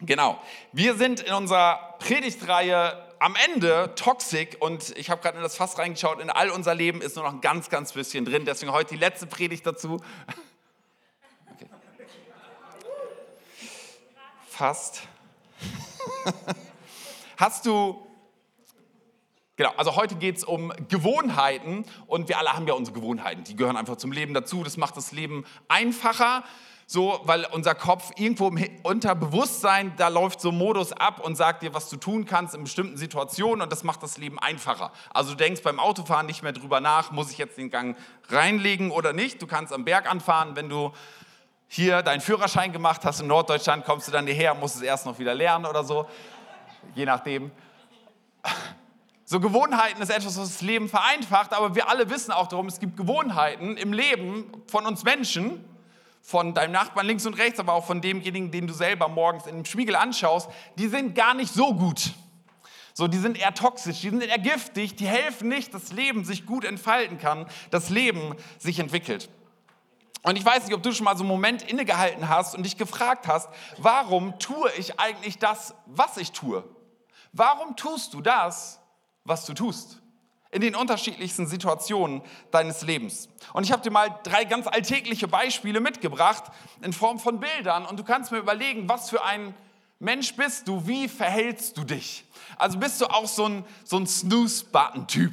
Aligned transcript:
Genau. 0.00 0.40
Wir 0.72 0.94
sind 0.94 1.20
in 1.20 1.32
unserer 1.32 1.96
Predigtreihe 1.98 3.04
am 3.18 3.34
Ende 3.52 3.92
Toxic 3.96 4.56
und 4.60 4.96
ich 4.96 5.10
habe 5.10 5.20
gerade 5.20 5.38
in 5.38 5.42
das 5.42 5.56
Fass 5.56 5.76
reingeschaut. 5.76 6.20
In 6.20 6.30
all 6.30 6.50
unser 6.50 6.72
Leben 6.74 7.02
ist 7.02 7.16
nur 7.16 7.24
noch 7.24 7.32
ein 7.32 7.40
ganz, 7.40 7.68
ganz 7.68 7.92
bisschen 7.92 8.24
drin. 8.24 8.44
Deswegen 8.44 8.70
heute 8.70 8.90
die 8.94 9.00
letzte 9.00 9.26
Predigt 9.26 9.66
dazu. 9.66 10.00
Okay. 11.52 11.66
Fast. 14.48 15.02
Hast 17.36 17.66
du 17.66 18.04
Genau, 19.56 19.72
also 19.76 19.96
heute 19.96 20.14
geht 20.14 20.36
es 20.36 20.44
um 20.44 20.72
Gewohnheiten 20.88 21.84
und 22.06 22.28
wir 22.28 22.38
alle 22.38 22.52
haben 22.52 22.68
ja 22.68 22.74
unsere 22.74 22.94
Gewohnheiten, 22.94 23.42
die 23.42 23.56
gehören 23.56 23.76
einfach 23.76 23.96
zum 23.96 24.12
Leben 24.12 24.32
dazu. 24.32 24.62
Das 24.62 24.76
macht 24.76 24.96
das 24.96 25.10
Leben 25.10 25.44
einfacher, 25.66 26.44
so, 26.90 27.20
weil 27.24 27.44
unser 27.52 27.74
Kopf 27.74 28.12
irgendwo 28.16 28.48
im 28.48 28.66
Unterbewusstsein, 28.82 29.92
da 29.98 30.08
läuft 30.08 30.40
so 30.40 30.50
Modus 30.50 30.90
ab 30.92 31.20
und 31.20 31.36
sagt 31.36 31.62
dir, 31.62 31.74
was 31.74 31.90
du 31.90 31.98
tun 31.98 32.24
kannst 32.24 32.54
in 32.54 32.64
bestimmten 32.64 32.96
Situationen 32.96 33.60
und 33.60 33.70
das 33.70 33.84
macht 33.84 34.02
das 34.02 34.16
Leben 34.16 34.38
einfacher. 34.38 34.90
Also 35.10 35.32
du 35.32 35.36
denkst 35.36 35.60
beim 35.62 35.80
Autofahren 35.80 36.24
nicht 36.24 36.42
mehr 36.42 36.52
drüber 36.52 36.80
nach, 36.80 37.10
muss 37.10 37.30
ich 37.30 37.36
jetzt 37.36 37.58
den 37.58 37.68
Gang 37.68 37.94
reinlegen 38.30 38.90
oder 38.90 39.12
nicht. 39.12 39.42
Du 39.42 39.46
kannst 39.46 39.70
am 39.74 39.84
Berg 39.84 40.10
anfahren, 40.10 40.56
wenn 40.56 40.70
du 40.70 40.92
hier 41.66 42.00
deinen 42.00 42.22
Führerschein 42.22 42.72
gemacht 42.72 43.04
hast 43.04 43.20
in 43.20 43.26
Norddeutschland, 43.26 43.84
kommst 43.84 44.08
du 44.08 44.12
dann 44.12 44.26
hierher, 44.26 44.54
musst 44.54 44.76
es 44.76 44.80
erst 44.80 45.04
noch 45.04 45.18
wieder 45.18 45.34
lernen 45.34 45.66
oder 45.66 45.84
so, 45.84 46.08
je 46.94 47.04
nachdem. 47.04 47.50
So 49.26 49.40
Gewohnheiten 49.40 50.00
ist 50.00 50.08
etwas, 50.08 50.38
was 50.38 50.48
das 50.48 50.62
Leben 50.62 50.88
vereinfacht, 50.88 51.52
aber 51.52 51.74
wir 51.74 51.90
alle 51.90 52.08
wissen 52.08 52.32
auch 52.32 52.46
darum, 52.46 52.66
es 52.66 52.80
gibt 52.80 52.96
Gewohnheiten 52.96 53.76
im 53.76 53.92
Leben 53.92 54.50
von 54.68 54.86
uns 54.86 55.04
Menschen, 55.04 55.62
von 56.20 56.54
deinem 56.54 56.72
Nachbarn 56.72 57.06
links 57.06 57.26
und 57.26 57.34
rechts, 57.34 57.58
aber 57.58 57.72
auch 57.72 57.86
von 57.86 58.00
demjenigen, 58.00 58.50
den 58.50 58.66
du 58.66 58.74
selber 58.74 59.08
morgens 59.08 59.46
in 59.46 59.56
dem 59.56 59.64
Spiegel 59.64 59.96
anschaust, 59.96 60.50
die 60.76 60.88
sind 60.88 61.14
gar 61.14 61.34
nicht 61.34 61.52
so 61.52 61.74
gut. 61.74 62.12
So, 62.94 63.06
die 63.06 63.18
sind 63.18 63.38
eher 63.38 63.54
toxisch, 63.54 64.00
die 64.00 64.10
sind 64.10 64.22
eher 64.22 64.38
giftig, 64.38 64.96
die 64.96 65.06
helfen 65.06 65.48
nicht, 65.48 65.72
dass 65.72 65.82
das 65.82 65.92
Leben 65.92 66.24
sich 66.24 66.46
gut 66.46 66.64
entfalten 66.64 67.18
kann, 67.18 67.46
das 67.70 67.90
Leben 67.90 68.34
sich 68.58 68.80
entwickelt. 68.80 69.28
Und 70.22 70.36
ich 70.36 70.44
weiß 70.44 70.64
nicht, 70.64 70.74
ob 70.74 70.82
du 70.82 70.92
schon 70.92 71.04
mal 71.04 71.16
so 71.16 71.22
einen 71.22 71.30
Moment 71.30 71.62
innegehalten 71.62 72.28
hast 72.28 72.56
und 72.56 72.64
dich 72.64 72.76
gefragt 72.76 73.28
hast, 73.28 73.48
warum 73.76 74.38
tue 74.38 74.70
ich 74.76 74.98
eigentlich 74.98 75.38
das, 75.38 75.74
was 75.86 76.16
ich 76.16 76.32
tue? 76.32 76.64
Warum 77.32 77.76
tust 77.76 78.14
du 78.14 78.20
das, 78.20 78.80
was 79.24 79.46
du 79.46 79.54
tust? 79.54 80.00
In 80.50 80.60
den 80.60 80.74
unterschiedlichsten 80.74 81.46
Situationen 81.46 82.22
deines 82.50 82.82
Lebens. 82.82 83.28
Und 83.52 83.64
ich 83.64 83.72
habe 83.72 83.82
dir 83.82 83.90
mal 83.90 84.08
drei 84.22 84.44
ganz 84.44 84.66
alltägliche 84.66 85.28
Beispiele 85.28 85.80
mitgebracht 85.80 86.44
in 86.82 86.92
Form 86.92 87.18
von 87.18 87.40
Bildern 87.40 87.84
und 87.84 87.98
du 87.98 88.04
kannst 88.04 88.32
mir 88.32 88.38
überlegen, 88.38 88.88
was 88.88 89.10
für 89.10 89.22
ein 89.24 89.54
Mensch 89.98 90.34
bist 90.36 90.68
du, 90.68 90.86
wie 90.86 91.08
verhältst 91.08 91.76
du 91.76 91.84
dich? 91.84 92.24
Also 92.56 92.78
bist 92.78 93.00
du 93.00 93.06
auch 93.06 93.26
so 93.26 93.46
ein, 93.46 93.64
so 93.84 93.96
ein 93.96 94.06
Snooze-Button-Typ? 94.06 95.32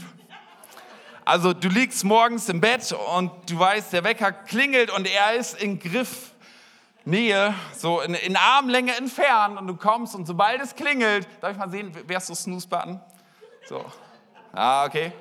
Also 1.24 1.54
du 1.54 1.70
liegst 1.70 2.04
morgens 2.04 2.50
im 2.50 2.62
Bett 2.62 2.96
und 3.16 3.32
du 3.50 3.58
weißt, 3.58 3.94
der 3.94 4.04
Wecker 4.04 4.32
klingelt 4.32 4.92
und 4.92 5.08
er 5.08 5.34
ist 5.34 5.60
in 5.62 5.80
Griff. 5.80 6.32
Nähe, 7.08 7.54
so 7.78 8.02
in, 8.02 8.16
in 8.16 8.36
Armlänge 8.36 8.96
entfernt 8.96 9.60
und 9.60 9.68
du 9.68 9.76
kommst 9.76 10.16
und 10.16 10.26
sobald 10.26 10.60
es 10.60 10.74
klingelt, 10.74 11.28
darf 11.40 11.52
ich 11.52 11.58
mal 11.58 11.70
sehen, 11.70 11.96
wer 12.08 12.18
ist 12.18 12.26
so 12.26 12.34
Snooze-Button? 12.34 13.00
So, 13.70 13.86
Ah, 14.56 14.86
okay. 14.86 15.12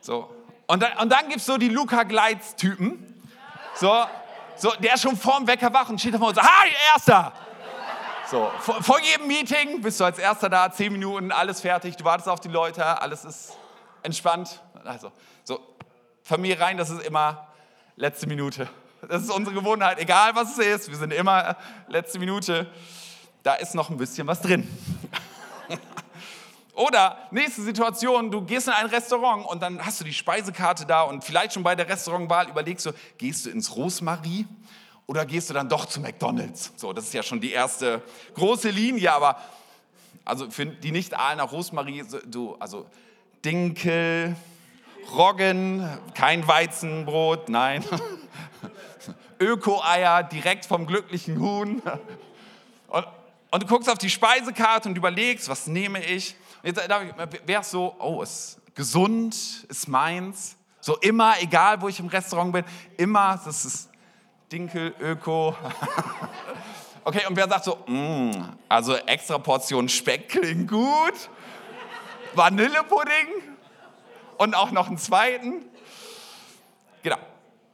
So. 0.00 0.34
Und 0.66 0.82
dann, 0.82 0.92
und 0.98 1.10
dann 1.10 1.28
gibt 1.28 1.40
es 1.40 1.46
so 1.46 1.58
die 1.58 1.68
Luca 1.68 2.02
Gleitz-Typen. 2.02 3.22
So, 3.74 4.04
so, 4.56 4.72
der 4.78 4.94
ist 4.94 5.02
schon 5.02 5.16
vorm 5.16 5.46
Wecker 5.46 5.72
wach 5.72 5.88
und 5.88 6.00
steht 6.00 6.14
davor 6.14 6.28
und 6.28 6.34
sagt, 6.34 6.48
hi, 6.48 6.70
Erster! 6.94 7.32
So, 8.30 8.50
vor, 8.60 8.82
vor, 8.82 9.00
jedem 9.00 9.26
Meeting 9.26 9.82
bist 9.82 9.98
du 9.98 10.04
als 10.04 10.18
Erster 10.18 10.48
da, 10.48 10.70
zehn 10.70 10.92
Minuten, 10.92 11.32
alles 11.32 11.60
fertig, 11.60 11.96
du 11.96 12.04
wartest 12.04 12.28
auf 12.28 12.38
die 12.38 12.48
Leute, 12.48 13.00
alles 13.02 13.24
ist 13.24 13.58
entspannt. 14.02 14.60
Also, 14.84 15.10
so, 15.42 15.58
Familie 16.22 16.60
rein, 16.60 16.76
das 16.76 16.90
ist 16.90 17.02
immer 17.02 17.48
letzte 17.96 18.28
Minute. 18.28 18.68
Das 19.08 19.22
ist 19.22 19.30
unsere 19.30 19.56
Gewohnheit, 19.56 19.98
egal 19.98 20.34
was 20.34 20.56
es 20.56 20.58
ist, 20.58 20.90
wir 20.90 20.96
sind 20.96 21.12
immer 21.12 21.56
letzte 21.88 22.18
Minute. 22.18 22.70
Da 23.42 23.54
ist 23.54 23.74
noch 23.74 23.90
ein 23.90 23.96
bisschen 23.96 24.26
was 24.26 24.40
drin. 24.40 24.68
Oder 26.80 27.18
nächste 27.30 27.60
Situation, 27.60 28.30
du 28.30 28.40
gehst 28.40 28.66
in 28.66 28.72
ein 28.72 28.86
Restaurant 28.86 29.44
und 29.44 29.60
dann 29.60 29.84
hast 29.84 30.00
du 30.00 30.04
die 30.04 30.14
Speisekarte 30.14 30.86
da 30.86 31.02
und 31.02 31.22
vielleicht 31.22 31.52
schon 31.52 31.62
bei 31.62 31.76
der 31.76 31.86
Restaurantwahl 31.86 32.48
überlegst 32.48 32.86
du, 32.86 32.92
gehst 33.18 33.44
du 33.44 33.50
ins 33.50 33.76
Rosmarie 33.76 34.46
oder 35.06 35.26
gehst 35.26 35.50
du 35.50 35.54
dann 35.54 35.68
doch 35.68 35.84
zu 35.84 36.00
McDonald's? 36.00 36.72
So, 36.76 36.94
das 36.94 37.04
ist 37.04 37.12
ja 37.12 37.22
schon 37.22 37.38
die 37.38 37.52
erste 37.52 38.00
große 38.32 38.70
Linie, 38.70 39.12
aber 39.12 39.36
also 40.24 40.50
für 40.50 40.64
die 40.64 40.90
nicht 40.90 41.12
ahlen 41.12 41.36
nach 41.36 41.52
Rosmarie, 41.52 42.02
du, 42.24 42.56
also 42.58 42.86
Dinkel, 43.44 44.34
Roggen, 45.14 45.86
kein 46.14 46.48
Weizenbrot, 46.48 47.50
nein. 47.50 47.84
Öko-Eier 49.38 50.22
direkt 50.22 50.64
vom 50.64 50.86
glücklichen 50.86 51.40
Huhn. 51.40 51.82
Und, 52.88 53.06
und 53.50 53.62
du 53.62 53.66
guckst 53.66 53.90
auf 53.90 53.98
die 53.98 54.08
Speisekarte 54.08 54.88
und 54.88 54.96
überlegst, 54.96 55.50
was 55.50 55.66
nehme 55.66 56.02
ich? 56.02 56.36
Jetzt 56.62 56.88
wäre 57.46 57.60
es 57.62 57.70
so, 57.70 57.94
oh, 57.98 58.22
ist 58.22 58.60
gesund, 58.74 59.34
ist 59.68 59.88
meins. 59.88 60.56
So 60.80 60.96
immer, 60.98 61.40
egal 61.40 61.80
wo 61.80 61.88
ich 61.88 62.00
im 62.00 62.06
Restaurant 62.06 62.52
bin, 62.52 62.64
immer, 62.96 63.40
das 63.44 63.64
ist 63.64 63.90
Dinkel, 64.50 64.94
Öko. 65.00 65.54
okay, 67.04 67.26
und 67.28 67.36
wer 67.36 67.48
sagt 67.48 67.64
so, 67.64 67.78
mm, 67.86 68.30
also 68.68 68.96
extra 68.96 69.38
Portion 69.38 69.88
Speck 69.88 70.28
klingt 70.28 70.68
gut, 70.68 71.30
Vanillepudding 72.34 73.28
und 74.38 74.54
auch 74.54 74.70
noch 74.70 74.88
einen 74.88 74.98
zweiten. 74.98 75.64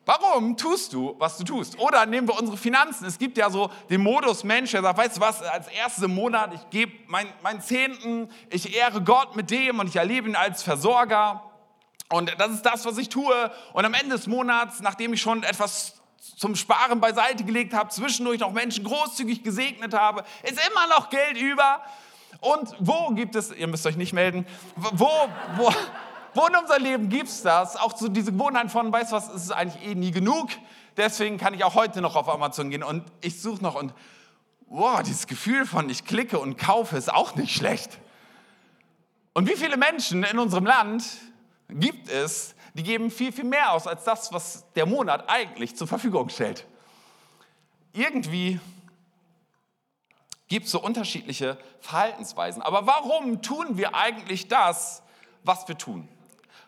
Warum 0.06 0.56
tust 0.56 0.93
du, 0.93 1.17
was 1.19 1.37
du 1.37 1.43
tust? 1.43 1.81
Oder 1.81 2.06
nehmen 2.06 2.28
wir 2.28 2.39
unsere 2.39 2.56
Finanzen. 2.56 3.06
Es 3.06 3.19
gibt 3.19 3.37
ja 3.37 3.50
so 3.50 3.71
den 3.91 4.05
Modus 4.05 4.44
Mensch, 4.44 4.71
der 4.71 4.81
sagt, 4.81 4.99
weißt 4.99 5.17
du 5.17 5.21
was, 5.21 5.43
als 5.43 5.67
erstes 5.67 6.05
im 6.05 6.15
Monat, 6.15 6.55
ich 6.55 6.71
gebe 6.71 6.93
meinen 7.09 7.28
mein 7.43 7.61
Zehnten, 7.61 8.28
ich 8.49 8.77
ehre 8.77 9.03
Gott 9.03 9.34
mit 9.34 9.50
dem 9.50 9.81
und 9.81 9.89
ich 9.89 9.97
erlebe 9.97 10.28
ihn 10.28 10.37
als 10.37 10.62
Versorger. 10.62 11.43
Und 12.09 12.33
das 12.39 12.53
ist 12.53 12.62
das, 12.62 12.87
was 12.87 12.99
ich 12.99 13.09
tue. 13.09 13.50
Und 13.72 13.84
am 13.84 13.95
Ende 13.95 14.15
des 14.15 14.28
Monats, 14.28 14.81
nachdem 14.81 15.12
ich 15.12 15.21
schon 15.21 15.43
etwas 15.43 16.00
zum 16.37 16.55
Sparen 16.55 17.00
beiseite 17.00 17.43
gelegt 17.43 17.75
habe, 17.75 17.89
zwischendurch 17.91 18.39
noch 18.39 18.53
Menschen 18.53 18.84
großzügig 18.84 19.43
gesegnet 19.43 19.93
habe, 19.93 20.22
ist 20.45 20.61
immer 20.71 20.87
noch 20.87 21.11
Geld 21.11 21.37
über. 21.37 21.81
Und 22.41 22.77
wo 22.78 23.09
gibt 23.11 23.34
es, 23.34 23.50
ihr 23.50 23.66
müsst 23.66 23.84
euch 23.87 23.97
nicht 23.97 24.12
melden, 24.12 24.47
wo, 24.77 25.11
wo, 25.56 25.72
wo 26.36 26.47
in 26.47 26.56
unserem 26.56 26.82
Leben 26.82 27.08
gibt 27.08 27.28
es 27.28 27.42
das? 27.42 27.76
Auch 27.76 27.97
so 27.97 28.08
diese 28.08 28.32
Gewohnheit 28.32 28.70
von, 28.70 28.92
weißt 28.92 29.12
du 29.12 29.16
was, 29.16 29.28
es 29.28 29.44
ist 29.44 29.50
eigentlich 29.50 29.84
eh 29.84 29.94
nie 29.94 30.10
genug. 30.10 30.50
Deswegen 30.97 31.38
kann 31.38 31.54
ich 31.54 31.64
auch 31.64 31.74
heute 31.74 32.00
noch 32.00 32.16
auf 32.16 32.28
Amazon 32.28 32.70
gehen 32.70 32.82
und 32.82 33.04
ich 33.20 33.41
suche 33.41 33.62
noch 33.62 33.74
und 33.74 33.92
wow, 34.66 35.02
dieses 35.02 35.26
Gefühl 35.26 35.66
von 35.66 35.88
ich 35.91 36.04
klicke 36.04 36.38
und 36.38 36.56
kaufe 36.56 36.97
ist 36.97 37.12
auch 37.12 37.34
nicht 37.36 37.54
schlecht. 37.54 37.98
Und 39.34 39.48
wie 39.48 39.56
viele 39.56 39.76
Menschen 39.76 40.22
in 40.24 40.38
unserem 40.38 40.64
Land 40.64 41.04
gibt 41.69 42.08
es, 42.08 42.54
die 42.74 42.82
geben 42.82 43.10
viel, 43.10 43.32
viel 43.32 43.44
mehr 43.44 43.72
aus 43.72 43.86
als 43.86 44.04
das, 44.04 44.32
was 44.32 44.64
der 44.74 44.86
Monat 44.86 45.28
eigentlich 45.28 45.76
zur 45.76 45.86
Verfügung 45.86 46.28
stellt. 46.28 46.66
Irgendwie 47.92 48.60
gibt 50.48 50.66
es 50.66 50.72
so 50.72 50.80
unterschiedliche 50.80 51.58
Verhaltensweisen. 51.80 52.62
Aber 52.62 52.86
warum 52.86 53.42
tun 53.42 53.76
wir 53.76 53.94
eigentlich 53.94 54.48
das, 54.48 55.03
was 55.42 55.66
wir 55.68 55.78
tun? 55.78 56.08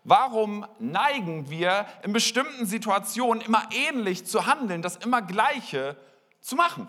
Warum 0.08 0.64
neigen 0.78 1.50
wir 1.50 1.84
in 2.02 2.14
bestimmten 2.14 2.64
Situationen 2.64 3.42
immer 3.42 3.68
ähnlich 3.72 4.24
zu 4.24 4.46
handeln, 4.46 4.80
das 4.80 4.96
immer 4.96 5.20
Gleiche 5.20 5.98
zu 6.40 6.56
machen? 6.56 6.88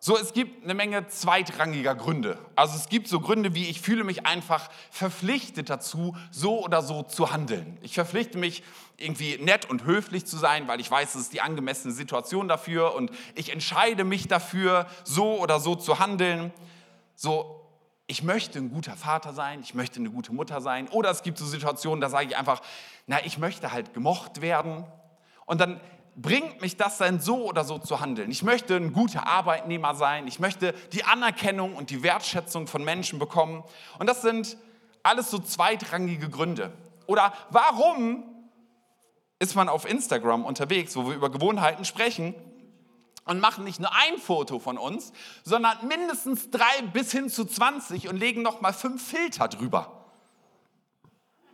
So, 0.00 0.18
es 0.18 0.32
gibt 0.32 0.64
eine 0.64 0.74
Menge 0.74 1.06
zweitrangiger 1.06 1.94
Gründe. 1.94 2.40
Also 2.56 2.76
es 2.76 2.88
gibt 2.88 3.06
so 3.06 3.20
Gründe 3.20 3.54
wie, 3.54 3.68
ich 3.68 3.80
fühle 3.80 4.02
mich 4.02 4.26
einfach 4.26 4.68
verpflichtet 4.90 5.70
dazu, 5.70 6.16
so 6.32 6.64
oder 6.64 6.82
so 6.82 7.04
zu 7.04 7.30
handeln. 7.30 7.78
Ich 7.82 7.94
verpflichte 7.94 8.36
mich, 8.36 8.64
irgendwie 8.96 9.38
nett 9.38 9.70
und 9.70 9.84
höflich 9.84 10.26
zu 10.26 10.36
sein, 10.36 10.66
weil 10.66 10.80
ich 10.80 10.90
weiß, 10.90 11.14
es 11.14 11.20
ist 11.20 11.32
die 11.32 11.40
angemessene 11.40 11.94
Situation 11.94 12.48
dafür 12.48 12.96
und 12.96 13.12
ich 13.36 13.52
entscheide 13.52 14.02
mich 14.02 14.26
dafür, 14.26 14.88
so 15.04 15.38
oder 15.38 15.60
so 15.60 15.76
zu 15.76 16.00
handeln. 16.00 16.52
So, 17.14 17.61
ich 18.12 18.22
möchte 18.22 18.58
ein 18.58 18.70
guter 18.70 18.94
Vater 18.94 19.32
sein, 19.32 19.60
ich 19.62 19.72
möchte 19.72 19.98
eine 19.98 20.10
gute 20.10 20.34
Mutter 20.34 20.60
sein. 20.60 20.86
Oder 20.88 21.08
es 21.10 21.22
gibt 21.22 21.38
so 21.38 21.46
Situationen, 21.46 22.02
da 22.02 22.10
sage 22.10 22.26
ich 22.26 22.36
einfach, 22.36 22.60
na, 23.06 23.24
ich 23.24 23.38
möchte 23.38 23.72
halt 23.72 23.94
gemocht 23.94 24.42
werden. 24.42 24.84
Und 25.46 25.62
dann 25.62 25.80
bringt 26.14 26.60
mich 26.60 26.76
das 26.76 26.98
dann 26.98 27.20
so 27.20 27.46
oder 27.48 27.64
so 27.64 27.78
zu 27.78 28.00
handeln. 28.00 28.30
Ich 28.30 28.42
möchte 28.42 28.76
ein 28.76 28.92
guter 28.92 29.26
Arbeitnehmer 29.26 29.94
sein, 29.94 30.26
ich 30.26 30.40
möchte 30.40 30.74
die 30.92 31.04
Anerkennung 31.04 31.74
und 31.74 31.88
die 31.88 32.02
Wertschätzung 32.02 32.66
von 32.66 32.84
Menschen 32.84 33.18
bekommen. 33.18 33.64
Und 33.98 34.10
das 34.10 34.20
sind 34.20 34.58
alles 35.02 35.30
so 35.30 35.38
zweitrangige 35.38 36.28
Gründe. 36.28 36.70
Oder 37.06 37.32
warum 37.48 38.24
ist 39.38 39.54
man 39.54 39.70
auf 39.70 39.88
Instagram 39.88 40.44
unterwegs, 40.44 40.94
wo 40.96 41.06
wir 41.06 41.14
über 41.14 41.30
Gewohnheiten 41.30 41.86
sprechen, 41.86 42.34
und 43.24 43.40
machen 43.40 43.64
nicht 43.64 43.80
nur 43.80 43.94
ein 43.94 44.18
Foto 44.18 44.58
von 44.58 44.78
uns, 44.78 45.12
sondern 45.44 45.86
mindestens 45.86 46.50
drei 46.50 46.82
bis 46.92 47.12
hin 47.12 47.28
zu 47.28 47.44
20 47.44 48.08
und 48.08 48.16
legen 48.16 48.42
noch 48.42 48.60
mal 48.60 48.72
fünf 48.72 49.06
Filter 49.06 49.48
drüber. 49.48 50.02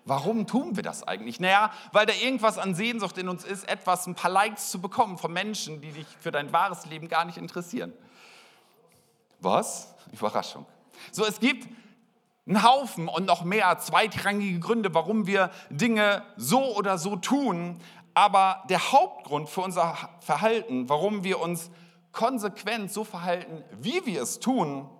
Warum 0.05 0.47
tun 0.47 0.75
wir 0.75 0.82
das 0.82 1.06
eigentlich? 1.06 1.38
Naja, 1.38 1.70
weil 1.93 2.06
da 2.06 2.15
irgendwas 2.15 2.56
an 2.56 2.75
Sehnsucht 2.75 3.19
in 3.19 3.29
uns 3.29 3.44
ist, 3.44 3.69
etwas, 3.69 4.06
ein 4.06 4.15
paar 4.15 4.31
Likes 4.31 4.70
zu 4.70 4.81
bekommen 4.81 5.19
von 5.19 5.31
Menschen, 5.31 5.82
die 5.82 5.93
dich 5.93 6.06
für 6.19 6.31
dein 6.31 6.50
wahres 6.50 6.87
Leben 6.87 7.09
gar 7.09 7.26
nicht 7.26 7.37
interessieren. 7.37 7.93
Was? 9.41 9.94
Überraschung. 10.11 10.65
So, 11.12 11.26
es 11.26 11.41
gibt 11.41 11.69
einen 12.47 12.62
Haufen 12.62 13.09
und 13.09 13.26
noch 13.26 13.44
mehr 13.44 13.79
zweitrangige 13.79 14.59
Gründe, 14.59 14.94
warum 14.94 15.26
wir 15.26 15.50
Dinge 15.69 16.23
so 16.37 16.75
oder 16.75 16.97
so 16.97 17.17
tun. 17.17 17.79
Aber 18.19 18.65
der 18.69 18.91
Hauptgrund 18.91 19.49
für 19.49 19.61
unser 19.61 19.97
Verhalten, 20.19 20.88
warum 20.88 21.23
wir 21.23 21.38
uns 21.38 21.70
konsequent 22.11 22.91
so 22.91 23.05
verhalten, 23.05 23.62
wie 23.81 24.05
wir 24.06 24.23
es 24.23 24.41
tun, 24.41 24.91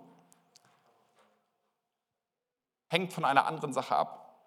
hängt 2.87 3.11
von 3.11 3.25
einer 3.25 3.45
anderen 3.45 3.73
Sache 3.73 3.93
ab. 3.93 4.39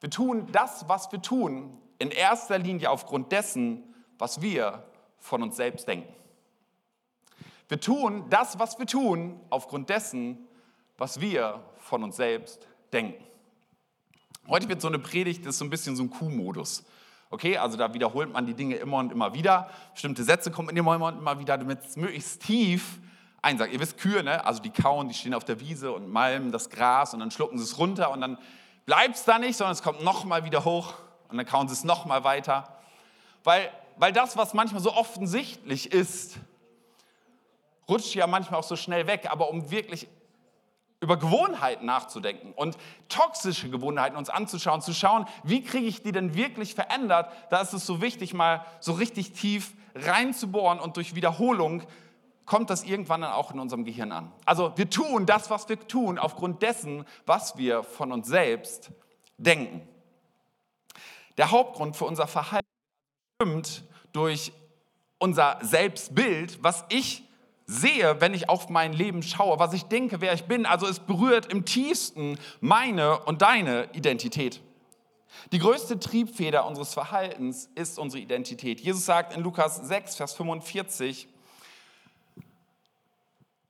Wir 0.00 0.10
tun 0.10 0.52
das, 0.52 0.86
was 0.86 1.10
wir 1.12 1.22
tun, 1.22 1.80
in 1.98 2.10
erster 2.10 2.58
Linie 2.58 2.90
aufgrund 2.90 3.32
dessen, 3.32 3.94
was 4.18 4.42
wir 4.42 4.84
von 5.18 5.42
uns 5.42 5.56
selbst 5.56 5.88
denken. 5.88 6.14
Wir 7.68 7.80
tun 7.80 8.28
das, 8.28 8.58
was 8.58 8.78
wir 8.78 8.84
tun, 8.84 9.40
aufgrund 9.48 9.88
dessen, 9.88 10.46
was 10.98 11.22
wir 11.22 11.64
von 11.78 12.02
uns 12.02 12.16
selbst 12.16 12.68
denken. 12.92 13.24
Heute 14.46 14.68
wird 14.68 14.82
so 14.82 14.88
eine 14.88 14.98
Predigt, 14.98 15.46
das 15.46 15.54
ist 15.54 15.58
so 15.60 15.64
ein 15.64 15.70
bisschen 15.70 15.96
so 15.96 16.02
ein 16.02 16.10
Q-Modus. 16.10 16.84
Okay, 17.30 17.58
also 17.58 17.76
da 17.76 17.92
wiederholt 17.92 18.32
man 18.32 18.46
die 18.46 18.54
Dinge 18.54 18.76
immer 18.76 18.98
und 18.98 19.12
immer 19.12 19.34
wieder. 19.34 19.68
Bestimmte 19.92 20.24
Sätze 20.24 20.50
kommen 20.50 20.74
immer 20.74 20.92
und 20.92 21.18
immer 21.18 21.38
wieder, 21.38 21.58
damit 21.58 21.80
es 21.84 21.96
möglichst 21.96 22.42
tief 22.42 22.98
einsagt. 23.42 23.72
Ihr 23.72 23.80
wisst 23.80 23.98
Kühe, 23.98 24.22
ne? 24.22 24.44
also 24.44 24.62
die 24.62 24.70
kauen, 24.70 25.08
die 25.08 25.14
stehen 25.14 25.34
auf 25.34 25.44
der 25.44 25.60
Wiese 25.60 25.92
und 25.92 26.08
malmen 26.08 26.52
das 26.52 26.70
Gras 26.70 27.12
und 27.12 27.20
dann 27.20 27.30
schlucken 27.30 27.58
sie 27.58 27.64
es 27.64 27.78
runter 27.78 28.10
und 28.10 28.20
dann 28.20 28.38
bleibt 28.86 29.16
es 29.16 29.24
da 29.24 29.38
nicht, 29.38 29.56
sondern 29.56 29.72
es 29.72 29.82
kommt 29.82 30.02
nochmal 30.02 30.44
wieder 30.44 30.64
hoch 30.64 30.94
und 31.28 31.36
dann 31.36 31.46
kauen 31.46 31.68
sie 31.68 31.74
es 31.74 31.84
nochmal 31.84 32.24
weiter. 32.24 32.78
Weil, 33.44 33.70
weil 33.96 34.12
das, 34.12 34.36
was 34.36 34.54
manchmal 34.54 34.80
so 34.80 34.94
offensichtlich 34.94 35.92
ist, 35.92 36.38
rutscht 37.88 38.14
ja 38.14 38.26
manchmal 38.26 38.60
auch 38.60 38.64
so 38.64 38.76
schnell 38.76 39.06
weg. 39.06 39.28
Aber 39.30 39.50
um 39.50 39.70
wirklich 39.70 40.08
über 41.00 41.16
Gewohnheiten 41.16 41.86
nachzudenken 41.86 42.52
und 42.52 42.76
toxische 43.08 43.70
Gewohnheiten 43.70 44.16
uns 44.16 44.30
anzuschauen, 44.30 44.80
zu 44.80 44.92
schauen, 44.92 45.26
wie 45.44 45.62
kriege 45.62 45.86
ich 45.86 46.02
die 46.02 46.12
denn 46.12 46.34
wirklich 46.34 46.74
verändert, 46.74 47.32
da 47.50 47.60
ist 47.60 47.72
es 47.72 47.86
so 47.86 48.00
wichtig, 48.00 48.34
mal 48.34 48.64
so 48.80 48.92
richtig 48.92 49.32
tief 49.32 49.74
reinzubohren 49.94 50.80
und 50.80 50.96
durch 50.96 51.14
Wiederholung 51.14 51.84
kommt 52.46 52.70
das 52.70 52.82
irgendwann 52.82 53.20
dann 53.20 53.32
auch 53.32 53.52
in 53.52 53.60
unserem 53.60 53.84
Gehirn 53.84 54.10
an. 54.10 54.32
Also 54.44 54.72
wir 54.76 54.88
tun 54.88 55.26
das, 55.26 55.50
was 55.50 55.68
wir 55.68 55.78
tun, 55.86 56.18
aufgrund 56.18 56.62
dessen, 56.62 57.04
was 57.26 57.58
wir 57.58 57.84
von 57.84 58.10
uns 58.10 58.26
selbst 58.26 58.90
denken. 59.36 59.86
Der 61.36 61.50
Hauptgrund 61.50 61.96
für 61.96 62.06
unser 62.06 62.26
Verhalten 62.26 62.66
stimmt 63.36 63.84
durch 64.12 64.52
unser 65.18 65.58
Selbstbild, 65.60 66.62
was 66.62 66.84
ich 66.88 67.27
sehe, 67.68 68.20
wenn 68.20 68.34
ich 68.34 68.48
auf 68.48 68.70
mein 68.70 68.94
Leben 68.94 69.22
schaue, 69.22 69.58
was 69.58 69.74
ich 69.74 69.84
denke, 69.84 70.20
wer 70.20 70.32
ich 70.32 70.44
bin. 70.44 70.66
Also 70.66 70.86
es 70.86 70.98
berührt 70.98 71.52
im 71.52 71.64
tiefsten 71.64 72.38
meine 72.60 73.20
und 73.20 73.42
deine 73.42 73.88
Identität. 73.92 74.60
Die 75.52 75.58
größte 75.58 76.00
Triebfeder 76.00 76.66
unseres 76.66 76.94
Verhaltens 76.94 77.70
ist 77.74 77.98
unsere 77.98 78.22
Identität. 78.22 78.80
Jesus 78.80 79.04
sagt 79.04 79.36
in 79.36 79.42
Lukas 79.42 79.76
6, 79.76 80.16
Vers 80.16 80.32
45, 80.32 81.28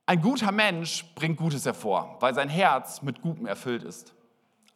ein 0.05 0.21
guter 0.21 0.51
Mensch 0.51 1.05
bringt 1.13 1.37
Gutes 1.37 1.65
hervor, 1.65 2.17
weil 2.21 2.33
sein 2.33 2.49
Herz 2.49 3.01
mit 3.01 3.21
Gutem 3.21 3.45
erfüllt 3.45 3.83
ist. 3.83 4.13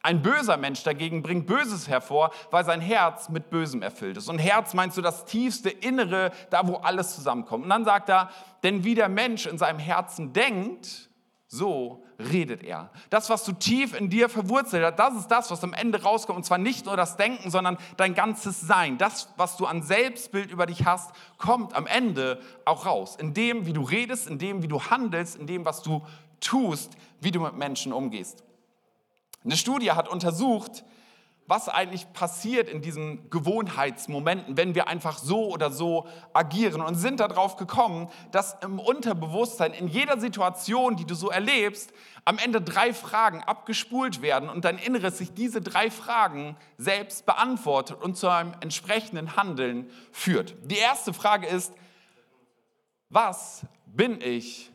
Ein 0.06 0.22
böser 0.22 0.58
Mensch 0.58 0.84
dagegen 0.84 1.24
bringt 1.24 1.48
Böses 1.48 1.88
hervor, 1.88 2.32
weil 2.52 2.66
sein 2.66 2.82
Herz 2.82 3.30
mit 3.30 3.50
Bösem 3.50 3.82
erfüllt 3.82 4.18
ist. 4.18 4.28
Und 4.28 4.38
Herz 4.38 4.74
meinst 4.74 4.98
du 4.98 5.02
das 5.02 5.24
tiefste 5.24 5.70
Innere, 5.70 6.32
da 6.50 6.68
wo 6.68 6.76
alles 6.76 7.16
zusammenkommt. 7.16 7.64
Und 7.64 7.70
dann 7.70 7.86
sagt 7.86 8.10
er, 8.10 8.30
denn 8.64 8.84
wie 8.84 8.96
der 8.96 9.08
Mensch 9.08 9.46
in 9.46 9.58
seinem 9.58 9.80
Herzen 9.80 10.34
denkt, 10.34 11.10
so 11.48 12.04
redet 12.20 12.64
er. 12.64 12.90
Das, 13.10 13.30
was 13.30 13.46
du 13.46 13.54
tief 13.54 13.98
in 13.98 14.10
dir 14.10 14.28
verwurzelt 14.28 14.84
hast, 14.84 15.00
das 15.00 15.16
ist 15.16 15.28
das, 15.28 15.52
was 15.52 15.64
am 15.64 15.74
Ende 15.74 16.04
rauskommt. 16.04 16.36
Und 16.36 16.44
zwar 16.44 16.58
nicht 16.58 16.86
nur 16.86 16.98
das 16.98 17.16
Denken, 17.16 17.50
sondern 17.50 17.78
dein 17.96 18.14
ganzes 18.14 18.60
Sein. 18.60 18.98
Das, 18.98 19.30
was 19.38 19.56
du 19.56 19.66
an 19.66 19.84
Selbstbild 19.84 20.52
über 20.52 20.66
dich 20.66 20.86
hast, 20.86 21.14
kommt 21.38 21.76
am 21.76 21.88
Ende 21.88 22.42
auch 22.66 22.86
raus. 22.86 23.16
In 23.16 23.34
dem, 23.34 23.66
wie 23.66 23.74
du 23.74 23.84
redest, 23.84 24.28
in 24.28 24.38
dem, 24.38 24.64
wie 24.64 24.68
du 24.68 24.82
handelst, 24.82 25.38
in 25.38 25.48
dem, 25.48 25.64
was 25.64 25.82
du 25.82 26.02
tust, 26.42 26.92
wie 27.22 27.32
du 27.32 27.40
mit 27.40 27.56
Menschen 27.56 27.94
umgehst. 27.94 28.44
Eine 29.44 29.58
Studie 29.58 29.92
hat 29.92 30.08
untersucht, 30.08 30.84
was 31.46 31.68
eigentlich 31.68 32.12
passiert 32.14 32.70
in 32.70 32.82
diesen 32.82 33.30
Gewohnheitsmomenten, 33.30 34.56
wenn 34.56 34.76
wir 34.76 34.88
einfach 34.88 35.18
so 35.18 35.50
oder 35.50 35.72
so 35.72 36.08
agieren 36.32 36.82
und 36.82 36.96
sind 36.96 37.20
darauf 37.20 37.58
gekommen, 37.58 38.10
dass 38.32 38.56
im 38.62 38.80
Unterbewusstsein 38.80 39.74
in 39.74 39.88
jeder 39.88 40.20
Situation, 40.20 40.96
die 40.96 41.06
du 41.06 41.16
so 41.16 41.30
erlebst, 41.30 41.92
am 42.24 42.38
Ende 42.38 42.62
drei 42.62 42.94
Fragen 42.94 43.44
abgespult 43.44 44.22
werden 44.22 44.48
und 44.48 44.64
dein 44.64 44.78
Inneres 44.78 45.18
sich 45.18 45.34
diese 45.34 45.60
drei 45.60 45.92
Fragen 45.92 46.56
selbst 46.78 47.26
beantwortet 47.26 48.02
und 48.02 48.16
zu 48.16 48.30
einem 48.30 48.54
entsprechenden 48.62 49.36
Handeln 49.36 49.90
führt. 50.14 50.56
Die 50.64 50.78
erste 50.78 51.14
Frage 51.14 51.48
ist, 51.48 51.74
was 53.10 53.66
bin 53.86 54.22
ich, 54.22 54.72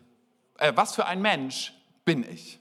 äh, 0.59 0.73
was 0.77 0.95
für 0.95 1.07
ein 1.07 1.23
Mensch 1.23 1.73
bin 2.05 2.29
ich? 2.31 2.61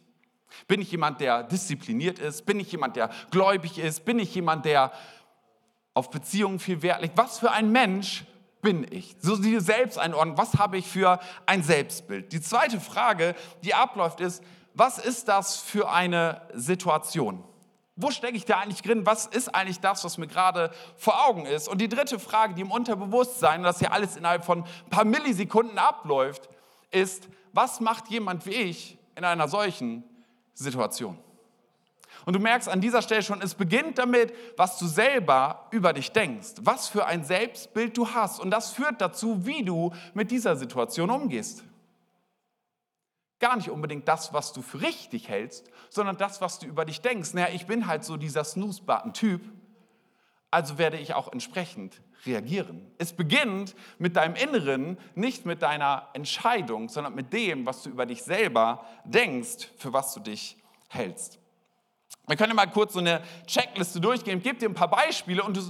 Bin 0.67 0.81
ich 0.81 0.91
jemand, 0.91 1.21
der 1.21 1.43
diszipliniert 1.43 2.19
ist? 2.19 2.45
Bin 2.45 2.59
ich 2.59 2.71
jemand, 2.71 2.95
der 2.95 3.09
gläubig 3.31 3.77
ist? 3.77 4.05
Bin 4.05 4.19
ich 4.19 4.33
jemand, 4.33 4.65
der 4.65 4.91
auf 5.93 6.09
Beziehungen 6.09 6.59
viel 6.59 6.81
Wert 6.81 7.01
legt? 7.01 7.17
Was 7.17 7.39
für 7.39 7.51
ein 7.51 7.71
Mensch 7.71 8.25
bin 8.61 8.85
ich? 8.89 9.15
So 9.19 9.37
die 9.37 9.59
Selbsteinordnung, 9.59 10.37
was 10.37 10.55
habe 10.55 10.77
ich 10.77 10.87
für 10.87 11.19
ein 11.45 11.63
Selbstbild? 11.63 12.31
Die 12.31 12.41
zweite 12.41 12.79
Frage, 12.79 13.35
die 13.63 13.73
abläuft, 13.73 14.19
ist, 14.19 14.43
was 14.73 14.99
ist 14.99 15.27
das 15.27 15.57
für 15.57 15.89
eine 15.89 16.41
Situation? 16.53 17.43
Wo 17.95 18.11
stecke 18.11 18.37
ich 18.37 18.45
da 18.45 18.59
eigentlich 18.59 18.83
drin? 18.83 19.07
Was 19.07 19.25
ist 19.25 19.55
eigentlich 19.55 19.79
das, 19.79 20.03
was 20.03 20.19
mir 20.19 20.27
gerade 20.27 20.71
vor 20.97 21.25
Augen 21.27 21.47
ist? 21.47 21.67
Und 21.67 21.81
die 21.81 21.89
dritte 21.89 22.19
Frage, 22.19 22.53
die 22.53 22.61
im 22.61 22.69
Unterbewusstsein, 22.69 23.63
das 23.63 23.81
ja 23.81 23.89
alles 23.89 24.15
innerhalb 24.15 24.45
von 24.45 24.63
ein 24.63 24.89
paar 24.91 25.03
Millisekunden 25.03 25.79
abläuft, 25.79 26.47
ist, 26.91 27.27
was 27.53 27.79
macht 27.79 28.09
jemand 28.09 28.45
wie 28.45 28.51
ich 28.51 28.99
in 29.15 29.23
einer 29.23 29.47
solchen 29.47 30.03
Situation. 30.63 31.17
Und 32.25 32.33
du 32.33 32.39
merkst 32.39 32.67
an 32.67 32.81
dieser 32.81 33.01
Stelle 33.01 33.21
schon, 33.23 33.41
es 33.41 33.55
beginnt 33.55 33.97
damit, 33.97 34.33
was 34.57 34.77
du 34.79 34.85
selber 34.85 35.67
über 35.71 35.93
dich 35.93 36.11
denkst, 36.11 36.55
was 36.61 36.87
für 36.87 37.05
ein 37.05 37.23
Selbstbild 37.23 37.97
du 37.97 38.09
hast. 38.09 38.39
Und 38.39 38.51
das 38.51 38.71
führt 38.71 38.99
dazu, 38.99 39.45
wie 39.45 39.63
du 39.63 39.93
mit 40.13 40.31
dieser 40.31 40.55
Situation 40.55 41.09
umgehst. 41.09 41.63
Gar 43.39 43.55
nicht 43.55 43.69
unbedingt 43.69 44.07
das, 44.07 44.33
was 44.33 44.51
du 44.51 44.61
für 44.61 44.81
richtig 44.81 45.29
hältst, 45.29 45.69
sondern 45.89 46.17
das, 46.17 46.41
was 46.41 46.59
du 46.59 46.65
über 46.65 46.85
dich 46.85 47.01
denkst. 47.01 47.33
Naja, 47.33 47.53
ich 47.53 47.67
bin 47.67 47.87
halt 47.87 48.03
so 48.03 48.17
dieser 48.17 48.43
Snooze-Button-Typ, 48.43 49.41
also 50.49 50.77
werde 50.77 50.97
ich 50.97 51.13
auch 51.13 51.31
entsprechend 51.31 52.01
reagieren. 52.25 52.85
Es 52.97 53.13
beginnt 53.13 53.75
mit 53.99 54.15
deinem 54.15 54.35
Inneren, 54.35 54.97
nicht 55.15 55.45
mit 55.45 55.61
deiner 55.61 56.09
Entscheidung, 56.13 56.89
sondern 56.89 57.15
mit 57.15 57.31
dem, 57.33 57.65
was 57.65 57.83
du 57.83 57.89
über 57.89 58.05
dich 58.05 58.23
selber 58.23 58.85
denkst, 59.05 59.69
für 59.77 59.93
was 59.93 60.13
du 60.13 60.19
dich 60.19 60.57
hältst. 60.89 61.39
Wir 62.27 62.35
können 62.35 62.55
mal 62.55 62.67
kurz 62.67 62.93
so 62.93 62.99
eine 62.99 63.21
Checkliste 63.45 64.01
durchgehen. 64.01 64.41
Gebe 64.41 64.59
dir 64.59 64.69
ein 64.69 64.73
paar 64.73 64.89
Beispiele 64.89 65.43
und 65.43 65.55
du 65.55 65.61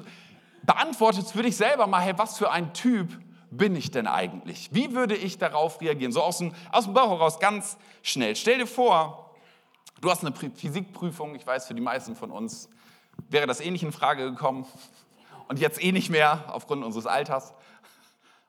beantwortest 0.63 1.31
für 1.31 1.43
dich 1.43 1.55
selber 1.55 1.85
mal, 1.87 2.01
hey, 2.01 2.13
was 2.17 2.37
für 2.37 2.51
ein 2.51 2.73
Typ 2.73 3.19
bin 3.51 3.75
ich 3.75 3.91
denn 3.91 4.07
eigentlich? 4.07 4.69
Wie 4.73 4.93
würde 4.93 5.15
ich 5.15 5.37
darauf 5.37 5.79
reagieren? 5.81 6.11
So 6.11 6.21
aus 6.21 6.39
dem, 6.39 6.53
aus 6.71 6.85
dem 6.85 6.93
Bauch 6.93 7.11
heraus 7.11 7.39
ganz 7.39 7.77
schnell. 8.01 8.35
Stell 8.35 8.57
dir 8.57 8.67
vor, 8.67 9.35
du 10.01 10.09
hast 10.09 10.25
eine 10.25 10.35
Physikprüfung, 10.35 11.35
ich 11.35 11.45
weiß, 11.45 11.67
für 11.67 11.75
die 11.75 11.81
meisten 11.81 12.15
von 12.15 12.31
uns 12.31 12.69
wäre 13.29 13.47
das 13.47 13.61
eh 13.61 13.71
nicht 13.71 13.83
in 13.83 13.91
Frage 13.91 14.29
gekommen 14.31 14.65
und 15.47 15.59
jetzt 15.59 15.83
eh 15.83 15.91
nicht 15.91 16.09
mehr 16.09 16.45
aufgrund 16.47 16.83
unseres 16.83 17.05
Alters. 17.05 17.53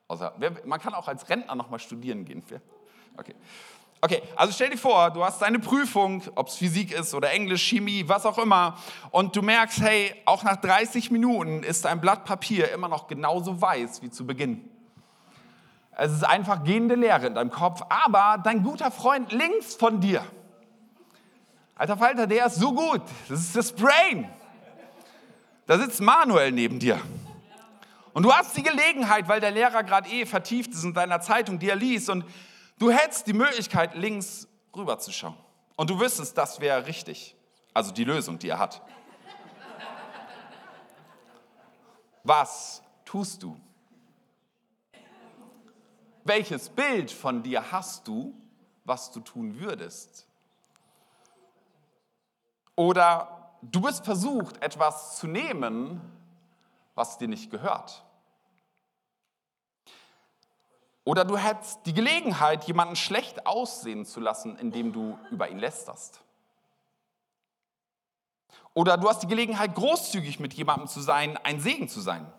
Außer, 0.07 0.33
man 0.65 0.79
kann 0.79 0.93
auch 0.93 1.07
als 1.07 1.29
Rentner 1.29 1.55
nochmal 1.55 1.79
studieren 1.79 2.25
gehen. 2.25 2.43
Okay. 3.17 3.35
Okay, 4.01 4.21
also 4.37 4.53
stell 4.53 4.69
dir 4.69 4.77
vor, 4.77 5.11
du 5.11 5.25
hast 5.25 5.41
deine 5.41 5.59
Prüfung, 5.59 6.23
ob 6.35 6.47
es 6.47 6.55
Physik 6.55 6.93
ist 6.93 7.13
oder 7.13 7.31
Englisch, 7.31 7.67
Chemie, 7.67 8.05
was 8.07 8.25
auch 8.25 8.37
immer, 8.37 8.77
und 9.11 9.35
du 9.35 9.41
merkst, 9.41 9.81
hey, 9.81 10.15
auch 10.23 10.43
nach 10.43 10.55
30 10.55 11.11
Minuten 11.11 11.63
ist 11.63 11.83
dein 11.83 11.99
Blatt 11.99 12.23
Papier 12.23 12.71
immer 12.71 12.87
noch 12.87 13.07
genauso 13.07 13.61
weiß 13.61 14.01
wie 14.01 14.09
zu 14.09 14.25
Beginn. 14.25 14.69
Es 15.91 16.13
ist 16.13 16.23
einfach 16.23 16.63
gehende 16.63 16.95
Leere 16.95 17.27
in 17.27 17.35
deinem 17.35 17.51
Kopf, 17.51 17.81
aber 17.89 18.41
dein 18.41 18.63
guter 18.63 18.89
Freund 18.89 19.33
links 19.33 19.75
von 19.75 19.99
dir, 19.99 20.23
alter 21.75 21.97
Falter, 21.97 22.25
der 22.25 22.45
ist 22.45 22.55
so 22.55 22.73
gut, 22.73 23.01
das 23.27 23.41
ist 23.41 23.55
das 23.57 23.73
Brain. 23.73 24.29
Da 25.69 25.77
sitzt 25.77 26.01
Manuel 26.01 26.51
neben 26.51 26.79
dir. 26.79 26.99
Und 28.13 28.23
du 28.23 28.33
hast 28.33 28.57
die 28.57 28.63
Gelegenheit, 28.63 29.27
weil 29.27 29.39
der 29.39 29.51
Lehrer 29.51 29.83
gerade 29.83 30.09
eh 30.09 30.25
vertieft 30.25 30.71
ist 30.71 30.83
in 30.83 30.95
deiner 30.95 31.21
Zeitung, 31.21 31.59
die 31.59 31.69
er 31.69 31.75
liest, 31.75 32.09
und 32.09 32.25
du 32.79 32.89
hättest 32.89 33.27
die 33.27 33.33
Möglichkeit, 33.33 33.93
links 33.93 34.47
rüberzuschauen. 34.75 35.37
Und 35.75 35.91
du 35.91 35.99
wüsstest, 35.99 36.35
das 36.35 36.59
wäre 36.59 36.87
richtig. 36.87 37.35
Also 37.71 37.91
die 37.91 38.03
Lösung, 38.03 38.39
die 38.39 38.49
er 38.49 38.57
hat. 38.57 38.81
Was 42.23 42.81
tust 43.05 43.43
du? 43.43 43.55
Welches 46.23 46.67
Bild 46.67 47.11
von 47.11 47.43
dir 47.43 47.71
hast 47.71 48.07
du, 48.07 48.33
was 48.85 49.11
du 49.11 49.19
tun 49.19 49.59
würdest? 49.59 50.25
Oder 52.75 53.38
du 53.61 53.81
bist 53.81 54.05
versucht, 54.05 54.61
etwas 54.61 55.17
zu 55.17 55.27
nehmen, 55.27 56.01
was 56.95 57.17
dir 57.17 57.27
nicht 57.27 57.49
gehört. 57.49 58.03
Oder 61.03 61.25
du 61.25 61.37
hättest 61.37 61.85
die 61.85 61.93
Gelegenheit, 61.93 62.65
jemanden 62.65 62.95
schlecht 62.95 63.45
aussehen 63.45 64.05
zu 64.05 64.19
lassen, 64.19 64.57
indem 64.57 64.93
du 64.93 65.17
über 65.31 65.49
ihn 65.49 65.57
lästerst. 65.57 66.21
Oder 68.73 68.97
du 68.97 69.09
hast 69.09 69.23
die 69.23 69.27
Gelegenheit, 69.27 69.73
großzügig 69.75 70.39
mit 70.39 70.53
jemandem 70.53 70.87
zu 70.87 71.01
sein, 71.01 71.37
ein 71.37 71.59
Segen 71.59 71.89
zu 71.89 71.99
sein. 71.99 72.31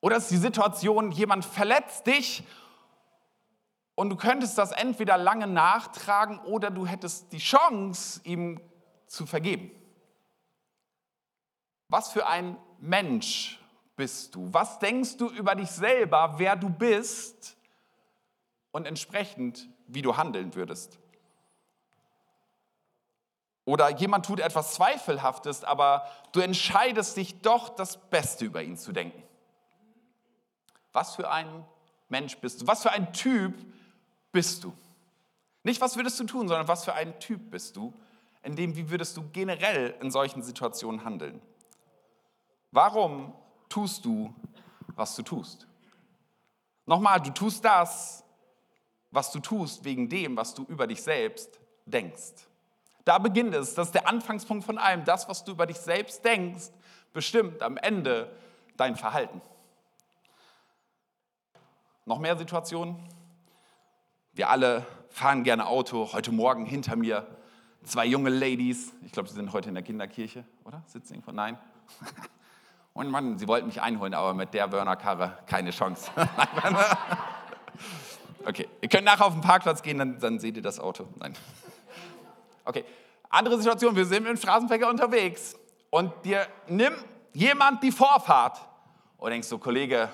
Oder 0.00 0.16
es 0.16 0.24
ist 0.24 0.30
die 0.32 0.36
Situation, 0.36 1.10
jemand 1.10 1.44
verletzt 1.44 2.06
dich 2.06 2.44
und 3.94 4.10
du 4.10 4.16
könntest 4.16 4.58
das 4.58 4.72
entweder 4.72 5.18
lange 5.18 5.46
nachtragen 5.46 6.38
oder 6.40 6.70
du 6.70 6.86
hättest 6.86 7.32
die 7.32 7.38
Chance, 7.38 8.20
ihm 8.24 8.60
zu 9.12 9.26
vergeben. 9.26 9.70
Was 11.88 12.10
für 12.10 12.26
ein 12.26 12.56
Mensch 12.78 13.60
bist 13.94 14.34
du? 14.34 14.48
Was 14.52 14.78
denkst 14.78 15.18
du 15.18 15.28
über 15.28 15.54
dich 15.54 15.70
selber, 15.70 16.38
wer 16.38 16.56
du 16.56 16.70
bist 16.70 17.58
und 18.70 18.86
entsprechend, 18.86 19.68
wie 19.86 20.00
du 20.00 20.16
handeln 20.16 20.54
würdest? 20.54 20.98
Oder 23.66 23.90
jemand 23.90 24.24
tut 24.24 24.40
etwas 24.40 24.74
Zweifelhaftes, 24.74 25.62
aber 25.62 26.08
du 26.32 26.40
entscheidest 26.40 27.18
dich 27.18 27.42
doch, 27.42 27.68
das 27.68 27.98
Beste 28.08 28.46
über 28.46 28.62
ihn 28.62 28.78
zu 28.78 28.92
denken. 28.92 29.22
Was 30.92 31.14
für 31.14 31.30
ein 31.30 31.66
Mensch 32.08 32.38
bist 32.38 32.62
du? 32.62 32.66
Was 32.66 32.82
für 32.82 32.90
ein 32.90 33.12
Typ 33.12 33.54
bist 34.32 34.64
du? 34.64 34.72
Nicht, 35.64 35.82
was 35.82 35.96
würdest 35.96 36.18
du 36.18 36.24
tun, 36.24 36.48
sondern 36.48 36.66
was 36.66 36.84
für 36.84 36.94
ein 36.94 37.20
Typ 37.20 37.50
bist 37.50 37.76
du, 37.76 37.92
in 38.42 38.56
dem, 38.56 38.76
wie 38.76 38.90
würdest 38.90 39.16
du 39.16 39.28
generell 39.32 39.94
in 40.00 40.10
solchen 40.10 40.42
Situationen 40.42 41.04
handeln? 41.04 41.40
Warum 42.70 43.32
tust 43.68 44.04
du, 44.04 44.34
was 44.94 45.14
du 45.14 45.22
tust? 45.22 45.66
Nochmal, 46.86 47.20
du 47.20 47.30
tust 47.30 47.64
das, 47.64 48.24
was 49.10 49.30
du 49.30 49.40
tust, 49.40 49.84
wegen 49.84 50.08
dem, 50.08 50.36
was 50.36 50.54
du 50.54 50.64
über 50.64 50.86
dich 50.86 51.02
selbst 51.02 51.60
denkst. 51.86 52.48
Da 53.04 53.18
beginnt 53.18 53.54
es, 53.54 53.74
das 53.74 53.88
ist 53.88 53.94
der 53.94 54.08
Anfangspunkt 54.08 54.64
von 54.64 54.78
allem. 54.78 55.04
Das, 55.04 55.28
was 55.28 55.44
du 55.44 55.52
über 55.52 55.66
dich 55.66 55.78
selbst 55.78 56.24
denkst, 56.24 56.70
bestimmt 57.12 57.62
am 57.62 57.76
Ende 57.76 58.34
dein 58.76 58.96
Verhalten. 58.96 59.40
Noch 62.04 62.18
mehr 62.18 62.36
Situationen? 62.36 62.96
Wir 64.32 64.48
alle 64.48 64.86
fahren 65.10 65.44
gerne 65.44 65.66
Auto. 65.66 66.12
Heute 66.12 66.32
Morgen 66.32 66.64
hinter 66.64 66.96
mir 66.96 67.26
zwei 67.84 68.06
junge 68.06 68.30
Ladies. 68.30 68.92
Ich 69.04 69.12
glaube, 69.12 69.28
sie 69.28 69.34
sind 69.34 69.52
heute 69.52 69.68
in 69.68 69.74
der 69.74 69.84
Kinderkirche, 69.84 70.44
oder? 70.64 70.82
Sitzen 70.86 71.14
irgendwo? 71.14 71.32
Nein. 71.32 71.58
Und 72.94 73.10
Mann, 73.10 73.38
sie 73.38 73.48
wollten 73.48 73.68
mich 73.68 73.80
einholen, 73.80 74.12
aber 74.12 74.34
mit 74.34 74.52
der 74.52 74.68
Burner-Karre 74.68 75.38
keine 75.46 75.70
Chance. 75.70 76.10
okay, 78.46 78.68
ihr 78.82 78.88
könnt 78.88 79.04
nachher 79.04 79.24
auf 79.24 79.32
den 79.32 79.40
Parkplatz 79.40 79.82
gehen, 79.82 79.98
dann, 79.98 80.18
dann 80.18 80.38
seht 80.38 80.56
ihr 80.56 80.62
das 80.62 80.78
Auto. 80.78 81.08
Nein. 81.18 81.32
Okay, 82.64 82.84
andere 83.30 83.56
Situation, 83.56 83.96
wir 83.96 84.04
sind 84.04 84.26
im 84.26 84.36
Straßenverkehr 84.36 84.88
unterwegs 84.88 85.56
und 85.88 86.12
dir 86.24 86.46
nimmt 86.68 87.02
jemand 87.32 87.82
die 87.82 87.92
Vorfahrt 87.92 88.60
und 89.16 89.30
denkst 89.30 89.48
so, 89.48 89.56
Kollege, 89.56 90.10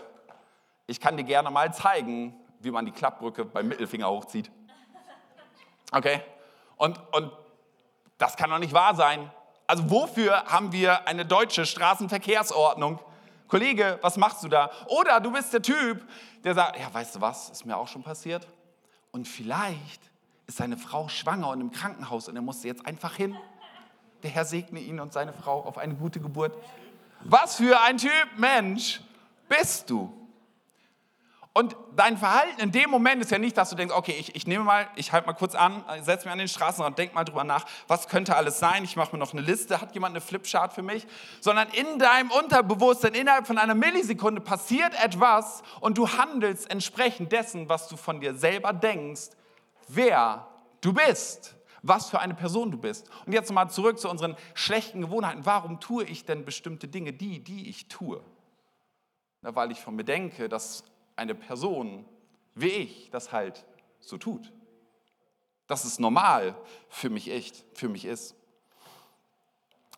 ich 0.87 1.01
kann 1.01 1.17
dir 1.17 1.25
gerne 1.25 1.51
mal 1.51 1.75
zeigen, 1.75 2.35
wie 2.61 2.71
man 2.71 2.87
die 2.87 2.93
Klappbrücke 2.93 3.45
beim 3.45 3.67
Mittelfinger 3.67 4.09
hochzieht. 4.09 4.53
Okay? 5.91 6.23
Und, 6.77 7.01
und 7.13 7.33
das 8.19 8.37
kann 8.37 8.51
doch 8.51 8.59
nicht 8.59 8.73
wahr 8.73 8.95
sein. 8.95 9.31
Also 9.67 9.91
wofür 9.91 10.45
haben 10.45 10.73
wir 10.73 11.07
eine 11.07 11.25
deutsche 11.25 11.67
Straßenverkehrsordnung? 11.67 12.99
Kollege, 13.49 13.99
was 14.03 14.17
machst 14.17 14.43
du 14.45 14.49
da? 14.49 14.71
Oder 14.87 15.21
du 15.21 15.33
bist 15.33 15.53
der 15.53 15.63
Typ, 15.63 16.07
der 16.45 16.55
sagt, 16.55 16.79
ja, 16.79 16.93
weißt 16.93 17.17
du 17.17 17.21
was, 17.21 17.51
ist 17.51 17.65
mir 17.65 17.77
auch 17.77 17.89
schon 17.89 18.03
passiert. 18.03 18.47
Und 19.11 19.27
vielleicht 19.27 20.03
ist 20.47 20.59
seine 20.59 20.77
Frau 20.77 21.09
schwanger 21.09 21.49
und 21.51 21.61
im 21.61 21.71
Krankenhaus 21.71 22.29
und 22.29 22.37
er 22.37 22.43
musste 22.43 22.69
jetzt 22.69 22.87
einfach 22.87 23.15
hin. 23.15 23.37
Der 24.23 24.31
Herr 24.31 24.45
segne 24.45 24.81
ihn 24.81 25.01
und 25.01 25.13
seine 25.13 25.33
Frau 25.33 25.63
auf 25.63 25.79
eine 25.79 25.95
gute 25.95 26.21
Geburt. 26.21 26.57
Was 27.21 27.57
für 27.57 27.81
ein 27.81 27.99
Typ 27.99 28.27
Mensch 28.37 29.01
bist 29.49 29.89
du? 29.91 30.13
Und 31.59 31.75
dein 31.97 32.17
Verhalten 32.17 32.61
in 32.61 32.71
dem 32.71 32.89
Moment 32.89 33.21
ist 33.21 33.33
ja 33.33 33.39
nicht, 33.39 33.57
dass 33.57 33.71
du 33.71 33.75
denkst, 33.75 33.93
okay, 33.93 34.15
ich, 34.17 34.37
ich 34.37 34.47
nehme 34.47 34.63
mal, 34.63 34.87
ich 34.95 35.11
halte 35.11 35.27
mal 35.27 35.33
kurz 35.33 35.57
an, 35.57 35.85
setze 36.03 36.27
mich 36.27 36.33
an 36.33 36.39
den 36.39 36.47
Straßenrand, 36.47 36.97
denk 36.97 37.15
mal 37.15 37.25
drüber 37.25 37.43
nach, 37.43 37.67
was 37.89 38.07
könnte 38.07 38.37
alles 38.37 38.61
sein, 38.61 38.85
ich 38.85 38.95
mache 38.95 39.11
mir 39.11 39.19
noch 39.19 39.33
eine 39.33 39.43
Liste, 39.43 39.81
hat 39.81 39.93
jemand 39.93 40.13
eine 40.13 40.21
Flipchart 40.21 40.73
für 40.73 40.83
mich? 40.83 41.05
Sondern 41.41 41.67
in 41.71 41.99
deinem 41.99 42.31
Unterbewusstsein, 42.31 43.13
innerhalb 43.15 43.49
von 43.49 43.59
einer 43.59 43.75
Millisekunde 43.75 44.41
passiert 44.41 44.95
etwas 45.03 45.65
und 45.81 45.99
du 45.99 46.09
handelst 46.09 46.71
entsprechend 46.71 47.33
dessen, 47.33 47.69
was 47.69 47.89
du 47.89 47.97
von 47.97 48.21
dir 48.21 48.37
selber 48.37 48.73
denkst, 48.73 49.31
wer 49.89 50.47
du 50.81 50.93
bist, 50.93 51.57
was 51.83 52.09
für 52.09 52.21
eine 52.21 52.35
Person 52.35 52.71
du 52.71 52.79
bist. 52.79 53.11
Und 53.27 53.33
jetzt 53.33 53.51
mal 53.51 53.69
zurück 53.69 53.99
zu 53.99 54.09
unseren 54.09 54.37
schlechten 54.55 55.01
Gewohnheiten. 55.01 55.45
Warum 55.45 55.81
tue 55.81 56.05
ich 56.05 56.25
denn 56.25 56.45
bestimmte 56.45 56.87
Dinge, 56.87 57.13
die, 57.13 57.43
die 57.43 57.69
ich 57.69 57.89
tue? 57.89 58.23
Na, 59.43 59.57
weil 59.57 59.73
ich 59.73 59.81
von 59.81 59.97
mir 59.97 60.05
denke, 60.05 60.49
dass 60.49 60.85
eine 61.19 61.35
Person 61.35 62.07
wie 62.61 62.69
ich 62.69 63.11
das 63.11 63.33
halt 63.33 63.65
so 64.01 64.19
tut. 64.19 64.53
Dass 65.67 65.85
es 65.85 65.99
normal 65.99 66.57
für 66.89 67.11
mich 67.11 67.31
echt, 67.31 67.65
für 67.75 67.89
mich 67.89 68.05
ist. 68.05 68.35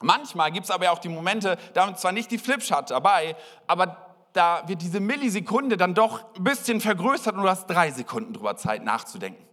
Manchmal 0.03 0.50
gibt 0.53 0.65
es 0.65 0.71
aber 0.71 0.91
auch 0.93 0.99
die 0.99 1.09
Momente, 1.09 1.59
da 1.75 1.87
haben 1.87 1.97
zwar 1.97 2.12
nicht 2.12 2.31
die 2.31 2.39
Flipchart 2.39 2.91
dabei, 2.91 3.37
aber 3.67 4.15
da 4.33 4.62
wird 4.67 4.83
diese 4.83 5.00
Millisekunde 5.00 5.77
dann 5.77 5.95
doch 5.95 6.35
ein 6.35 6.45
bisschen 6.45 6.81
vergrößert 6.81 7.35
und 7.35 7.43
du 7.43 7.49
hast 7.49 7.67
drei 7.67 7.91
Sekunden 7.91 8.33
drüber 8.33 8.57
Zeit 8.57 8.85
nachzudenken. 8.85 9.45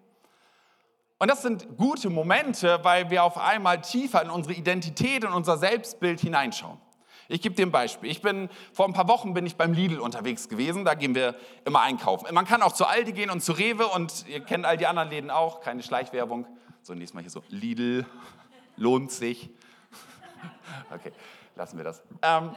Und 1.20 1.30
das 1.30 1.42
sind 1.42 1.78
gute 1.78 2.10
Momente, 2.10 2.80
weil 2.84 3.10
wir 3.10 3.24
auf 3.24 3.38
einmal 3.38 3.82
tiefer 3.82 4.22
in 4.22 4.30
unsere 4.30 4.54
Identität 4.54 5.26
und 5.26 5.34
unser 5.34 5.58
Selbstbild 5.58 6.20
hineinschauen. 6.20 6.80
Ich 7.30 7.42
gebe 7.42 7.56
dir 7.56 7.66
ein 7.66 7.72
Beispiel. 7.72 8.10
Ich 8.10 8.22
bin, 8.22 8.50
vor 8.74 8.86
ein 8.86 8.94
paar 8.94 9.08
Wochen 9.08 9.34
bin 9.34 9.46
ich 9.46 9.56
beim 9.56 9.74
Lidl 9.74 10.00
unterwegs 10.00 10.48
gewesen. 10.50 10.86
Da 10.86 10.94
gehen 10.94 11.16
wir 11.16 11.36
immer 11.66 11.82
einkaufen. 11.82 12.34
Man 12.34 12.46
kann 12.46 12.62
auch 12.62 12.72
zu 12.72 12.86
Aldi 12.86 13.12
gehen 13.12 13.30
und 13.30 13.42
zu 13.42 13.52
Rewe 13.52 13.88
und 13.88 14.26
ihr 14.28 14.40
kennt 14.40 14.66
all 14.66 14.78
die 14.78 14.88
anderen 14.88 15.10
Läden 15.10 15.30
auch. 15.30 15.62
Keine 15.62 15.84
Schleichwerbung. 15.84 16.46
So, 16.82 16.94
nächstes 16.94 17.14
Mal 17.14 17.22
hier 17.22 17.32
so. 17.32 17.44
Lidl 17.50 18.06
lohnt 18.76 19.12
sich. 19.12 19.50
Okay, 20.94 21.12
lassen 21.56 21.78
wir 21.78 21.84
das. 21.84 22.04
Ähm, 22.22 22.52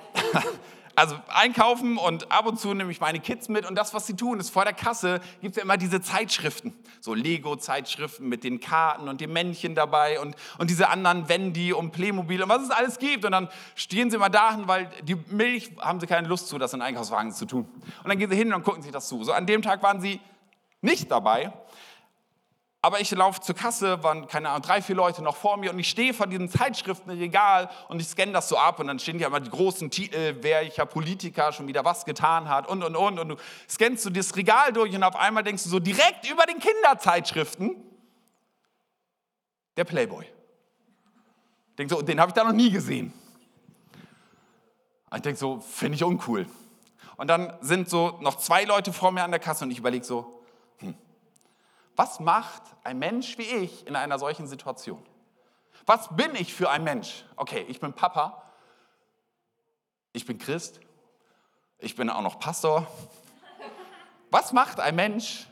also 0.96 1.16
einkaufen 1.28 1.96
und 1.96 2.30
ab 2.30 2.46
und 2.46 2.58
zu 2.58 2.74
nehme 2.74 2.90
ich 2.90 3.00
meine 3.00 3.20
Kids 3.20 3.48
mit 3.48 3.66
und 3.66 3.74
das, 3.76 3.94
was 3.94 4.06
sie 4.06 4.14
tun, 4.14 4.40
ist 4.40 4.50
vor 4.50 4.64
der 4.64 4.72
Kasse 4.72 5.20
gibt 5.40 5.52
es 5.52 5.56
ja 5.56 5.62
immer 5.62 5.76
diese 5.76 6.00
Zeitschriften, 6.00 6.74
so 7.00 7.14
Lego-Zeitschriften 7.14 8.28
mit 8.28 8.44
den 8.44 8.60
Karten 8.60 9.08
und 9.08 9.20
dem 9.20 9.32
Männchen 9.32 9.74
dabei 9.74 10.20
und, 10.20 10.36
und 10.58 10.70
diese 10.70 10.88
anderen 10.88 11.28
Wendy 11.28 11.72
und 11.72 11.92
Playmobil 11.92 12.42
und 12.42 12.48
was 12.48 12.62
es 12.62 12.70
alles 12.70 12.98
gibt 12.98 13.24
und 13.24 13.32
dann 13.32 13.48
stehen 13.74 14.10
sie 14.10 14.16
immer 14.16 14.30
dahin, 14.30 14.68
weil 14.68 14.90
die 15.02 15.16
Milch 15.28 15.70
haben 15.78 16.00
sie 16.00 16.06
keine 16.06 16.28
Lust 16.28 16.48
zu, 16.48 16.58
das 16.58 16.74
in 16.74 16.82
Einkaufswagen 16.82 17.32
zu 17.32 17.46
tun. 17.46 17.68
Und 18.02 18.08
dann 18.08 18.18
gehen 18.18 18.30
sie 18.30 18.36
hin 18.36 18.52
und 18.52 18.64
gucken 18.64 18.82
sich 18.82 18.92
das 18.92 19.08
zu. 19.08 19.22
So 19.24 19.32
an 19.32 19.46
dem 19.46 19.62
Tag 19.62 19.82
waren 19.82 20.00
sie 20.00 20.20
nicht 20.82 21.10
dabei 21.10 21.52
aber 22.82 23.00
ich 23.00 23.10
laufe 23.10 23.40
zur 23.42 23.54
Kasse, 23.54 24.02
waren 24.02 24.26
keine 24.26 24.48
Ahnung, 24.48 24.62
drei, 24.62 24.80
vier 24.80 24.94
Leute 24.94 25.22
noch 25.22 25.36
vor 25.36 25.58
mir 25.58 25.70
und 25.70 25.78
ich 25.78 25.90
stehe 25.90 26.14
vor 26.14 26.26
diesem 26.26 26.48
Zeitschriftenregal 26.48 27.68
und 27.88 28.00
ich 28.00 28.08
scanne 28.08 28.32
das 28.32 28.48
so 28.48 28.56
ab 28.56 28.80
und 28.80 28.86
dann 28.86 28.98
stehen 28.98 29.18
ja 29.18 29.26
immer 29.26 29.40
die 29.40 29.50
großen 29.50 29.90
Titel, 29.90 30.36
wer 30.40 30.60
welcher 30.60 30.86
Politiker 30.86 31.52
schon 31.52 31.66
wieder 31.66 31.84
was 31.84 32.06
getan 32.06 32.48
hat 32.48 32.68
und 32.68 32.82
und 32.82 32.96
und 32.96 33.18
und 33.18 33.28
du 33.28 33.36
scannst 33.68 34.02
so 34.02 34.10
das 34.10 34.34
Regal 34.34 34.72
durch 34.72 34.94
und 34.94 35.02
auf 35.02 35.16
einmal 35.16 35.42
denkst 35.42 35.64
du 35.64 35.68
so 35.68 35.78
direkt 35.78 36.30
über 36.30 36.44
den 36.46 36.58
Kinderzeitschriften, 36.58 37.76
der 39.76 39.84
Playboy. 39.84 40.24
Ich 40.24 41.76
denke 41.76 41.94
so, 41.94 42.02
den 42.02 42.18
habe 42.18 42.30
ich 42.30 42.34
da 42.34 42.44
noch 42.44 42.52
nie 42.52 42.70
gesehen. 42.70 43.12
Ich 45.14 45.22
denke 45.22 45.38
so, 45.38 45.60
finde 45.60 45.96
ich 45.96 46.04
uncool. 46.04 46.46
Und 47.16 47.28
dann 47.28 47.52
sind 47.60 47.90
so 47.90 48.18
noch 48.20 48.36
zwei 48.36 48.64
Leute 48.64 48.92
vor 48.92 49.12
mir 49.12 49.22
an 49.22 49.30
der 49.30 49.40
Kasse 49.40 49.64
und 49.64 49.70
ich 49.70 49.78
überlege 49.78 50.04
so, 50.04 50.39
was 51.96 52.20
macht 52.20 52.62
ein 52.84 52.98
Mensch 52.98 53.36
wie 53.38 53.42
ich 53.42 53.86
in 53.86 53.96
einer 53.96 54.18
solchen 54.18 54.46
Situation? 54.46 55.02
Was 55.86 56.14
bin 56.16 56.34
ich 56.34 56.54
für 56.54 56.70
ein 56.70 56.84
Mensch? 56.84 57.24
Okay, 57.36 57.64
ich 57.68 57.80
bin 57.80 57.92
Papa, 57.92 58.42
ich 60.12 60.26
bin 60.26 60.38
Christ 60.38 60.80
Ich 61.78 61.94
bin 61.96 62.10
auch 62.10 62.22
noch 62.22 62.38
Pastor. 62.40 62.86
Was 64.30 64.52
macht 64.52 64.80
ein 64.80 64.96
Mensch 64.96 65.46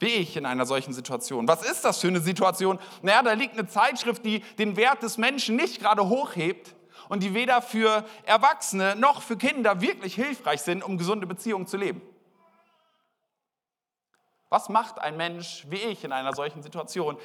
wie 0.00 0.06
ich 0.06 0.36
in 0.36 0.46
einer 0.46 0.66
solchen 0.66 0.92
Situation? 0.92 1.46
Was 1.46 1.62
ist 1.62 1.84
das 1.84 2.00
für 2.00 2.08
eine 2.08 2.20
Situation? 2.20 2.78
Naja, 3.02 3.22
da 3.22 3.32
liegt 3.32 3.52
eine 3.54 3.68
Zeitschrift, 3.68 4.24
die 4.24 4.40
den 4.58 4.76
Wert 4.76 5.02
des 5.02 5.18
Menschen 5.18 5.56
nicht 5.56 5.80
gerade 5.80 6.08
hochhebt 6.08 6.74
und 7.08 7.22
die 7.22 7.34
weder 7.34 7.62
für 7.62 8.04
Erwachsene 8.24 8.96
noch 8.96 9.22
für 9.22 9.36
Kinder 9.36 9.80
wirklich 9.80 10.14
hilfreich 10.14 10.62
sind, 10.62 10.82
um 10.82 10.98
gesunde 10.98 11.26
Beziehungen 11.26 11.66
zu 11.66 11.76
leben. 11.76 12.02
Was 14.50 14.68
macht 14.68 14.98
ein 14.98 15.16
Mensch 15.16 15.64
wie 15.70 15.76
ich 15.76 16.04
in 16.04 16.12
einer 16.12 16.34
solchen 16.34 16.62
Situation? 16.62 17.16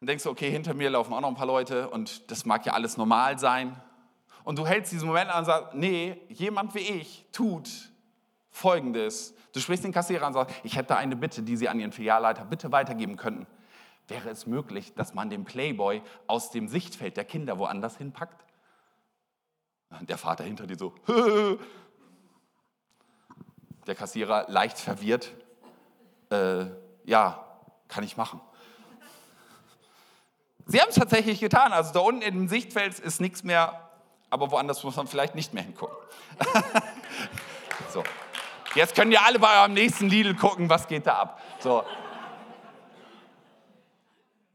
Dann 0.00 0.08
denkst 0.08 0.24
du, 0.24 0.30
okay, 0.30 0.50
hinter 0.50 0.74
mir 0.74 0.90
laufen 0.90 1.12
auch 1.12 1.20
noch 1.20 1.28
ein 1.28 1.36
paar 1.36 1.46
Leute 1.46 1.88
und 1.90 2.30
das 2.30 2.44
mag 2.44 2.66
ja 2.66 2.72
alles 2.72 2.96
normal 2.96 3.38
sein. 3.38 3.80
Und 4.42 4.58
du 4.58 4.66
hältst 4.66 4.92
diesen 4.92 5.06
Moment 5.06 5.30
an 5.30 5.40
und 5.40 5.44
sagst, 5.44 5.74
nee, 5.74 6.20
jemand 6.28 6.74
wie 6.74 6.80
ich 6.80 7.24
tut 7.32 7.70
Folgendes. 8.50 9.34
Du 9.52 9.60
sprichst 9.60 9.84
den 9.84 9.92
Kassierer 9.92 10.26
und 10.26 10.32
sagst, 10.32 10.54
ich 10.62 10.76
hätte 10.76 10.96
eine 10.96 11.16
Bitte, 11.16 11.42
die 11.42 11.56
Sie 11.56 11.68
an 11.68 11.80
Ihren 11.80 11.92
Filialleiter 11.92 12.44
bitte 12.44 12.72
weitergeben 12.72 13.16
könnten. 13.16 13.46
Wäre 14.08 14.28
es 14.28 14.46
möglich, 14.46 14.94
dass 14.94 15.14
man 15.14 15.30
den 15.30 15.44
Playboy 15.44 16.02
aus 16.26 16.50
dem 16.50 16.68
Sichtfeld 16.68 17.16
der 17.16 17.24
Kinder 17.24 17.58
woanders 17.58 17.96
hinpackt? 17.96 18.44
Der 20.02 20.18
Vater 20.18 20.44
hinter 20.44 20.66
dir 20.66 20.76
so, 20.76 20.92
der 23.86 23.94
Kassierer 23.94 24.46
leicht 24.48 24.78
verwirrt, 24.78 25.32
äh, 26.34 27.10
ja, 27.10 27.44
kann 27.88 28.04
ich 28.04 28.16
machen. 28.16 28.40
Sie 30.66 30.80
haben 30.80 30.88
es 30.88 30.94
tatsächlich 30.94 31.40
getan. 31.40 31.72
Also 31.72 31.92
da 31.92 32.00
unten 32.00 32.22
im 32.22 32.48
Sichtfeld 32.48 32.98
ist 32.98 33.20
nichts 33.20 33.42
mehr, 33.42 33.90
aber 34.30 34.50
woanders 34.50 34.82
muss 34.82 34.96
man 34.96 35.06
vielleicht 35.06 35.34
nicht 35.34 35.52
mehr 35.52 35.62
hingucken. 35.62 35.96
so. 37.92 38.02
Jetzt 38.74 38.96
können 38.96 39.12
ja 39.12 39.20
alle 39.24 39.38
bei 39.38 39.60
eurem 39.60 39.74
nächsten 39.74 40.08
Lidl 40.08 40.34
gucken, 40.34 40.68
was 40.68 40.88
geht 40.88 41.06
da 41.06 41.18
ab. 41.18 41.40
So. 41.60 41.84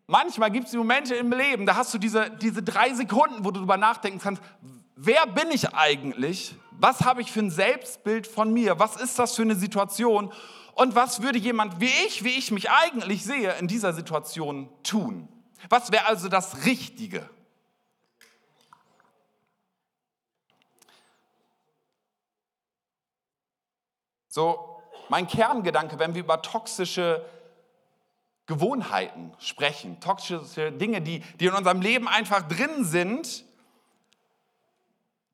Manchmal 0.07 0.51
gibt 0.51 0.67
es 0.67 0.73
Momente 0.73 1.15
im 1.15 1.31
Leben, 1.31 1.65
da 1.65 1.75
hast 1.75 1.93
du 1.93 1.99
diese, 1.99 2.31
diese 2.31 2.63
drei 2.63 2.93
Sekunden, 2.95 3.45
wo 3.45 3.51
du 3.51 3.59
darüber 3.59 3.77
nachdenken 3.77 4.19
kannst, 4.19 4.41
wer 4.95 5.27
bin 5.27 5.51
ich 5.51 5.73
eigentlich? 5.75 6.55
Was 6.71 7.01
habe 7.01 7.21
ich 7.21 7.31
für 7.31 7.41
ein 7.41 7.51
Selbstbild 7.51 8.25
von 8.25 8.51
mir? 8.51 8.79
Was 8.79 8.95
ist 8.95 9.19
das 9.19 9.35
für 9.35 9.43
eine 9.43 9.55
Situation? 9.55 10.33
Und 10.79 10.95
was 10.95 11.21
würde 11.21 11.37
jemand 11.37 11.81
wie 11.81 11.91
ich, 12.07 12.23
wie 12.23 12.37
ich 12.37 12.51
mich 12.51 12.71
eigentlich 12.71 13.25
sehe, 13.25 13.51
in 13.57 13.67
dieser 13.67 13.91
Situation 13.91 14.69
tun? 14.81 15.27
Was 15.67 15.91
wäre 15.91 16.05
also 16.05 16.29
das 16.29 16.65
Richtige? 16.65 17.29
So, 24.29 24.81
mein 25.09 25.27
Kerngedanke, 25.27 25.99
wenn 25.99 26.15
wir 26.15 26.21
über 26.21 26.41
toxische 26.41 27.25
Gewohnheiten 28.45 29.33
sprechen, 29.37 29.99
toxische 29.99 30.71
Dinge, 30.71 31.01
die, 31.01 31.19
die 31.41 31.47
in 31.47 31.55
unserem 31.55 31.81
Leben 31.81 32.07
einfach 32.07 32.47
drin 32.47 32.85
sind, 32.85 33.43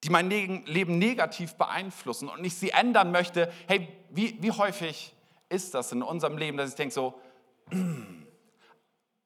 die 0.04 0.10
mein 0.10 0.28
Leben 0.28 0.98
negativ 0.98 1.54
beeinflussen 1.54 2.30
und 2.30 2.44
ich 2.44 2.56
sie 2.56 2.72
ändern 2.72 3.12
möchte, 3.12 3.54
hey, 3.68 3.88
wie, 4.10 4.42
wie 4.42 4.50
häufig 4.50 5.15
ist 5.50 5.74
das 5.74 5.92
in 5.92 6.02
unserem 6.02 6.38
Leben, 6.38 6.58
dass 6.58 6.70
ich 6.70 6.76
denke 6.76 6.94
so, 6.94 7.20
im 7.72 8.28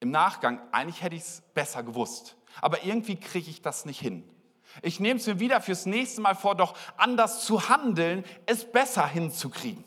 Nachgang, 0.01 0.61
eigentlich 0.71 1.01
hätte 1.01 1.15
ich 1.15 1.23
es 1.23 1.41
besser 1.53 1.83
gewusst, 1.83 2.37
aber 2.61 2.83
irgendwie 2.83 3.15
kriege 3.15 3.49
ich 3.49 3.61
das 3.61 3.85
nicht 3.85 3.99
hin. 3.99 4.23
Ich 4.81 4.99
nehme 4.99 5.19
es 5.19 5.27
mir 5.27 5.39
wieder 5.39 5.61
fürs 5.61 5.85
nächste 5.85 6.21
Mal 6.21 6.35
vor, 6.35 6.55
doch 6.55 6.77
anders 6.97 7.45
zu 7.45 7.69
handeln, 7.69 8.23
es 8.45 8.71
besser 8.71 9.07
hinzukriegen. 9.07 9.83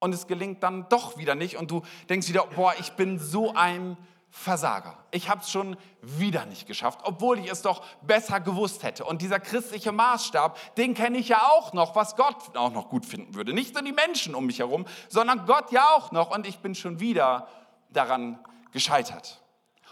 Und 0.00 0.12
es 0.14 0.26
gelingt 0.26 0.62
dann 0.62 0.88
doch 0.88 1.16
wieder 1.16 1.34
nicht 1.34 1.56
und 1.56 1.70
du 1.70 1.82
denkst 2.08 2.28
wieder, 2.28 2.46
boah, 2.46 2.74
ich 2.78 2.92
bin 2.92 3.18
so 3.18 3.54
ein 3.54 3.96
Versager. 4.36 4.98
Ich 5.12 5.28
habe 5.28 5.42
es 5.42 5.50
schon 5.50 5.76
wieder 6.02 6.44
nicht 6.44 6.66
geschafft, 6.66 6.98
obwohl 7.04 7.38
ich 7.38 7.48
es 7.48 7.62
doch 7.62 7.84
besser 8.02 8.40
gewusst 8.40 8.82
hätte. 8.82 9.04
Und 9.04 9.22
dieser 9.22 9.38
christliche 9.38 9.92
Maßstab, 9.92 10.74
den 10.74 10.94
kenne 10.94 11.18
ich 11.18 11.28
ja 11.28 11.40
auch 11.50 11.72
noch, 11.72 11.94
was 11.94 12.16
Gott 12.16 12.56
auch 12.56 12.72
noch 12.72 12.90
gut 12.90 13.06
finden 13.06 13.36
würde. 13.36 13.54
Nicht 13.54 13.74
nur 13.74 13.84
die 13.84 13.92
Menschen 13.92 14.34
um 14.34 14.44
mich 14.44 14.58
herum, 14.58 14.86
sondern 15.08 15.46
Gott 15.46 15.70
ja 15.70 15.88
auch 15.94 16.10
noch. 16.10 16.34
Und 16.34 16.48
ich 16.48 16.58
bin 16.58 16.74
schon 16.74 16.98
wieder 16.98 17.46
daran 17.90 18.40
gescheitert. 18.72 19.40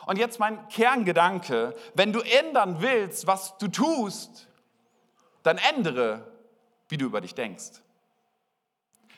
Und 0.06 0.18
jetzt 0.18 0.40
mein 0.40 0.66
Kerngedanke, 0.68 1.72
wenn 1.94 2.12
du 2.12 2.18
ändern 2.20 2.82
willst, 2.82 3.28
was 3.28 3.56
du 3.58 3.68
tust, 3.68 4.48
dann 5.44 5.56
ändere, 5.56 6.26
wie 6.88 6.96
du 6.96 7.06
über 7.06 7.20
dich 7.20 7.36
denkst. 7.36 7.80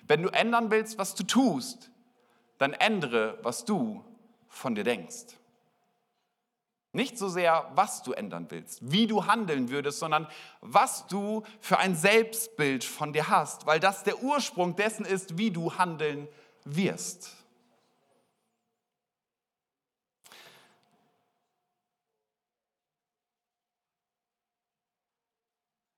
Wenn 0.06 0.22
du 0.22 0.28
ändern 0.28 0.70
willst, 0.70 0.98
was 0.98 1.14
du 1.14 1.24
tust, 1.24 1.90
dann 2.58 2.74
ändere, 2.74 3.38
was 3.42 3.64
du 3.64 4.04
von 4.54 4.74
dir 4.74 4.84
denkst. 4.84 5.36
Nicht 6.92 7.18
so 7.18 7.28
sehr, 7.28 7.70
was 7.74 8.04
du 8.04 8.12
ändern 8.12 8.46
willst, 8.50 8.78
wie 8.82 9.08
du 9.08 9.26
handeln 9.26 9.68
würdest, 9.68 9.98
sondern 9.98 10.28
was 10.60 11.08
du 11.08 11.42
für 11.60 11.78
ein 11.78 11.96
Selbstbild 11.96 12.84
von 12.84 13.12
dir 13.12 13.28
hast, 13.28 13.66
weil 13.66 13.80
das 13.80 14.04
der 14.04 14.22
Ursprung 14.22 14.76
dessen 14.76 15.04
ist, 15.04 15.36
wie 15.36 15.50
du 15.50 15.76
handeln 15.76 16.28
wirst. 16.64 17.36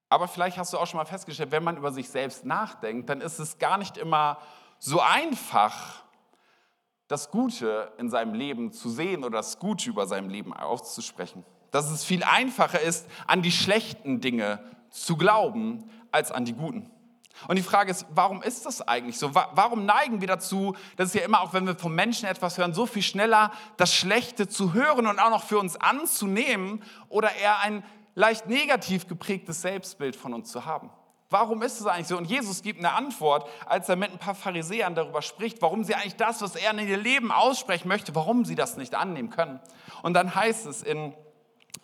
Aber 0.09 0.29
vielleicht 0.29 0.57
hast 0.57 0.73
du 0.73 0.79
auch 0.79 0.87
schon 0.87 0.97
mal 0.97 1.05
festgestellt, 1.05 1.51
wenn 1.51 1.64
man 1.64 1.77
über 1.77 1.92
sich 1.92 2.09
selbst 2.09 2.47
nachdenkt, 2.47 3.11
dann 3.11 3.21
ist 3.21 3.38
es 3.38 3.59
gar 3.59 3.77
nicht 3.77 3.99
immer 3.99 4.40
so 4.79 5.01
einfach, 5.01 6.06
das 7.09 7.31
Gute 7.31 7.92
in 7.99 8.11
seinem 8.11 8.35
Leben 8.35 8.73
zu 8.73 8.88
sehen 8.88 9.25
oder 9.25 9.38
das 9.38 9.59
Gute 9.59 9.88
über 9.88 10.07
seinem 10.07 10.29
Leben 10.29 10.53
auszusprechen. 10.53 11.45
Dass 11.71 11.90
es 11.90 12.05
viel 12.05 12.25
einfacher 12.25 12.81
ist, 12.81 13.07
an 13.27 13.42
die 13.42 13.53
schlechten 13.53 14.21
Dinge 14.21 14.61
zu 14.90 15.16
glauben, 15.16 15.90
als 16.11 16.33
an 16.33 16.45
die 16.45 16.55
guten. 16.55 16.90
Und 17.49 17.57
die 17.57 17.62
Frage 17.62 17.90
ist, 17.90 18.07
warum 18.14 18.42
ist 18.42 18.64
das 18.64 18.81
eigentlich 18.81 19.19
so? 19.19 19.35
Warum 19.35 19.85
neigen 19.85 20.21
wir 20.21 20.29
dazu, 20.29 20.75
das 20.97 21.09
ist 21.09 21.14
ja 21.14 21.23
immer 21.23 21.42
auch, 21.42 21.53
wenn 21.53 21.66
wir 21.66 21.77
vom 21.77 21.95
Menschen 21.95 22.27
etwas 22.27 22.57
hören, 22.57 22.73
so 22.73 22.87
viel 22.87 23.03
schneller 23.03 23.53
das 23.77 23.95
Schlechte 23.95 24.49
zu 24.49 24.73
hören 24.73 25.07
und 25.07 25.19
auch 25.19 25.31
noch 25.31 25.45
für 25.45 25.59
uns 25.59 25.77
anzunehmen 25.77 26.83
oder 27.11 27.35
eher 27.37 27.61
ein 27.61 27.85
leicht 28.14 28.47
negativ 28.47 29.07
geprägtes 29.07 29.61
Selbstbild 29.61 30.16
von 30.16 30.33
uns 30.33 30.51
zu 30.51 30.64
haben? 30.64 30.90
Warum 31.29 31.62
ist 31.62 31.81
es 31.81 31.87
eigentlich 31.87 32.07
so? 32.07 32.17
Und 32.17 32.27
Jesus 32.27 32.62
gibt 32.62 32.79
eine 32.79 32.93
Antwort, 32.93 33.49
als 33.67 33.89
er 33.89 33.97
mit 33.97 34.12
ein 34.12 34.19
paar 34.19 34.37
Pharisäern 34.37 34.95
darüber 34.95 35.23
spricht, 35.23 35.61
warum 35.61 35.83
sie 35.83 35.95
eigentlich 35.95 36.17
das, 36.17 36.41
was 36.41 36.55
er 36.55 36.71
in 36.71 36.89
ihr 36.89 36.97
Leben 36.97 37.33
aussprechen 37.33 37.89
möchte, 37.89 38.15
warum 38.15 38.45
sie 38.45 38.55
das 38.55 38.77
nicht 38.77 38.95
annehmen 38.95 39.31
können. 39.31 39.61
Und 40.03 40.15
dann 40.15 40.35
heißt 40.35 40.67
es 40.67 40.83
in 40.83 41.15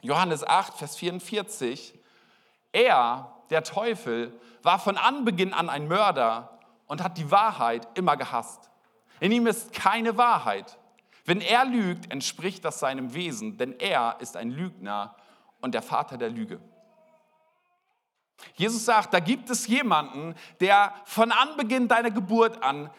Johannes 0.00 0.46
8, 0.46 0.74
Vers 0.74 0.96
44, 0.96 1.98
er, 2.72 3.34
der 3.50 3.64
Teufel, 3.64 4.38
war 4.62 4.78
von 4.78 4.96
Anbeginn 4.96 5.52
an 5.52 5.68
ein 5.68 5.88
Mörder 5.88 6.58
und 6.86 7.02
hat 7.02 7.18
die 7.18 7.30
Wahrheit 7.30 7.88
immer 7.94 8.16
gehasst. 8.16 8.70
In 9.18 9.32
ihm 9.32 9.46
ist 9.46 9.72
keine 9.72 10.16
Wahrheit. 10.16 10.78
Wenn 11.24 11.40
er 11.40 11.64
lügt, 11.64 12.12
entspricht 12.12 12.64
das 12.64 12.80
seinem 12.80 13.14
Wesen, 13.14 13.56
denn 13.56 13.78
er 13.78 14.16
ist 14.20 14.36
ein 14.36 14.50
Lügner 14.50 15.16
und 15.60 15.74
der 15.74 15.82
Vater 15.82 16.16
der 16.16 16.30
Lüge. 16.30 16.60
Jesus 18.54 18.84
sagt, 18.84 19.14
da 19.14 19.20
gibt 19.20 19.50
es 19.50 19.66
jemanden, 19.66 20.34
der 20.60 20.94
von 21.04 21.32
Anbeginn 21.32 21.88
deiner 21.88 22.10
Geburt 22.10 22.62
an 22.62 22.90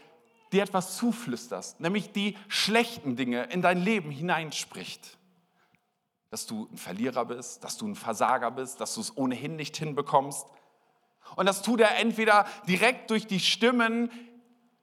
dir 0.51 0.63
etwas 0.63 0.95
zuflüsterst, 0.97 1.79
nämlich 1.79 2.11
die 2.11 2.37
schlechten 2.47 3.15
Dinge 3.15 3.43
in 3.45 3.61
dein 3.61 3.81
Leben 3.83 4.11
hineinspricht. 4.11 5.17
Dass 6.29 6.45
du 6.45 6.67
ein 6.71 6.77
Verlierer 6.77 7.25
bist, 7.25 7.63
dass 7.63 7.77
du 7.77 7.87
ein 7.87 7.95
Versager 7.95 8.51
bist, 8.51 8.79
dass 8.79 8.95
du 8.95 9.01
es 9.01 9.17
ohnehin 9.17 9.55
nicht 9.55 9.75
hinbekommst. 9.77 10.47
Und 11.35 11.45
das 11.47 11.61
tut 11.61 11.79
er 11.79 11.97
entweder 11.97 12.45
direkt 12.67 13.09
durch 13.09 13.27
die 13.27 13.39
Stimmen, 13.39 14.09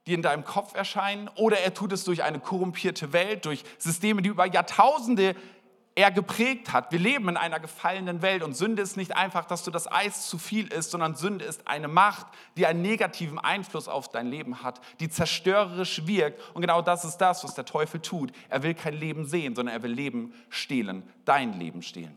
die 0.07 0.15
in 0.15 0.23
deinem 0.23 0.45
Kopf 0.45 0.75
erscheinen, 0.75 1.29
oder 1.37 1.59
er 1.59 1.75
tut 1.75 1.93
es 1.93 2.05
durch 2.05 2.23
eine 2.23 2.41
korrumpierte 2.41 3.13
Welt, 3.13 3.45
durch 3.45 3.65
Systeme, 3.79 4.23
die 4.23 4.31
über 4.31 4.47
Jahrtausende 4.47 5.37
er 6.01 6.11
geprägt 6.11 6.73
hat. 6.73 6.93
Wir 6.93 6.99
leben 6.99 7.29
in 7.29 7.37
einer 7.37 7.61
gefallenen 7.61 8.23
Welt 8.23 8.43
und 8.43 8.55
Sünde 8.55 8.83
ist 8.83 8.97
nicht 8.97 9.17
einfach, 9.17 9.45
dass 9.45 9.65
du 9.65 9.71
das 9.71 9.91
Eis 9.91 10.29
zu 10.29 10.39
viel 10.39 10.67
isst, 10.69 10.91
sondern 10.93 11.15
Sünde 11.15 11.45
ist 11.45 11.67
eine 11.67 11.89
Macht, 11.89 12.27
die 12.57 12.67
einen 12.67 12.83
negativen 12.83 13.39
Einfluss 13.39 13.89
auf 13.89 14.09
dein 14.09 14.27
Leben 14.27 14.63
hat, 14.63 14.81
die 15.01 15.09
zerstörerisch 15.09 16.07
wirkt. 16.07 16.41
Und 16.55 16.63
genau 16.63 16.83
das 16.83 17.05
ist 17.05 17.19
das, 17.19 17.45
was 17.45 17.55
der 17.55 17.65
Teufel 17.65 18.01
tut. 18.01 18.33
Er 18.49 18.63
will 18.63 18.75
kein 18.75 18.95
Leben 18.95 19.27
sehen, 19.27 19.55
sondern 19.55 19.75
er 19.75 19.83
will 19.83 19.93
Leben 19.93 20.35
stehlen, 20.49 21.03
dein 21.25 21.59
Leben 21.59 21.83
stehlen. 21.83 22.17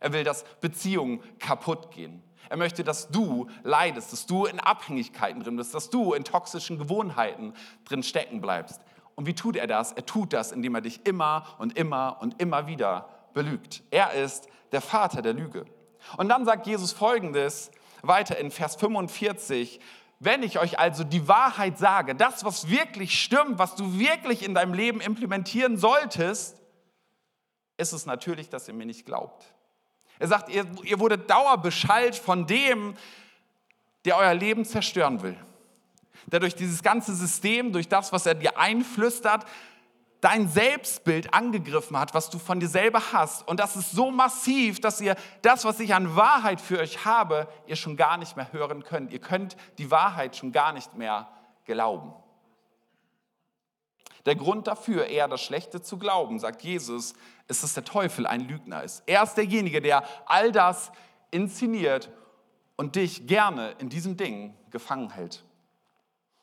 Er 0.00 0.12
will, 0.12 0.24
dass 0.24 0.44
Beziehungen 0.60 1.20
kaputt 1.38 1.90
gehen. 1.90 2.22
Er 2.48 2.56
möchte, 2.56 2.84
dass 2.84 3.08
du 3.08 3.48
leidest, 3.62 4.12
dass 4.12 4.26
du 4.26 4.44
in 4.44 4.60
Abhängigkeiten 4.60 5.42
drin 5.42 5.56
bist, 5.56 5.74
dass 5.74 5.90
du 5.90 6.12
in 6.12 6.24
toxischen 6.24 6.78
Gewohnheiten 6.78 7.54
drin 7.84 8.02
stecken 8.02 8.40
bleibst. 8.40 8.80
Und 9.14 9.26
wie 9.26 9.34
tut 9.34 9.56
er 9.56 9.66
das? 9.66 9.92
Er 9.92 10.06
tut 10.06 10.32
das, 10.32 10.52
indem 10.52 10.74
er 10.74 10.80
dich 10.80 11.06
immer 11.06 11.46
und 11.58 11.78
immer 11.78 12.18
und 12.20 12.40
immer 12.40 12.66
wieder 12.66 13.08
belügt. 13.32 13.82
Er 13.90 14.12
ist 14.12 14.48
der 14.72 14.80
Vater 14.80 15.22
der 15.22 15.32
Lüge. 15.32 15.64
Und 16.16 16.28
dann 16.28 16.44
sagt 16.44 16.66
Jesus 16.66 16.92
folgendes 16.92 17.70
weiter 18.02 18.38
in 18.38 18.50
Vers 18.50 18.76
45. 18.76 19.80
Wenn 20.20 20.42
ich 20.42 20.58
euch 20.58 20.78
also 20.78 21.04
die 21.04 21.28
Wahrheit 21.28 21.78
sage, 21.78 22.14
das, 22.14 22.44
was 22.44 22.68
wirklich 22.68 23.20
stimmt, 23.22 23.58
was 23.58 23.74
du 23.74 23.98
wirklich 23.98 24.42
in 24.42 24.54
deinem 24.54 24.74
Leben 24.74 25.00
implementieren 25.00 25.76
solltest, 25.76 26.60
ist 27.76 27.92
es 27.92 28.06
natürlich, 28.06 28.48
dass 28.48 28.68
ihr 28.68 28.74
mir 28.74 28.86
nicht 28.86 29.04
glaubt. 29.04 29.44
Er 30.18 30.28
sagt, 30.28 30.48
ihr, 30.48 30.64
ihr 30.84 31.00
wurdet 31.00 31.28
dauerbeschallt 31.28 32.14
von 32.14 32.46
dem, 32.46 32.94
der 34.04 34.16
euer 34.16 34.34
Leben 34.34 34.64
zerstören 34.64 35.22
will. 35.22 35.36
Der 36.26 36.40
durch 36.40 36.54
dieses 36.54 36.82
ganze 36.82 37.14
System, 37.14 37.72
durch 37.72 37.88
das, 37.88 38.12
was 38.12 38.26
er 38.26 38.34
dir 38.34 38.58
einflüstert, 38.58 39.44
dein 40.24 40.48
Selbstbild 40.48 41.34
angegriffen 41.34 41.98
hat, 41.98 42.14
was 42.14 42.30
du 42.30 42.38
von 42.38 42.58
dir 42.58 42.68
selber 42.68 43.12
hast. 43.12 43.46
Und 43.46 43.60
das 43.60 43.76
ist 43.76 43.92
so 43.92 44.10
massiv, 44.10 44.80
dass 44.80 44.98
ihr 45.02 45.16
das, 45.42 45.66
was 45.66 45.80
ich 45.80 45.94
an 45.94 46.16
Wahrheit 46.16 46.62
für 46.62 46.78
euch 46.78 47.04
habe, 47.04 47.46
ihr 47.66 47.76
schon 47.76 47.96
gar 47.98 48.16
nicht 48.16 48.34
mehr 48.34 48.50
hören 48.50 48.84
könnt. 48.84 49.12
Ihr 49.12 49.18
könnt 49.18 49.56
die 49.76 49.90
Wahrheit 49.90 50.34
schon 50.34 50.50
gar 50.50 50.72
nicht 50.72 50.94
mehr 50.96 51.28
glauben. 51.66 52.14
Der 54.24 54.34
Grund 54.34 54.66
dafür, 54.66 55.06
eher 55.08 55.28
das 55.28 55.42
Schlechte 55.42 55.82
zu 55.82 55.98
glauben, 55.98 56.38
sagt 56.38 56.62
Jesus, 56.62 57.12
ist, 57.46 57.62
dass 57.62 57.74
der 57.74 57.84
Teufel 57.84 58.26
ein 58.26 58.48
Lügner 58.48 58.82
ist. 58.82 59.02
Er 59.04 59.22
ist 59.22 59.34
derjenige, 59.34 59.82
der 59.82 60.04
all 60.24 60.52
das 60.52 60.90
inszeniert 61.30 62.10
und 62.76 62.96
dich 62.96 63.26
gerne 63.26 63.72
in 63.72 63.90
diesen 63.90 64.16
Dingen 64.16 64.56
gefangen 64.70 65.10
hält. 65.10 65.44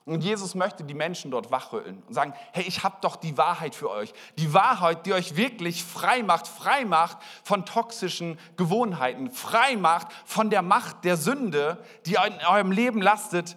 Und 0.05 0.23
Jesus 0.23 0.55
möchte 0.55 0.83
die 0.83 0.95
Menschen 0.95 1.29
dort 1.29 1.51
wachrütteln 1.51 2.01
und 2.07 2.13
sagen, 2.13 2.33
hey, 2.53 2.63
ich 2.63 2.83
habe 2.83 2.97
doch 3.01 3.15
die 3.15 3.37
Wahrheit 3.37 3.75
für 3.75 3.89
euch. 3.89 4.13
Die 4.37 4.51
Wahrheit, 4.53 5.05
die 5.05 5.13
euch 5.13 5.35
wirklich 5.35 5.83
frei 5.83 6.23
macht, 6.23 6.47
frei 6.47 6.85
macht 6.85 7.19
von 7.43 7.65
toxischen 7.65 8.39
Gewohnheiten, 8.57 9.29
frei 9.29 9.75
macht 9.77 10.07
von 10.25 10.49
der 10.49 10.63
Macht 10.63 11.05
der 11.05 11.17
Sünde, 11.17 11.83
die 12.07 12.15
in 12.15 12.45
eurem 12.47 12.71
Leben 12.71 13.01
lastet. 13.01 13.55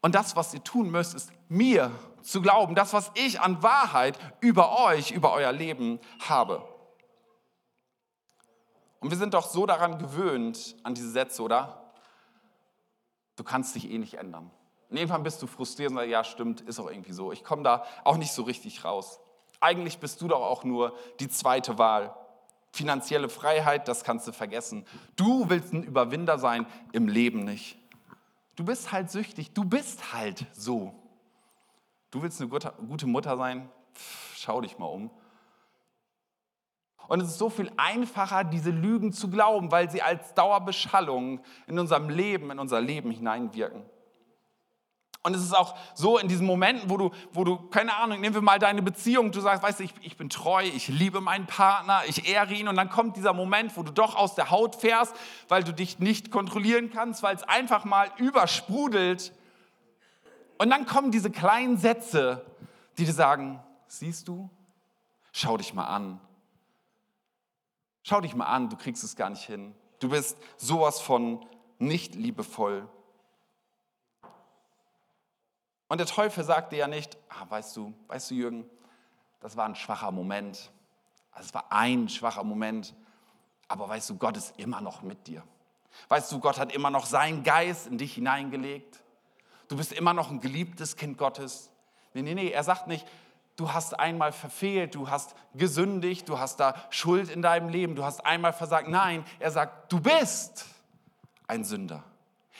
Und 0.00 0.16
das, 0.16 0.34
was 0.34 0.52
ihr 0.52 0.64
tun 0.64 0.90
müsst, 0.90 1.14
ist 1.14 1.30
mir 1.48 1.92
zu 2.22 2.42
glauben, 2.42 2.74
das, 2.74 2.92
was 2.92 3.12
ich 3.14 3.40
an 3.40 3.62
Wahrheit 3.62 4.18
über 4.40 4.84
euch, 4.84 5.12
über 5.12 5.32
euer 5.32 5.52
Leben 5.52 6.00
habe. 6.28 6.66
Und 8.98 9.10
wir 9.10 9.16
sind 9.16 9.34
doch 9.34 9.48
so 9.48 9.64
daran 9.64 9.98
gewöhnt, 9.98 10.76
an 10.82 10.94
diese 10.94 11.10
Sätze, 11.10 11.40
oder? 11.40 11.92
Du 13.36 13.44
kannst 13.44 13.76
dich 13.76 13.88
eh 13.88 13.98
nicht 13.98 14.14
ändern. 14.14 14.50
Und 14.90 14.96
irgendwann 14.96 15.22
bist 15.22 15.42
du 15.42 15.46
frustriert 15.46 15.90
und 15.90 15.96
sagst, 15.96 16.10
ja 16.10 16.24
stimmt, 16.24 16.62
ist 16.62 16.80
auch 16.80 16.90
irgendwie 16.90 17.12
so. 17.12 17.32
Ich 17.32 17.44
komme 17.44 17.62
da 17.62 17.84
auch 18.04 18.16
nicht 18.16 18.32
so 18.32 18.42
richtig 18.42 18.84
raus. 18.84 19.20
Eigentlich 19.60 19.98
bist 19.98 20.20
du 20.20 20.28
doch 20.28 20.40
auch 20.40 20.64
nur 20.64 20.96
die 21.20 21.28
zweite 21.28 21.78
Wahl. 21.78 22.14
Finanzielle 22.72 23.28
Freiheit, 23.28 23.88
das 23.88 24.04
kannst 24.04 24.28
du 24.28 24.32
vergessen. 24.32 24.86
Du 25.16 25.50
willst 25.50 25.72
ein 25.72 25.82
Überwinder 25.82 26.38
sein, 26.38 26.66
im 26.92 27.08
Leben 27.08 27.44
nicht. 27.44 27.76
Du 28.56 28.64
bist 28.64 28.92
halt 28.92 29.10
süchtig, 29.10 29.52
du 29.52 29.64
bist 29.64 30.12
halt 30.12 30.46
so. 30.52 30.94
Du 32.10 32.22
willst 32.22 32.40
eine 32.40 32.48
gute 32.48 33.06
Mutter 33.06 33.36
sein? 33.36 33.68
Pff, 33.94 34.36
schau 34.36 34.60
dich 34.60 34.78
mal 34.78 34.86
um. 34.86 35.10
Und 37.08 37.22
es 37.22 37.28
ist 37.28 37.38
so 37.38 37.48
viel 37.48 37.72
einfacher, 37.76 38.44
diese 38.44 38.70
Lügen 38.70 39.12
zu 39.12 39.30
glauben, 39.30 39.72
weil 39.72 39.90
sie 39.90 40.02
als 40.02 40.34
Dauerbeschallung 40.34 41.40
in 41.66 41.78
unserem 41.78 42.10
Leben, 42.10 42.50
in 42.50 42.58
unser 42.58 42.80
Leben 42.80 43.10
hineinwirken. 43.10 43.82
Und 45.22 45.34
es 45.34 45.42
ist 45.42 45.54
auch 45.54 45.76
so 45.94 46.18
in 46.18 46.28
diesen 46.28 46.46
Momenten, 46.46 46.88
wo 46.88 46.96
du, 46.96 47.10
wo 47.32 47.44
du, 47.44 47.56
keine 47.68 47.96
Ahnung, 47.96 48.20
nehmen 48.20 48.34
wir 48.34 48.42
mal 48.42 48.58
deine 48.58 48.82
Beziehung, 48.82 49.32
du 49.32 49.40
sagst, 49.40 49.62
weißt 49.62 49.80
du, 49.80 49.84
ich, 49.84 49.92
ich 50.00 50.16
bin 50.16 50.30
treu, 50.30 50.62
ich 50.62 50.88
liebe 50.88 51.20
meinen 51.20 51.46
Partner, 51.46 52.02
ich 52.06 52.28
ehre 52.28 52.54
ihn 52.54 52.68
und 52.68 52.76
dann 52.76 52.88
kommt 52.88 53.16
dieser 53.16 53.32
Moment, 53.32 53.76
wo 53.76 53.82
du 53.82 53.92
doch 53.92 54.14
aus 54.14 54.36
der 54.36 54.50
Haut 54.50 54.76
fährst, 54.76 55.14
weil 55.48 55.64
du 55.64 55.72
dich 55.72 55.98
nicht 55.98 56.30
kontrollieren 56.30 56.90
kannst, 56.90 57.22
weil 57.22 57.34
es 57.34 57.42
einfach 57.42 57.84
mal 57.84 58.10
übersprudelt. 58.16 59.32
Und 60.58 60.70
dann 60.70 60.86
kommen 60.86 61.10
diese 61.10 61.30
kleinen 61.30 61.78
Sätze, 61.78 62.46
die 62.96 63.04
dir 63.04 63.12
sagen, 63.12 63.60
siehst 63.88 64.28
du, 64.28 64.48
schau 65.32 65.56
dich 65.56 65.74
mal 65.74 65.86
an. 65.86 66.20
Schau 68.02 68.20
dich 68.20 68.34
mal 68.34 68.46
an, 68.46 68.70
du 68.70 68.76
kriegst 68.76 69.04
es 69.04 69.16
gar 69.16 69.30
nicht 69.30 69.42
hin. 69.42 69.74
Du 69.98 70.10
bist 70.10 70.38
sowas 70.56 71.00
von 71.00 71.44
nicht 71.78 72.14
liebevoll. 72.14 72.88
Und 75.88 75.98
der 75.98 76.06
Teufel 76.06 76.44
sagte 76.44 76.76
ja 76.76 76.86
nicht, 76.86 77.16
ah, 77.28 77.46
weißt 77.48 77.76
du, 77.76 77.94
weißt 78.08 78.30
du, 78.30 78.34
Jürgen, 78.34 78.70
das 79.40 79.56
war 79.56 79.66
ein 79.66 79.74
schwacher 79.74 80.10
Moment. 80.10 80.70
Also 81.32 81.48
es 81.48 81.54
war 81.54 81.70
ein 81.70 82.08
schwacher 82.08 82.44
Moment. 82.44 82.94
Aber 83.68 83.88
weißt 83.88 84.10
du, 84.10 84.16
Gott 84.16 84.36
ist 84.36 84.58
immer 84.58 84.80
noch 84.80 85.02
mit 85.02 85.26
dir. 85.26 85.42
Weißt 86.08 86.30
du, 86.30 86.40
Gott 86.40 86.58
hat 86.58 86.72
immer 86.72 86.90
noch 86.90 87.06
seinen 87.06 87.42
Geist 87.42 87.86
in 87.86 87.98
dich 87.98 88.14
hineingelegt. 88.14 89.00
Du 89.68 89.76
bist 89.76 89.92
immer 89.92 90.14
noch 90.14 90.30
ein 90.30 90.40
geliebtes 90.40 90.96
Kind 90.96 91.18
Gottes. 91.18 91.70
Nee, 92.14 92.22
nee, 92.22 92.34
nee, 92.34 92.50
er 92.50 92.64
sagt 92.64 92.86
nicht, 92.86 93.06
du 93.56 93.72
hast 93.72 93.98
einmal 93.98 94.32
verfehlt, 94.32 94.94
du 94.94 95.10
hast 95.10 95.34
gesündigt, 95.54 96.28
du 96.28 96.38
hast 96.38 96.60
da 96.60 96.74
Schuld 96.90 97.28
in 97.28 97.42
deinem 97.42 97.68
Leben, 97.68 97.94
du 97.94 98.04
hast 98.04 98.24
einmal 98.24 98.52
versagt. 98.52 98.88
Nein, 98.88 99.24
er 99.38 99.50
sagt, 99.50 99.92
du 99.92 100.00
bist 100.00 100.66
ein 101.46 101.64
Sünder. 101.64 102.02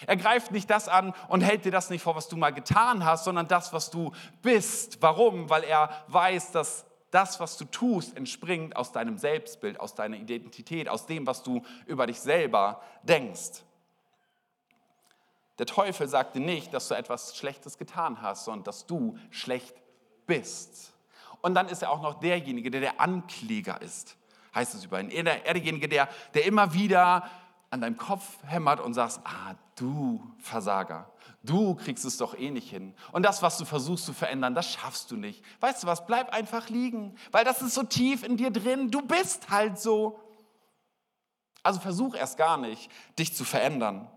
Er 0.07 0.17
greift 0.17 0.51
nicht 0.53 0.71
das 0.71 0.89
an 0.89 1.15
und 1.29 1.41
hält 1.41 1.65
dir 1.65 1.73
das 1.73 1.91
nicht 1.91 2.03
vor, 2.03 2.15
was 2.15 2.29
du 2.29 2.37
mal 2.37 2.53
getan 2.53 3.05
hast, 3.05 3.25
sondern 3.25 3.49
das, 3.49 3.73
was 3.73 3.91
du 3.91 4.13
bist. 4.43 5.01
Warum? 5.01 5.51
Weil 5.51 5.65
er 5.65 5.91
weiß, 6.09 6.53
dass 6.53 6.85
das, 7.11 7.41
was 7.41 7.57
du 7.57 7.65
tust, 7.65 8.17
entspringt 8.17 8.77
aus 8.77 8.93
deinem 8.93 9.19
Selbstbild, 9.19 9.81
aus 9.81 9.95
deiner 9.95 10.17
Identität, 10.17 10.89
aus 10.89 11.07
dem, 11.07 11.27
was 11.27 11.43
du 11.43 11.63
über 11.87 12.07
dich 12.07 12.21
selber 12.21 12.83
denkst. 13.03 13.63
Der 15.59 15.67
Teufel 15.67 16.07
sagt 16.07 16.37
dir 16.37 16.41
nicht, 16.41 16.73
dass 16.73 16.89
du 16.89 16.95
etwas 16.95 17.37
Schlechtes 17.37 17.79
getan 17.79 18.23
hast, 18.23 18.45
sondern 18.45 18.65
dass 18.65 18.87
du 18.87 19.17
schlecht 19.31 19.75
bist. 20.27 20.93
Und 21.41 21.55
dann 21.55 21.69
ist 21.69 21.83
er 21.83 21.91
auch 21.91 22.03
noch 22.03 22.21
derjenige, 22.21 22.71
der 22.71 22.81
der 22.81 23.01
Ankläger 23.01 23.81
ist, 23.81 24.17
heißt 24.55 24.75
es 24.75 24.85
über 24.85 25.01
ihn. 25.01 25.11
Er, 25.11 25.47
er 25.47 25.55
derjenige, 25.55 25.89
der, 25.89 26.09
der 26.35 26.45
immer 26.45 26.75
wieder 26.75 27.29
an 27.71 27.81
deinem 27.81 27.97
Kopf 27.97 28.39
hämmert 28.45 28.81
und 28.81 28.95
sagst, 28.95 29.21
ah, 29.25 29.55
du 29.77 30.23
Versager, 30.39 31.11
du 31.43 31.75
kriegst 31.75 32.05
es 32.05 32.17
doch 32.17 32.37
eh 32.37 32.51
nicht 32.51 32.71
hin. 32.71 32.95
Und 33.13 33.25
das, 33.25 33.43
was 33.43 33.59
du 33.59 33.65
versuchst 33.65 34.07
zu 34.07 34.13
verändern, 34.13 34.55
das 34.55 34.73
schaffst 34.73 35.11
du 35.11 35.17
nicht. 35.17 35.45
Weißt 35.61 35.83
du 35.83 35.87
was, 35.87 36.07
bleib 36.07 36.33
einfach 36.33 36.69
liegen, 36.69 37.17
weil 37.31 37.45
das 37.45 37.61
ist 37.63 37.75
so 37.75 37.83
tief 37.83 38.23
in 38.23 38.37
dir 38.37 38.51
drin, 38.51 38.91
du 38.91 39.03
bist 39.03 39.51
halt 39.51 39.79
so. 39.79 40.21
Also 41.63 41.81
versuch 41.81 42.15
erst 42.15 42.39
gar 42.39 42.57
nicht, 42.57 42.91
dich 43.19 43.35
zu 43.35 43.45
verändern. 43.45 44.09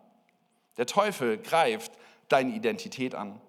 Der 0.78 0.86
Teufel 0.86 1.38
greift 1.38 1.92
deine 2.30 2.52
Identität 2.52 3.16
an. 3.16 3.42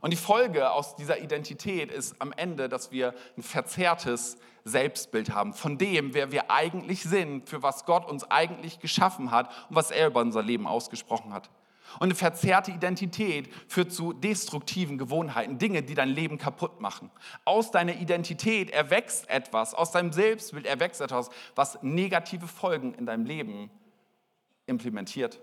Und 0.00 0.12
die 0.12 0.16
Folge 0.16 0.70
aus 0.70 0.96
dieser 0.96 1.18
Identität 1.18 1.90
ist 1.90 2.16
am 2.20 2.32
Ende, 2.32 2.68
dass 2.68 2.92
wir 2.92 3.14
ein 3.36 3.42
verzerrtes 3.42 4.38
Selbstbild 4.68 5.30
haben 5.34 5.52
von 5.52 5.78
dem, 5.78 6.14
wer 6.14 6.30
wir 6.30 6.50
eigentlich 6.50 7.02
sind, 7.02 7.48
für 7.48 7.62
was 7.62 7.84
Gott 7.84 8.08
uns 8.08 8.24
eigentlich 8.30 8.78
geschaffen 8.80 9.30
hat 9.30 9.48
und 9.68 9.76
was 9.76 9.90
er 9.90 10.08
über 10.08 10.20
unser 10.20 10.42
Leben 10.42 10.66
ausgesprochen 10.66 11.32
hat. 11.32 11.50
Und 11.94 12.04
eine 12.04 12.14
verzerrte 12.14 12.70
Identität 12.70 13.48
führt 13.66 13.92
zu 13.92 14.12
destruktiven 14.12 14.98
Gewohnheiten, 14.98 15.58
Dinge, 15.58 15.82
die 15.82 15.94
dein 15.94 16.10
Leben 16.10 16.38
kaputt 16.38 16.80
machen. 16.80 17.10
Aus 17.44 17.70
deiner 17.70 17.94
Identität 17.94 18.70
erwächst 18.70 19.28
etwas, 19.30 19.74
aus 19.74 19.90
deinem 19.90 20.12
Selbstbild 20.12 20.66
erwächst 20.66 21.00
etwas, 21.00 21.30
was 21.54 21.82
negative 21.82 22.46
Folgen 22.46 22.94
in 22.94 23.06
deinem 23.06 23.24
Leben 23.24 23.70
implementiert. 24.66 25.40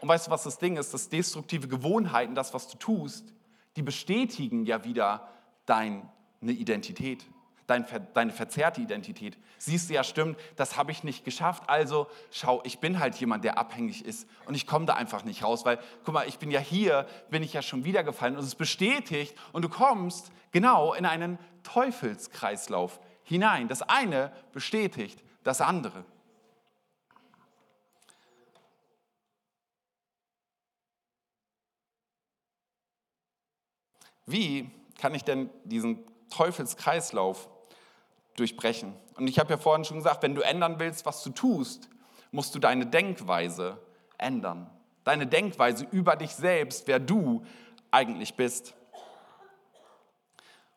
Und 0.00 0.08
weißt 0.08 0.26
du, 0.26 0.30
was 0.30 0.44
das 0.44 0.58
Ding 0.58 0.76
ist? 0.76 0.92
Dass 0.94 1.08
destruktive 1.08 1.66
Gewohnheiten, 1.66 2.34
das, 2.34 2.54
was 2.54 2.68
du 2.68 2.76
tust, 2.76 3.32
die 3.76 3.82
bestätigen 3.82 4.64
ja 4.64 4.84
wieder 4.84 5.28
deine 5.66 6.02
Identität, 6.42 7.26
deine 7.68 8.32
verzerrte 8.32 8.80
Identität. 8.80 9.38
Siehst 9.58 9.90
du 9.90 9.94
ja, 9.94 10.02
stimmt, 10.02 10.38
das 10.56 10.76
habe 10.76 10.90
ich 10.90 11.04
nicht 11.04 11.24
geschafft. 11.24 11.64
Also 11.68 12.08
schau, 12.30 12.62
ich 12.64 12.78
bin 12.78 12.98
halt 12.98 13.14
jemand, 13.16 13.44
der 13.44 13.58
abhängig 13.58 14.04
ist 14.04 14.26
und 14.46 14.54
ich 14.54 14.66
komme 14.66 14.86
da 14.86 14.94
einfach 14.94 15.24
nicht 15.24 15.44
raus, 15.44 15.64
weil, 15.64 15.78
guck 16.04 16.14
mal, 16.14 16.26
ich 16.26 16.38
bin 16.38 16.50
ja 16.50 16.60
hier, 16.60 17.06
bin 17.30 17.42
ich 17.42 17.52
ja 17.52 17.62
schon 17.62 17.84
wieder 17.84 18.02
gefallen 18.02 18.36
und 18.36 18.42
es 18.42 18.54
bestätigt 18.54 19.36
und 19.52 19.62
du 19.62 19.68
kommst 19.68 20.32
genau 20.50 20.94
in 20.94 21.04
einen 21.04 21.38
Teufelskreislauf 21.62 23.00
hinein. 23.22 23.68
Das 23.68 23.82
eine 23.82 24.32
bestätigt 24.52 25.22
das 25.44 25.60
andere. 25.60 26.04
Wie 34.24 34.70
kann 34.98 35.14
ich 35.14 35.24
denn 35.24 35.50
diesen 35.64 36.04
Teufelskreislauf 36.30 37.48
durchbrechen? 38.38 38.94
Und 39.16 39.28
ich 39.28 39.38
habe 39.38 39.50
ja 39.50 39.56
vorhin 39.56 39.84
schon 39.84 39.98
gesagt, 39.98 40.22
wenn 40.22 40.34
du 40.34 40.42
ändern 40.42 40.78
willst, 40.78 41.06
was 41.06 41.22
du 41.22 41.30
tust, 41.30 41.88
musst 42.30 42.54
du 42.54 42.58
deine 42.58 42.86
Denkweise 42.86 43.78
ändern. 44.18 44.70
Deine 45.04 45.26
Denkweise 45.26 45.86
über 45.90 46.16
dich 46.16 46.34
selbst, 46.34 46.86
wer 46.86 46.98
du 46.98 47.44
eigentlich 47.90 48.34
bist. 48.34 48.74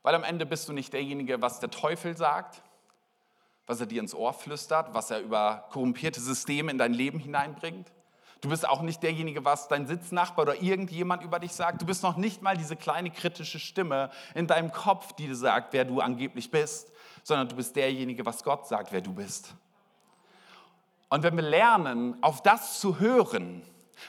Weil 0.03 0.15
am 0.15 0.23
Ende 0.23 0.45
bist 0.45 0.67
du 0.69 0.73
nicht 0.73 0.93
derjenige, 0.93 1.41
was 1.41 1.59
der 1.59 1.69
Teufel 1.69 2.17
sagt, 2.17 2.61
was 3.67 3.79
er 3.79 3.85
dir 3.85 4.01
ins 4.01 4.15
Ohr 4.15 4.33
flüstert, 4.33 4.93
was 4.93 5.11
er 5.11 5.21
über 5.21 5.67
korrumpierte 5.71 6.19
Systeme 6.19 6.71
in 6.71 6.77
dein 6.77 6.93
Leben 6.93 7.19
hineinbringt, 7.19 7.91
Du 8.41 8.49
bist 8.49 8.67
auch 8.67 8.81
nicht 8.81 9.03
derjenige, 9.03 9.45
was 9.45 9.67
dein 9.67 9.85
Sitznachbar 9.85 10.43
oder 10.43 10.61
irgendjemand 10.61 11.21
über 11.23 11.37
dich 11.37 11.51
sagt. 11.51 11.79
Du 11.79 11.85
bist 11.85 12.01
noch 12.01 12.17
nicht 12.17 12.41
mal 12.41 12.57
diese 12.57 12.75
kleine 12.75 13.11
kritische 13.11 13.59
Stimme 13.59 14.09
in 14.33 14.47
deinem 14.47 14.71
Kopf, 14.71 15.13
die 15.13 15.27
dir 15.27 15.35
sagt, 15.35 15.73
wer 15.73 15.85
du 15.85 16.01
angeblich 16.01 16.49
bist, 16.49 16.91
sondern 17.21 17.47
du 17.49 17.55
bist 17.55 17.75
derjenige, 17.75 18.25
was 18.25 18.43
Gott 18.43 18.67
sagt, 18.67 18.91
wer 18.91 19.01
du 19.01 19.13
bist. 19.13 19.53
Und 21.09 21.21
wenn 21.21 21.35
wir 21.35 21.43
lernen, 21.43 22.17
auf 22.23 22.41
das 22.41 22.79
zu 22.79 22.99
hören, 22.99 23.61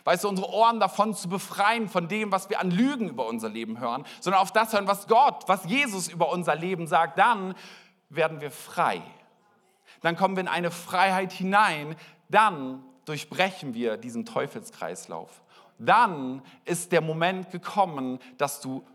weißt 0.04 0.24
du, 0.24 0.28
unsere 0.30 0.48
Ohren 0.48 0.80
davon 0.80 1.14
zu 1.14 1.28
befreien, 1.28 1.90
von 1.90 2.08
dem, 2.08 2.32
was 2.32 2.48
wir 2.48 2.58
an 2.58 2.70
Lügen 2.70 3.10
über 3.10 3.26
unser 3.26 3.50
Leben 3.50 3.80
hören, 3.80 4.06
sondern 4.20 4.40
auf 4.40 4.52
das 4.52 4.72
hören, 4.72 4.86
was 4.86 5.08
Gott, 5.08 5.44
was 5.46 5.66
Jesus 5.66 6.08
über 6.08 6.30
unser 6.30 6.54
Leben 6.54 6.86
sagt, 6.86 7.18
dann 7.18 7.54
werden 8.08 8.40
wir 8.40 8.50
frei. 8.50 9.02
Dann 10.00 10.16
kommen 10.16 10.36
wir 10.36 10.40
in 10.40 10.48
eine 10.48 10.70
Freiheit 10.70 11.32
hinein, 11.32 11.96
dann 12.30 12.82
durchbrechen 13.04 13.74
wir 13.74 13.96
diesen 13.96 14.24
Teufelskreislauf. 14.24 15.42
Dann 15.78 16.42
ist 16.64 16.92
der 16.92 17.00
Moment 17.00 17.50
gekommen, 17.50 18.18
dass 18.38 18.60
du 18.60 18.86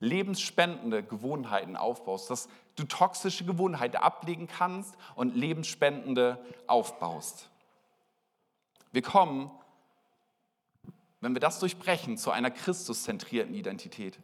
lebensspendende 0.00 1.02
Gewohnheiten 1.02 1.76
aufbaust, 1.76 2.30
dass 2.30 2.48
du 2.76 2.84
toxische 2.84 3.44
Gewohnheiten 3.44 3.96
ablegen 3.96 4.46
kannst 4.46 4.96
und 5.14 5.34
lebensspendende 5.34 6.44
aufbaust. 6.66 7.50
Wir 8.92 9.02
kommen, 9.02 9.50
wenn 11.20 11.34
wir 11.34 11.40
das 11.40 11.58
durchbrechen, 11.58 12.18
zu 12.18 12.30
einer 12.30 12.50
Christuszentrierten 12.50 13.54
Identität. 13.54 14.18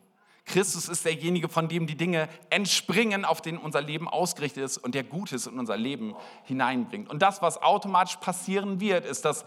Christus 0.45 0.89
ist 0.89 1.05
derjenige, 1.05 1.49
von 1.49 1.69
dem 1.69 1.87
die 1.87 1.97
Dinge 1.97 2.29
entspringen, 2.51 3.25
auf 3.25 3.41
den 3.41 3.59
unser 3.59 3.81
Leben 3.81 4.09
ausgerichtet 4.09 4.65
ist 4.65 4.79
und 4.79 4.95
der 4.95 5.05
Gutes 5.05 5.47
in 5.47 5.59
unser 5.59 5.77
Leben 5.77 6.15
hineinbringt. 6.45 7.09
Und 7.09 7.23
das, 7.23 7.43
was 7.43 7.63
automatisch 7.63 8.17
passieren 8.17 8.81
wird, 8.81 9.05
ist, 9.05 9.25
dass 9.25 9.45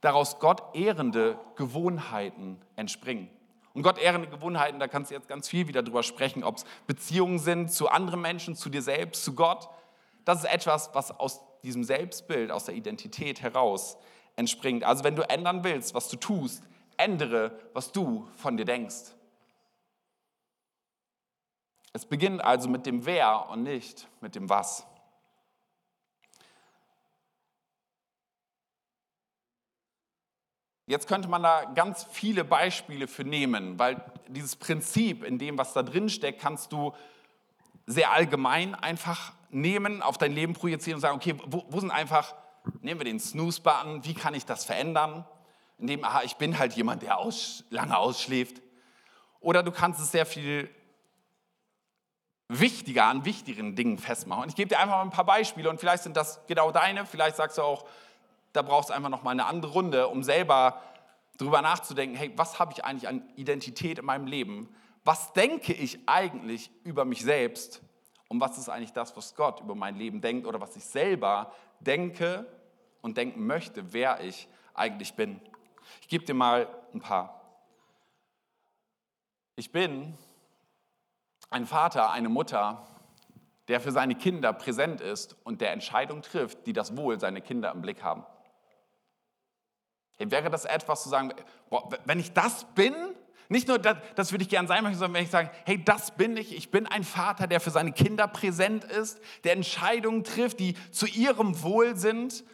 daraus 0.00 0.38
Gott 0.38 0.74
ehrende 0.74 1.38
Gewohnheiten 1.56 2.60
entspringen. 2.74 3.30
Und 3.72 3.82
Gott 3.82 3.98
ehrende 3.98 4.28
Gewohnheiten, 4.28 4.80
da 4.80 4.88
kannst 4.88 5.10
du 5.10 5.14
jetzt 5.14 5.28
ganz 5.28 5.48
viel 5.48 5.68
wieder 5.68 5.82
drüber 5.82 6.02
sprechen, 6.02 6.44
ob 6.44 6.56
es 6.56 6.64
Beziehungen 6.86 7.38
sind 7.38 7.70
zu 7.70 7.88
anderen 7.88 8.22
Menschen, 8.22 8.56
zu 8.56 8.70
dir 8.70 8.82
selbst, 8.82 9.22
zu 9.22 9.34
Gott. 9.34 9.68
Das 10.24 10.38
ist 10.38 10.50
etwas, 10.50 10.90
was 10.94 11.10
aus 11.10 11.40
diesem 11.62 11.84
Selbstbild, 11.84 12.50
aus 12.50 12.64
der 12.64 12.74
Identität 12.74 13.42
heraus 13.42 13.96
entspringt. 14.34 14.82
Also 14.82 15.04
wenn 15.04 15.14
du 15.14 15.28
ändern 15.28 15.62
willst, 15.62 15.94
was 15.94 16.08
du 16.08 16.16
tust, 16.16 16.62
ändere, 16.96 17.58
was 17.74 17.92
du 17.92 18.26
von 18.36 18.56
dir 18.56 18.64
denkst. 18.64 19.15
Es 21.96 22.04
beginnt 22.04 22.44
also 22.44 22.68
mit 22.68 22.84
dem 22.84 23.06
Wer 23.06 23.48
und 23.48 23.62
nicht 23.62 24.06
mit 24.20 24.34
dem 24.34 24.50
Was. 24.50 24.86
Jetzt 30.86 31.08
könnte 31.08 31.26
man 31.26 31.42
da 31.42 31.64
ganz 31.64 32.04
viele 32.04 32.44
Beispiele 32.44 33.08
für 33.08 33.24
nehmen, 33.24 33.78
weil 33.78 34.04
dieses 34.28 34.56
Prinzip 34.56 35.24
in 35.24 35.38
dem, 35.38 35.56
was 35.56 35.72
da 35.72 35.82
drin 35.82 36.10
steckt, 36.10 36.42
kannst 36.42 36.70
du 36.70 36.92
sehr 37.86 38.12
allgemein 38.12 38.74
einfach 38.74 39.32
nehmen, 39.48 40.02
auf 40.02 40.18
dein 40.18 40.32
Leben 40.32 40.52
projizieren 40.52 40.96
und 40.96 41.00
sagen, 41.00 41.16
okay, 41.16 41.34
wo, 41.46 41.64
wo 41.70 41.80
sind 41.80 41.92
einfach, 41.92 42.34
nehmen 42.82 43.00
wir 43.00 43.06
den 43.06 43.20
Snooze-Button, 43.20 44.04
wie 44.04 44.12
kann 44.12 44.34
ich 44.34 44.44
das 44.44 44.66
verändern? 44.66 45.24
Indem, 45.78 46.04
aha, 46.04 46.24
ich 46.24 46.36
bin 46.36 46.58
halt 46.58 46.74
jemand, 46.74 47.00
der 47.00 47.16
aus, 47.16 47.64
lange 47.70 47.96
ausschläft. 47.96 48.60
Oder 49.40 49.62
du 49.62 49.72
kannst 49.72 49.98
es 49.98 50.12
sehr 50.12 50.26
viel 50.26 50.68
wichtiger 52.48 53.04
an 53.06 53.24
wichtigeren 53.24 53.74
Dingen 53.74 53.98
festmachen. 53.98 54.44
Und 54.44 54.48
ich 54.50 54.54
gebe 54.54 54.68
dir 54.68 54.78
einfach 54.78 54.96
mal 54.96 55.02
ein 55.02 55.10
paar 55.10 55.26
Beispiele 55.26 55.68
und 55.68 55.80
vielleicht 55.80 56.04
sind 56.04 56.16
das 56.16 56.40
genau 56.46 56.70
deine, 56.70 57.06
vielleicht 57.06 57.36
sagst 57.36 57.58
du 57.58 57.62
auch, 57.62 57.86
da 58.52 58.62
brauchst 58.62 58.90
du 58.90 58.94
einfach 58.94 59.08
noch 59.08 59.22
mal 59.22 59.32
eine 59.32 59.46
andere 59.46 59.72
Runde, 59.72 60.08
um 60.08 60.22
selber 60.22 60.80
darüber 61.36 61.60
nachzudenken, 61.60 62.16
hey, 62.16 62.32
was 62.36 62.58
habe 62.58 62.72
ich 62.72 62.84
eigentlich 62.84 63.08
an 63.08 63.22
Identität 63.36 63.98
in 63.98 64.04
meinem 64.04 64.26
Leben? 64.26 64.74
Was 65.04 65.32
denke 65.32 65.72
ich 65.72 65.98
eigentlich 66.06 66.70
über 66.84 67.04
mich 67.04 67.22
selbst? 67.22 67.82
Und 68.28 68.40
was 68.40 68.58
ist 68.58 68.68
eigentlich 68.68 68.92
das, 68.92 69.16
was 69.16 69.34
Gott 69.34 69.60
über 69.60 69.74
mein 69.74 69.96
Leben 69.96 70.20
denkt 70.20 70.46
oder 70.46 70.60
was 70.60 70.74
ich 70.76 70.84
selber 70.84 71.52
denke 71.80 72.46
und 73.02 73.16
denken 73.16 73.46
möchte, 73.46 73.92
wer 73.92 74.20
ich 74.20 74.48
eigentlich 74.74 75.14
bin? 75.14 75.40
Ich 76.00 76.08
gebe 76.08 76.24
dir 76.24 76.34
mal 76.34 76.66
ein 76.92 77.00
paar. 77.00 77.40
Ich 79.54 79.70
bin 79.70 80.16
ein 81.50 81.66
Vater, 81.66 82.10
eine 82.10 82.28
Mutter, 82.28 82.86
der 83.68 83.80
für 83.80 83.92
seine 83.92 84.14
Kinder 84.14 84.52
präsent 84.52 85.00
ist 85.00 85.36
und 85.44 85.60
der 85.60 85.72
Entscheidungen 85.72 86.22
trifft, 86.22 86.66
die 86.66 86.72
das 86.72 86.96
Wohl 86.96 87.18
seiner 87.18 87.40
Kinder 87.40 87.72
im 87.72 87.82
Blick 87.82 88.02
haben. 88.02 88.24
Hey, 90.16 90.30
wäre 90.30 90.50
das 90.50 90.64
etwas 90.64 91.02
zu 91.02 91.08
sagen, 91.08 91.32
boah, 91.68 91.88
wenn 92.04 92.20
ich 92.20 92.32
das 92.32 92.64
bin, 92.74 92.94
nicht 93.48 93.68
nur 93.68 93.78
das, 93.78 93.96
das 94.14 94.32
würde 94.32 94.42
ich 94.42 94.48
gern 94.48 94.66
sein 94.66 94.82
möchte, 94.82 94.98
sondern 94.98 95.14
wenn 95.14 95.24
ich 95.24 95.30
sage, 95.30 95.50
hey, 95.64 95.82
das 95.82 96.12
bin 96.12 96.36
ich, 96.36 96.56
ich 96.56 96.70
bin 96.70 96.86
ein 96.86 97.04
Vater, 97.04 97.46
der 97.46 97.60
für 97.60 97.70
seine 97.70 97.92
Kinder 97.92 98.26
präsent 98.26 98.84
ist, 98.84 99.20
der 99.44 99.52
Entscheidungen 99.52 100.24
trifft, 100.24 100.58
die 100.58 100.74
zu 100.90 101.06
ihrem 101.06 101.62
Wohl 101.62 101.96
sind, 101.96 102.44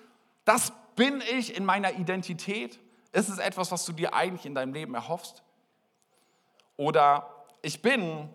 das 0.44 0.72
bin 0.96 1.22
ich 1.38 1.56
in 1.56 1.64
meiner 1.64 1.94
Identität. 1.94 2.78
Ist 3.12 3.28
es 3.28 3.38
etwas, 3.38 3.70
was 3.70 3.84
du 3.84 3.92
dir 3.92 4.14
eigentlich 4.14 4.44
in 4.44 4.54
deinem 4.54 4.74
Leben 4.74 4.94
erhoffst? 4.94 5.42
Oder 6.76 7.46
ich 7.62 7.80
bin 7.80 8.28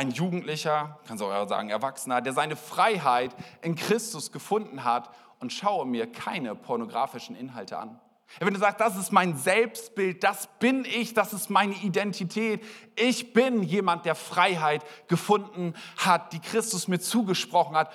ein 0.00 0.12
Jugendlicher, 0.12 0.98
kannst 1.06 1.22
auch 1.22 1.46
sagen 1.46 1.68
Erwachsener, 1.68 2.22
der 2.22 2.32
seine 2.32 2.56
Freiheit 2.56 3.36
in 3.60 3.74
Christus 3.74 4.32
gefunden 4.32 4.82
hat 4.82 5.10
und 5.40 5.52
schaue 5.52 5.84
mir 5.84 6.10
keine 6.10 6.54
pornografischen 6.54 7.36
Inhalte 7.36 7.76
an. 7.76 8.00
Wenn 8.38 8.54
du 8.54 8.60
sagst, 8.60 8.80
das 8.80 8.96
ist 8.96 9.12
mein 9.12 9.36
Selbstbild, 9.36 10.24
das 10.24 10.46
bin 10.58 10.86
ich, 10.86 11.12
das 11.12 11.34
ist 11.34 11.50
meine 11.50 11.74
Identität, 11.74 12.64
ich 12.96 13.34
bin 13.34 13.62
jemand, 13.62 14.06
der 14.06 14.14
Freiheit 14.14 14.82
gefunden 15.06 15.74
hat, 15.98 16.32
die 16.32 16.40
Christus 16.40 16.88
mir 16.88 17.00
zugesprochen 17.00 17.76
hat 17.76 17.92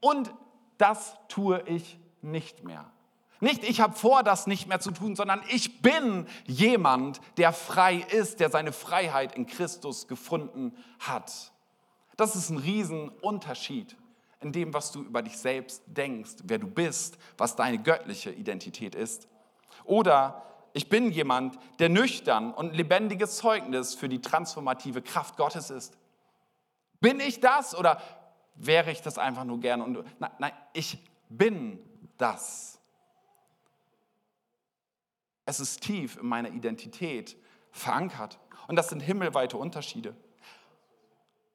und 0.00 0.32
das 0.78 1.14
tue 1.28 1.60
ich 1.66 1.98
nicht 2.22 2.64
mehr. 2.64 2.90
Nicht, 3.40 3.64
ich 3.64 3.80
habe 3.80 3.94
vor, 3.94 4.22
das 4.22 4.46
nicht 4.46 4.68
mehr 4.68 4.80
zu 4.80 4.90
tun, 4.90 5.16
sondern 5.16 5.42
ich 5.48 5.82
bin 5.82 6.26
jemand, 6.46 7.20
der 7.36 7.52
frei 7.52 7.96
ist, 7.96 8.40
der 8.40 8.50
seine 8.50 8.72
Freiheit 8.72 9.36
in 9.36 9.46
Christus 9.46 10.06
gefunden 10.06 10.72
hat. 11.00 11.52
Das 12.16 12.36
ist 12.36 12.50
ein 12.50 12.58
Riesenunterschied 12.58 13.96
in 14.40 14.52
dem, 14.52 14.72
was 14.72 14.92
du 14.92 15.02
über 15.02 15.22
dich 15.22 15.36
selbst 15.38 15.82
denkst, 15.86 16.36
wer 16.44 16.58
du 16.58 16.68
bist, 16.68 17.18
was 17.36 17.56
deine 17.56 17.78
göttliche 17.78 18.30
Identität 18.30 18.94
ist. 18.94 19.26
Oder 19.84 20.42
ich 20.74 20.88
bin 20.88 21.10
jemand, 21.10 21.58
der 21.78 21.88
nüchtern 21.88 22.52
und 22.52 22.74
lebendiges 22.74 23.36
Zeugnis 23.36 23.94
für 23.94 24.08
die 24.08 24.20
transformative 24.20 25.02
Kraft 25.02 25.36
Gottes 25.36 25.70
ist. 25.70 25.96
Bin 27.00 27.20
ich 27.20 27.40
das 27.40 27.76
oder 27.76 28.00
wäre 28.54 28.90
ich 28.90 29.00
das 29.02 29.18
einfach 29.18 29.44
nur 29.44 29.60
gerne? 29.60 29.84
Und, 29.84 30.04
nein, 30.20 30.30
nein, 30.38 30.52
ich 30.72 30.98
bin 31.28 31.78
das. 32.18 32.73
Es 35.46 35.60
ist 35.60 35.82
tief 35.82 36.16
in 36.16 36.26
meiner 36.26 36.50
Identität 36.50 37.36
verankert. 37.70 38.38
Und 38.66 38.76
das 38.76 38.88
sind 38.88 39.00
himmelweite 39.00 39.56
Unterschiede. 39.56 40.14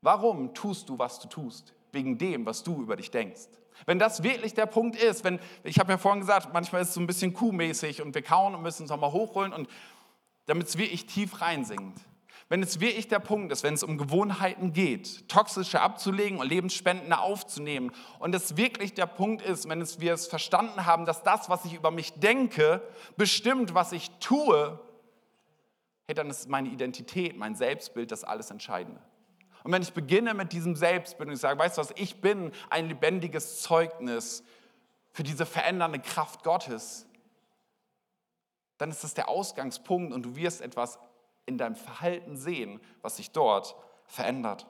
Warum 0.02 0.54
tust 0.54 0.90
du, 0.90 0.98
was 0.98 1.20
du 1.20 1.28
tust? 1.28 1.74
Wegen 1.92 2.18
dem, 2.18 2.46
was 2.46 2.64
du 2.64 2.82
über 2.82 2.96
dich 2.96 3.12
denkst. 3.12 3.48
Wenn 3.86 3.98
das 3.98 4.24
wirklich 4.24 4.54
der 4.54 4.66
Punkt 4.66 5.02
ist, 5.02 5.24
wenn, 5.24 5.40
ich 5.64 5.80
habe 5.80 5.92
ja 5.92 5.98
vorhin 5.98 6.22
gesagt, 6.22 6.54
manchmal 6.54 6.82
ist 6.82 6.90
es 6.90 6.94
so 6.94 7.00
ein 7.00 7.08
bisschen 7.08 7.34
kuhmäßig 7.34 8.02
und 8.02 8.14
wir 8.14 8.22
kauen 8.22 8.54
und 8.54 8.62
müssen 8.62 8.84
es 8.84 8.90
nochmal 8.90 9.12
hochholen 9.12 9.54
und 9.54 9.70
damit 10.46 10.68
es 10.68 10.78
wirklich 10.78 11.06
tief 11.06 11.42
reinsinkt. 11.42 12.00
Wenn 12.50 12.64
es 12.64 12.80
wirklich 12.80 13.08
der 13.08 13.20
Punkt 13.20 13.52
ist, 13.52 13.62
wenn 13.62 13.76
es 13.76 13.84
um 13.84 14.00
Gewohnheiten 14.00 14.74
geht, 14.74 15.30
toxische 15.30 15.82
abzulegen 15.82 16.40
und 16.40 16.50
lebensspendende 16.50 17.20
aufzunehmen 17.20 17.92
und 18.18 18.34
es 18.34 18.58
wirklich 18.58 18.96
der 18.96 19.06
Punkt 19.06 19.44
ist, 19.44 19.70
wenn 19.70 19.82
es, 19.82 20.00
wir 20.00 20.14
es 20.14 20.26
verstanden 20.26 20.88
haben, 20.88 21.06
dass 21.06 21.22
das, 21.22 21.48
was 21.50 21.64
ich 21.66 21.76
über 21.76 21.92
mich 21.92 22.14
denke, 22.14 22.82
bestimmt, 23.18 23.76
was 23.76 23.92
ich 23.92 24.10
tue, 24.20 24.80
hey, 26.08 26.16
dann 26.16 26.28
ist 26.32 26.50
meine 26.50 26.70
Identität, 26.70 27.38
mein 27.38 27.54
Selbstbild 27.54 28.12
das 28.12 28.24
alles 28.24 28.50
Entscheidende. 28.50 29.00
Und 29.64 29.72
wenn 29.72 29.84
ich 29.84 29.94
beginne 29.94 30.34
mit 30.34 30.52
diesem 30.52 30.76
Selbstbild 30.76 31.28
und 31.28 31.36
ich 31.36 31.42
sage, 31.42 31.60
weißt 31.60 31.78
du 31.78 31.82
was, 31.82 31.94
ich 31.98 32.20
bin 32.20 32.52
ein 32.72 32.88
lebendiges 32.88 33.62
Zeugnis 33.62 34.44
für 35.12 35.22
diese 35.22 35.46
verändernde 35.46 36.00
Kraft 36.00 36.44
Gottes, 36.44 37.06
dann 38.80 38.90
ist 38.90 39.04
das 39.04 39.14
der 39.14 39.30
Ausgangspunkt 39.30 40.14
und 40.14 40.24
du 40.24 40.36
wirst 40.36 40.62
etwas 40.62 40.98
in 41.50 41.58
deinem 41.58 41.76
Verhalten 41.76 42.38
sehen, 42.38 42.80
was 43.02 43.18
sich 43.18 43.32
dort 43.32 43.76
verändert. 44.06 44.66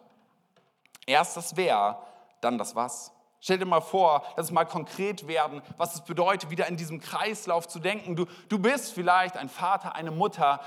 Erst 1.06 1.38
das 1.38 1.56
Wer, 1.56 2.02
dann 2.42 2.58
das 2.58 2.76
Was. 2.76 3.12
Stell 3.42 3.58
dir 3.58 3.65
mal 3.65 3.82
vor, 3.82 4.24
lass 4.36 4.48
es 4.48 4.52
mal 4.52 4.65
konkret 4.65 5.28
werden, 5.28 5.62
was 5.78 5.96
es 5.96 6.02
bedeutet, 6.02 6.50
wieder 6.50 6.68
in 6.68 6.76
diesem 6.76 7.00
Kreislauf 7.00 7.68
zu 7.68 7.80
denken. 7.80 8.15
Du, 8.15 8.26
du 8.50 8.60
bist 8.60 8.94
vielleicht 8.94 9.38
ein 9.38 9.50
Vater, 9.50 9.96
eine 9.96 10.12
Mutter, 10.12 10.60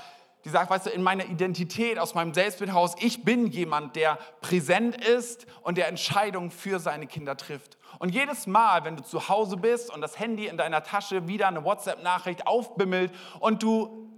die 0.43 0.49
sagt, 0.49 0.69
weißt 0.69 0.87
du, 0.87 0.89
in 0.89 1.03
meiner 1.03 1.25
Identität, 1.25 1.99
aus 1.99 2.15
meinem 2.15 2.33
Selbstbild 2.33 2.71
heraus, 2.71 2.95
ich 2.99 3.23
bin 3.23 3.47
jemand, 3.47 3.95
der 3.95 4.17
präsent 4.41 5.03
ist 5.03 5.45
und 5.61 5.77
der 5.77 5.87
Entscheidungen 5.87 6.51
für 6.51 6.79
seine 6.79 7.07
Kinder 7.07 7.37
trifft. 7.37 7.77
Und 7.99 8.13
jedes 8.13 8.47
Mal, 8.47 8.83
wenn 8.83 8.97
du 8.97 9.03
zu 9.03 9.29
Hause 9.29 9.55
bist 9.55 9.93
und 9.93 10.01
das 10.01 10.19
Handy 10.19 10.47
in 10.47 10.57
deiner 10.57 10.83
Tasche 10.83 11.27
wieder 11.27 11.47
eine 11.47 11.63
WhatsApp-Nachricht 11.63 12.47
aufbimmelt 12.47 13.13
und 13.39 13.63
du 13.63 14.12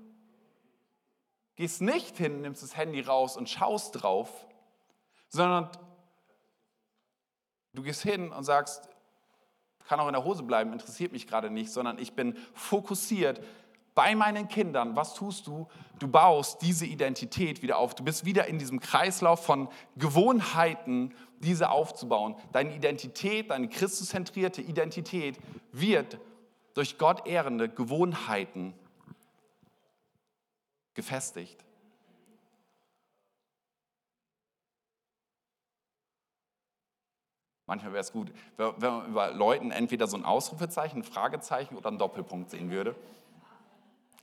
gehst 1.55 1.81
nicht 1.81 2.17
hin, 2.17 2.41
nimmst 2.41 2.63
das 2.63 2.75
Handy 2.75 3.01
raus 3.01 3.37
und 3.37 3.49
schaust 3.49 4.01
drauf, 4.01 4.45
sondern 5.29 5.69
du 7.73 7.81
gehst 7.83 8.03
hin 8.03 8.31
und 8.31 8.43
sagst, 8.43 8.89
kann 9.87 9.99
auch 9.99 10.07
in 10.07 10.13
der 10.13 10.23
Hose 10.23 10.43
bleiben, 10.43 10.73
interessiert 10.73 11.11
mich 11.11 11.27
gerade 11.27 11.49
nicht, 11.49 11.71
sondern 11.71 11.99
ich 11.99 12.13
bin 12.13 12.37
fokussiert 12.53 13.41
bei 13.95 14.13
meinen 14.13 14.49
Kindern, 14.49 14.95
was 14.97 15.13
tust 15.13 15.47
du? 15.47 15.67
Du 15.99 16.09
baust 16.09 16.61
diese 16.61 16.85
Identität 16.85 17.61
wieder 17.61 17.77
auf. 17.77 17.95
Du 17.95 18.03
bist 18.03 18.25
wieder 18.25 18.45
in 18.45 18.59
diesem 18.59 18.81
Kreislauf 18.81 19.45
von 19.45 19.69
Gewohnheiten, 19.95 21.15
diese 21.39 21.69
aufzubauen. 21.69 22.35
Deine 22.51 22.75
Identität, 22.75 23.49
deine 23.49 23.69
christuszentrierte 23.69 24.61
Identität 24.61 25.39
wird 25.71 26.19
durch 26.73 26.97
Gott 26.97 27.25
ehrende 27.25 27.69
Gewohnheiten 27.69 28.73
gefestigt. 30.95 31.63
Manchmal 37.67 37.93
wäre 37.93 38.01
es 38.01 38.11
gut, 38.11 38.31
wenn 38.57 38.75
man 38.79 39.07
über 39.07 39.31
Leuten 39.31 39.71
entweder 39.71 40.05
so 40.07 40.17
ein 40.17 40.23
Ausrufezeichen, 40.23 40.99
ein 40.99 41.03
Fragezeichen 41.03 41.75
oder 41.75 41.89
ein 41.89 41.97
Doppelpunkt 41.97 42.49
sehen 42.49 42.71
würde. 42.71 42.95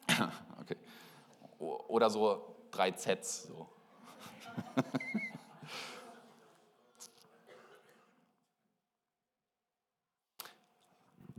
Okay. 0.60 0.76
Oder 1.58 2.08
so 2.08 2.54
drei 2.70 2.92
Zs. 2.92 3.48
So. 3.48 3.68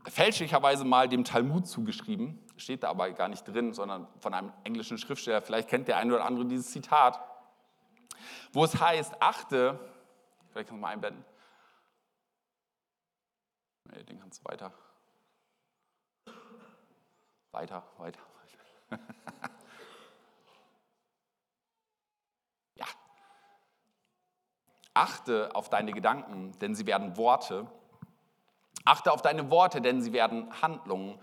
Fälschlicherweise 0.10 0.84
mal 0.84 1.08
dem 1.08 1.24
Talmud 1.24 1.66
zugeschrieben, 1.68 2.38
steht 2.64 2.84
da 2.84 2.90
aber 2.90 3.12
gar 3.12 3.28
nicht 3.28 3.44
drin, 3.44 3.74
sondern 3.74 4.08
von 4.20 4.34
einem 4.34 4.52
englischen 4.64 4.98
Schriftsteller. 4.98 5.42
Vielleicht 5.42 5.70
kennt 5.70 5.88
der 5.88 5.98
eine 5.98 6.16
oder 6.16 6.26
andere 6.26 6.46
dieses 6.46 6.72
Zitat, 6.72 7.20
wo 8.54 8.64
es 8.64 8.80
heißt: 8.80 9.22
Achte, 9.22 9.78
vielleicht 10.50 10.70
kannst 10.70 10.80
du 10.80 10.82
mal 10.82 10.94
einblenden. 10.94 11.24
Nee, 13.86 14.04
den 14.04 14.20
kannst 14.20 14.42
du 14.42 14.50
weiter. 14.50 14.74
Weiter, 17.52 17.84
weiter. 17.98 18.20
ja. 22.76 22.88
Achte 24.94 25.54
auf 25.54 25.70
deine 25.70 25.92
Gedanken, 25.92 26.58
denn 26.60 26.74
sie 26.74 26.88
werden 26.88 27.18
Worte. 27.18 27.68
Achte 28.86 29.12
auf 29.12 29.22
deine 29.22 29.52
Worte, 29.52 29.82
denn 29.82 30.02
sie 30.02 30.14
werden 30.14 30.62
Handlungen. 30.62 31.20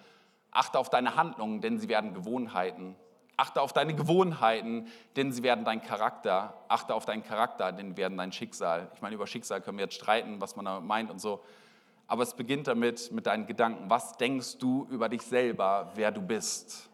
Achte 0.50 0.78
auf 0.78 0.90
deine 0.90 1.16
Handlungen, 1.16 1.60
denn 1.60 1.78
sie 1.78 1.88
werden 1.88 2.14
Gewohnheiten. 2.14 2.96
Achte 3.36 3.62
auf 3.62 3.72
deine 3.72 3.94
Gewohnheiten, 3.94 4.88
denn 5.16 5.32
sie 5.32 5.42
werden 5.42 5.64
dein 5.64 5.80
Charakter. 5.80 6.54
Achte 6.68 6.94
auf 6.94 7.06
deinen 7.06 7.22
Charakter, 7.22 7.72
denn 7.72 7.92
sie 7.92 7.96
werden 7.96 8.18
dein 8.18 8.32
Schicksal. 8.32 8.90
Ich 8.94 9.00
meine, 9.00 9.14
über 9.14 9.26
Schicksal 9.26 9.60
können 9.60 9.78
wir 9.78 9.84
jetzt 9.84 9.94
streiten, 9.94 10.40
was 10.40 10.56
man 10.56 10.66
da 10.66 10.80
meint 10.80 11.10
und 11.10 11.20
so. 11.20 11.42
Aber 12.06 12.22
es 12.22 12.34
beginnt 12.34 12.66
damit, 12.66 13.12
mit 13.12 13.26
deinen 13.26 13.46
Gedanken. 13.46 13.88
Was 13.88 14.16
denkst 14.16 14.58
du 14.58 14.86
über 14.90 15.08
dich 15.08 15.22
selber, 15.22 15.92
wer 15.94 16.10
du 16.10 16.20
bist? 16.20 16.90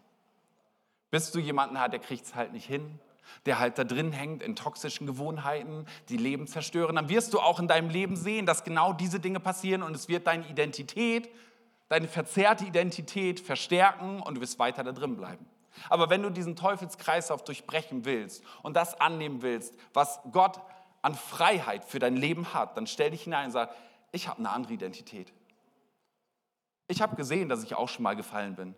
Bist 1.09 1.33
du 1.33 1.39
jemanden, 1.39 1.75
der 1.75 1.99
kriegt 1.99 2.25
es 2.25 2.35
halt 2.35 2.53
nicht 2.53 2.67
hin, 2.67 2.99
der 3.45 3.59
halt 3.59 3.77
da 3.77 3.83
drin 3.83 4.11
hängt 4.11 4.43
in 4.43 4.55
toxischen 4.55 5.07
Gewohnheiten, 5.07 5.85
die 6.09 6.17
Leben 6.17 6.47
zerstören, 6.47 6.95
dann 6.95 7.09
wirst 7.09 7.33
du 7.33 7.39
auch 7.39 7.59
in 7.59 7.67
deinem 7.67 7.89
Leben 7.89 8.15
sehen, 8.15 8.45
dass 8.45 8.63
genau 8.63 8.93
diese 8.93 9.19
Dinge 9.19 9.39
passieren 9.39 9.83
und 9.83 9.95
es 9.95 10.07
wird 10.07 10.27
deine 10.27 10.47
Identität, 10.47 11.29
deine 11.89 12.07
verzerrte 12.07 12.65
Identität 12.65 13.39
verstärken 13.39 14.21
und 14.21 14.35
du 14.35 14.41
wirst 14.41 14.59
weiter 14.59 14.83
da 14.83 14.91
drin 14.91 15.15
bleiben. 15.15 15.45
Aber 15.89 16.09
wenn 16.09 16.23
du 16.23 16.31
diesen 16.31 16.55
Teufelskreislauf 16.55 17.43
durchbrechen 17.43 18.05
willst 18.05 18.43
und 18.63 18.75
das 18.75 18.99
annehmen 18.99 19.41
willst, 19.41 19.75
was 19.93 20.19
Gott 20.31 20.59
an 21.01 21.15
Freiheit 21.15 21.85
für 21.85 21.99
dein 21.99 22.17
Leben 22.17 22.53
hat, 22.53 22.75
dann 22.75 22.87
stell 22.87 23.11
dich 23.11 23.23
hinein 23.23 23.45
und 23.45 23.51
sag, 23.51 23.73
ich 24.11 24.27
habe 24.27 24.39
eine 24.39 24.49
andere 24.49 24.73
Identität. 24.73 25.31
Ich 26.87 27.01
habe 27.01 27.15
gesehen, 27.15 27.49
dass 27.49 27.63
ich 27.63 27.75
auch 27.75 27.89
schon 27.89 28.03
mal 28.03 28.15
gefallen 28.15 28.55
bin 28.55 28.75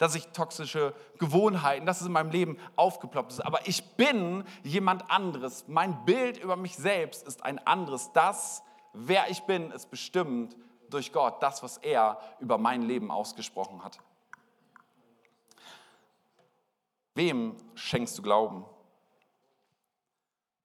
dass 0.00 0.14
ich 0.14 0.28
toxische 0.28 0.94
Gewohnheiten, 1.18 1.84
dass 1.84 2.00
es 2.00 2.06
in 2.06 2.12
meinem 2.12 2.30
Leben 2.30 2.56
aufgeploppt 2.74 3.32
ist. 3.32 3.40
Aber 3.40 3.68
ich 3.68 3.84
bin 3.96 4.44
jemand 4.62 5.10
anderes. 5.10 5.66
Mein 5.68 6.06
Bild 6.06 6.38
über 6.38 6.56
mich 6.56 6.74
selbst 6.74 7.26
ist 7.28 7.44
ein 7.44 7.58
anderes. 7.66 8.10
Das, 8.14 8.62
wer 8.94 9.28
ich 9.28 9.42
bin, 9.42 9.70
ist 9.70 9.90
bestimmt 9.90 10.56
durch 10.90 11.12
Gott, 11.12 11.42
das, 11.42 11.62
was 11.62 11.78
er 11.78 12.20
über 12.40 12.58
mein 12.58 12.82
Leben 12.82 13.10
ausgesprochen 13.10 13.82
hat. 13.84 13.98
Wem 17.14 17.56
schenkst 17.74 18.16
du 18.18 18.22
Glauben? 18.22 18.64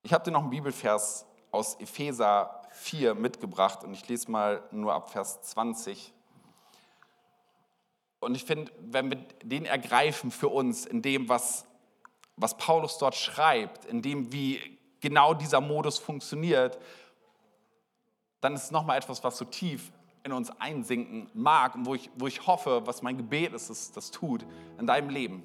Ich 0.04 0.14
habe 0.14 0.24
dir 0.24 0.32
noch 0.32 0.42
einen 0.42 0.52
Bibelvers 0.52 1.26
aus 1.52 1.76
Epheser 1.76 2.62
4 2.72 3.16
mitgebracht 3.16 3.84
und 3.84 3.94
ich 3.94 4.08
lese 4.08 4.30
mal 4.30 4.62
nur 4.72 4.94
ab 4.94 5.10
Vers 5.10 5.42
20. 5.42 6.14
Und 8.20 8.36
ich 8.36 8.44
finde, 8.44 8.72
wenn 8.80 9.10
wir 9.10 9.18
den 9.44 9.66
ergreifen 9.66 10.32
für 10.32 10.50
uns, 10.50 10.86
in 10.86 11.02
dem, 11.02 11.30
was, 11.30 11.66
was 12.36 12.58
Paulus 12.58 12.98
dort 12.98 13.16
schreibt, 13.16 13.86
in 13.86 14.02
dem, 14.02 14.32
wie 14.32 14.80
genau 15.00 15.34
dieser 15.34 15.62
Modus 15.62 15.98
funktioniert, 15.98 16.80
dann 18.42 18.54
ist 18.54 18.66
es 18.66 18.72
nochmal 18.72 18.98
etwas, 18.98 19.24
was 19.24 19.38
so 19.38 19.46
tief 19.46 19.92
in 20.26 20.34
uns 20.34 20.52
einsinken 20.60 21.30
mag 21.34 21.76
und 21.76 21.86
wo 21.86 21.96
ich, 21.96 22.10
wo 22.18 22.28
ich 22.28 22.46
hoffe, 22.46 22.82
was 22.86 23.02
mein 23.02 23.16
Gebet 23.16 23.54
ist, 23.54 23.70
dass 23.70 23.92
das 23.92 24.12
tut 24.12 24.46
in 24.80 24.88
deinem 24.88 25.10
Leben. 25.10 25.44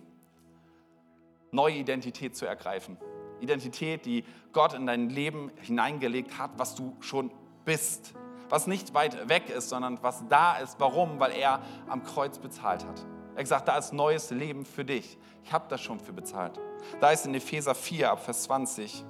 Neue 1.52 1.76
Identität 1.76 2.34
zu 2.34 2.46
ergreifen. 2.46 2.96
Identität, 3.40 4.06
die 4.06 4.24
Gott 4.52 4.74
in 4.74 4.86
dein 4.86 5.10
Leben 5.10 5.50
hineingelegt 5.60 6.38
hat, 6.38 6.52
was 6.56 6.74
du 6.74 6.96
schon 7.00 7.30
bist 7.64 8.14
was 8.50 8.66
nicht 8.66 8.92
weit 8.94 9.28
weg 9.28 9.48
ist, 9.48 9.68
sondern 9.68 10.02
was 10.02 10.24
da 10.28 10.58
ist. 10.58 10.78
Warum? 10.78 11.18
Weil 11.20 11.32
er 11.32 11.60
am 11.88 12.02
Kreuz 12.02 12.38
bezahlt 12.38 12.84
hat. 12.84 13.06
Er 13.36 13.46
sagt, 13.46 13.68
da 13.68 13.78
ist 13.78 13.92
neues 13.92 14.30
Leben 14.30 14.66
für 14.66 14.84
dich. 14.84 15.16
Ich 15.44 15.52
habe 15.52 15.66
das 15.68 15.80
schon 15.80 16.00
für 16.00 16.12
bezahlt. 16.12 16.60
Da 17.00 17.10
ist 17.10 17.24
in 17.24 17.34
Epheser 17.34 17.74
4 17.74 18.10
ab 18.10 18.24
Vers 18.24 18.42
20. 18.42 19.04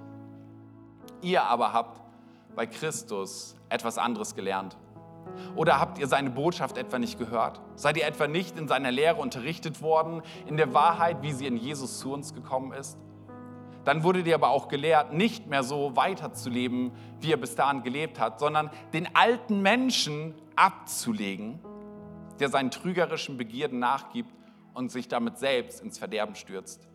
Ihr 1.23 1.43
aber 1.43 1.73
habt 1.73 2.01
bei 2.55 2.67
Christus 2.67 3.57
etwas 3.69 3.99
anderes 3.99 4.35
gelernt. 4.35 4.77
Oder 5.57 5.81
habt 5.81 5.99
ihr 5.99 6.07
seine 6.07 6.31
Botschaft 6.31 6.79
etwa 6.79 6.99
nicht 6.99 7.19
gehört? 7.19 7.61
Seid 7.77 7.97
ihr 7.97 8.07
etwa 8.07 8.27
nicht 8.27 8.59
in 8.59 8.69
seiner 8.69 8.91
Lehre 8.91 9.21
unterrichtet 9.21 9.83
worden, 9.83 10.23
in 10.47 10.57
der 10.57 10.75
Wahrheit, 10.75 11.23
wie 11.23 11.33
sie 11.33 11.47
in 11.47 11.57
Jesus 11.57 11.99
zu 11.99 12.13
uns 12.13 12.35
gekommen 12.35 12.73
ist? 12.73 12.99
dann 13.85 14.03
wurde 14.03 14.23
dir 14.23 14.35
aber 14.35 14.51
auch 14.51 14.69
gelehrt, 14.69 15.13
nicht 15.13 15.47
mehr 15.47 15.63
so 15.63 15.97
weiterzuleben, 15.97 16.93
wie 17.21 17.33
er 17.33 17.37
bis 17.37 17.55
dahin 17.55 17.83
gelebt 17.83 18.21
hat, 18.21 18.39
sondern 18.39 18.71
den 18.93 19.15
alten 19.15 19.63
Menschen 19.63 20.35
abzulegen, 20.57 21.59
der 22.39 22.49
seinen 22.49 22.71
trügerischen 22.71 23.37
Begierden 23.37 23.79
nachgibt 23.79 24.31
und 24.75 24.91
sich 24.91 25.09
damit 25.09 25.39
selbst 25.39 25.83
ins 25.83 25.99
Verderben 25.99 26.35
stürzt. 26.35 26.87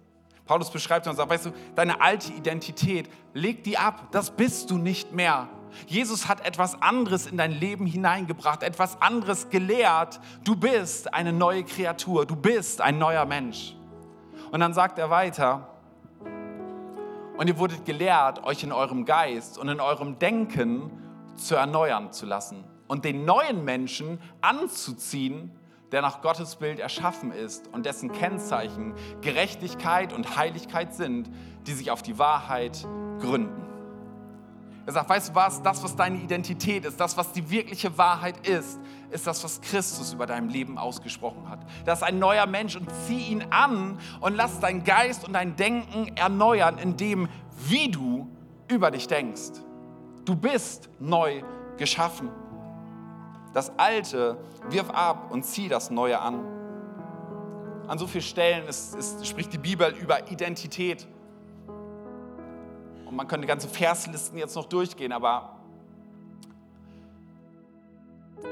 Paulus 0.46 0.70
beschreibt 0.70 1.08
und 1.08 1.16
sagt, 1.16 1.30
weißt 1.30 1.48
du, 1.48 1.52
deine 1.76 2.02
alte 2.02 2.32
Identität, 2.32 3.10
leg 3.34 3.64
die 3.64 3.78
ab, 3.80 4.12
das 4.12 4.30
bist 4.30 4.70
du 4.70 4.78
nicht 4.78 5.12
mehr. 5.12 5.50
Jesus 5.88 6.28
hat 6.28 6.46
etwas 6.46 6.82
anderes 6.82 7.28
in 7.28 7.38
dein 7.38 7.52
Leben 7.52 7.86
hineingebracht, 7.86 8.64
etwas 8.64 9.02
anderes 9.02 9.50
gelehrt. 9.50 10.20
Du 10.44 10.56
bist 10.56 11.14
eine 11.14 11.34
neue 11.34 11.64
Kreatur, 11.64 12.26
du 12.26 12.36
bist 12.36 12.82
ein 12.82 12.98
neuer 12.98 13.26
Mensch. 13.26 13.76
Und 14.52 14.60
dann 14.60 14.74
sagt 14.74 15.00
er 15.00 15.10
weiter, 15.10 15.70
und 17.38 17.48
ihr 17.48 17.58
wurdet 17.58 17.86
gelehrt, 17.86 18.44
euch 18.44 18.64
in 18.64 18.72
eurem 18.72 19.06
Geist 19.06 19.58
und 19.58 19.68
in 19.68 19.80
eurem 19.80 20.18
Denken 20.20 20.92
zu 21.36 21.56
erneuern 21.56 22.12
zu 22.14 22.26
lassen 22.26 22.64
und 22.88 23.04
den 23.04 23.26
neuen 23.26 23.66
Menschen 23.66 24.20
anzuziehen, 24.42 25.52
der 25.92 26.02
nach 26.02 26.22
Gottes 26.22 26.56
Bild 26.56 26.80
erschaffen 26.80 27.32
ist 27.32 27.68
und 27.74 27.86
dessen 27.86 28.12
Kennzeichen 28.12 28.94
Gerechtigkeit 29.22 30.14
und 30.14 30.38
Heiligkeit 30.38 30.94
sind, 30.94 31.30
die 31.68 31.74
sich 31.74 31.92
auf 31.92 32.02
die 32.02 32.18
Wahrheit 32.18 32.88
gründen. 33.20 33.75
Er 34.86 34.94
sagt, 34.94 35.10
weißt 35.10 35.30
du 35.30 35.36
was, 35.36 35.64
das, 35.64 35.84
was 35.84 35.96
deine 35.96 36.18
Identität 36.18 36.86
ist, 36.86 37.00
das, 37.00 37.18
was 37.18 37.32
die 37.32 37.50
wirkliche 37.50 37.98
Wahrheit 37.98 38.48
ist, 38.48 38.80
ist 39.10 39.26
das, 39.26 39.44
was 39.44 39.60
Christus 39.62 40.14
über 40.14 40.28
deinem 40.28 40.50
Leben 40.50 40.78
ausgesprochen 40.78 41.50
hat. 41.50 41.60
Das 41.86 42.00
ist 42.00 42.04
ein 42.04 42.20
neuer 42.20 42.46
Mensch 42.46 42.76
und 42.76 42.88
zieh 43.08 43.32
ihn 43.32 43.46
an 43.50 43.98
und 44.20 44.36
lass 44.36 44.60
deinen 44.60 44.84
Geist 44.84 45.26
und 45.26 45.34
dein 45.34 45.56
Denken 45.56 46.16
erneuern, 46.16 46.78
in 46.78 46.98
dem, 46.98 47.30
wie 47.68 47.90
du 47.90 48.28
über 48.68 48.92
dich 48.92 49.08
denkst. 49.08 49.62
Du 50.24 50.36
bist 50.36 50.90
neu 51.00 51.42
geschaffen. 51.78 52.30
Das 53.54 53.72
Alte 53.80 54.38
wirf 54.70 54.90
ab 54.90 55.32
und 55.32 55.46
zieh 55.46 55.68
das 55.68 55.90
Neue 55.90 56.20
an. 56.20 56.44
An 57.88 57.98
so 57.98 58.06
vielen 58.06 58.24
Stellen 58.24 58.68
ist, 58.68 58.96
ist, 58.96 59.26
spricht 59.26 59.54
die 59.54 59.58
Bibel 59.58 59.92
über 59.92 60.30
Identität. 60.32 61.08
Und 63.06 63.16
man 63.16 63.28
könnte 63.28 63.48
ganze 63.48 63.68
Verslisten 63.68 64.38
jetzt 64.38 64.56
noch 64.56 64.66
durchgehen, 64.66 65.12
aber 65.12 65.60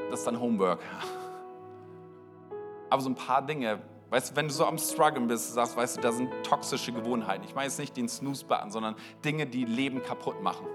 das 0.10 0.20
ist 0.20 0.28
dann 0.28 0.40
Homework. 0.40 0.80
Aber 2.90 3.02
so 3.02 3.10
ein 3.10 3.16
paar 3.16 3.42
Dinge, 3.42 3.80
weißt 4.12 4.32
du, 4.32 4.36
wenn 4.36 4.48
du 4.48 4.54
so 4.54 4.66
am 4.66 4.78
Struggeln 4.78 5.28
bist, 5.28 5.54
sagst, 5.54 5.76
weißt 5.76 5.98
du, 5.98 6.02
da 6.02 6.12
sind 6.12 6.30
toxische 6.44 6.92
Gewohnheiten. 6.92 7.44
Ich 7.46 7.56
meine 7.56 7.68
jetzt 7.68 7.80
nicht 7.80 7.98
den 7.98 8.08
Snooze-Button, 8.08 8.70
sondern 8.70 8.96
Dinge, 9.26 9.48
die 9.48 9.66
Leben 9.66 10.04
kaputt 10.04 10.42
machen. 10.44 10.68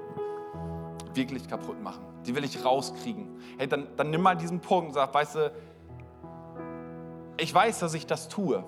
Wirklich 1.14 1.48
kaputt 1.48 1.80
machen. 1.80 2.02
Die 2.26 2.34
will 2.34 2.44
ich 2.44 2.64
rauskriegen. 2.64 3.40
Hey, 3.56 3.68
dann, 3.68 3.86
dann 3.96 4.10
nimm 4.10 4.22
mal 4.22 4.36
diesen 4.36 4.60
Punkt 4.60 4.88
und 4.88 4.94
sag, 4.94 5.14
weißt 5.14 5.36
du, 5.36 5.52
ich 7.38 7.54
weiß, 7.54 7.78
dass 7.78 7.94
ich 7.94 8.06
das 8.06 8.28
tue. 8.28 8.64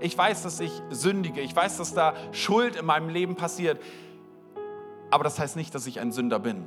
Ich 0.00 0.16
weiß, 0.16 0.42
dass 0.42 0.60
ich 0.60 0.72
sündige. 0.90 1.40
Ich 1.40 1.54
weiß, 1.54 1.78
dass 1.78 1.94
da 1.94 2.14
Schuld 2.32 2.76
in 2.76 2.86
meinem 2.86 3.08
Leben 3.08 3.36
passiert. 3.36 3.80
Aber 5.10 5.24
das 5.24 5.38
heißt 5.38 5.56
nicht, 5.56 5.74
dass 5.74 5.86
ich 5.86 6.00
ein 6.00 6.12
Sünder 6.12 6.38
bin, 6.38 6.64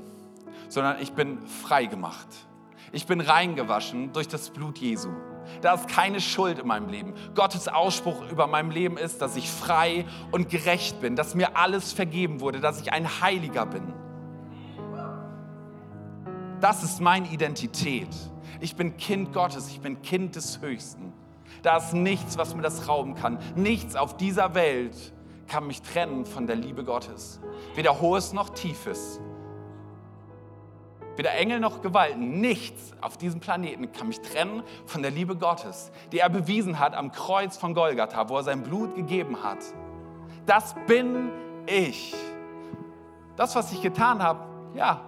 sondern 0.69 0.99
ich 1.01 1.13
bin 1.13 1.39
frei 1.47 1.85
gemacht. 1.85 2.27
Ich 2.91 3.07
bin 3.07 3.21
reingewaschen 3.21 4.13
durch 4.13 4.27
das 4.27 4.49
Blut 4.49 4.77
Jesu. 4.77 5.09
Da 5.61 5.73
ist 5.73 5.87
keine 5.87 6.21
Schuld 6.21 6.59
in 6.59 6.67
meinem 6.67 6.89
Leben. 6.89 7.13
Gottes 7.35 7.67
Ausspruch 7.67 8.29
über 8.29 8.47
meinem 8.47 8.71
Leben 8.71 8.97
ist, 8.97 9.21
dass 9.21 9.35
ich 9.35 9.49
frei 9.49 10.05
und 10.31 10.49
gerecht 10.49 11.01
bin, 11.01 11.15
dass 11.15 11.35
mir 11.35 11.57
alles 11.57 11.91
vergeben 11.91 12.39
wurde, 12.39 12.59
dass 12.59 12.81
ich 12.81 12.93
ein 12.93 13.21
Heiliger 13.21 13.65
bin. 13.65 13.93
Das 16.61 16.83
ist 16.83 17.01
meine 17.01 17.27
Identität. 17.29 18.07
Ich 18.61 18.75
bin 18.75 18.95
Kind 18.95 19.33
Gottes, 19.33 19.67
ich 19.69 19.81
bin 19.81 20.01
Kind 20.01 20.35
des 20.35 20.61
Höchsten. 20.61 21.11
Da 21.61 21.77
ist 21.77 21.93
nichts, 21.93 22.37
was 22.37 22.55
mir 22.55 22.61
das 22.61 22.87
rauben 22.87 23.15
kann. 23.15 23.37
Nichts 23.55 23.95
auf 23.95 24.15
dieser 24.17 24.55
Welt 24.55 25.12
kann 25.47 25.67
mich 25.67 25.81
trennen 25.81 26.25
von 26.25 26.47
der 26.47 26.55
Liebe 26.55 26.83
Gottes. 26.83 27.39
Weder 27.75 27.99
hohes 27.99 28.33
noch 28.33 28.49
tiefes. 28.49 29.19
Weder 31.15 31.33
Engel 31.35 31.59
noch 31.59 31.81
Gewalten, 31.81 32.41
nichts 32.41 32.91
auf 33.01 33.17
diesem 33.17 33.39
Planeten 33.39 33.91
kann 33.91 34.07
mich 34.07 34.19
trennen 34.21 34.63
von 34.85 35.03
der 35.03 35.11
Liebe 35.11 35.35
Gottes, 35.35 35.91
die 36.11 36.19
er 36.19 36.29
bewiesen 36.29 36.79
hat 36.79 36.95
am 36.95 37.11
Kreuz 37.11 37.55
von 37.55 37.75
Golgatha, 37.75 38.29
wo 38.29 38.37
er 38.37 38.43
sein 38.43 38.63
Blut 38.63 38.95
gegeben 38.95 39.43
hat. 39.43 39.59
Das 40.45 40.75
bin 40.87 41.29
ich. 41.67 42.15
Das, 43.35 43.55
was 43.55 43.71
ich 43.71 43.81
getan 43.81 44.23
habe, 44.23 44.45
ja, 44.75 45.01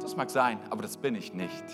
das 0.00 0.14
mag 0.14 0.28
sein, 0.28 0.58
aber 0.68 0.82
das 0.82 0.98
bin 0.98 1.14
ich 1.14 1.32
nicht 1.32 1.64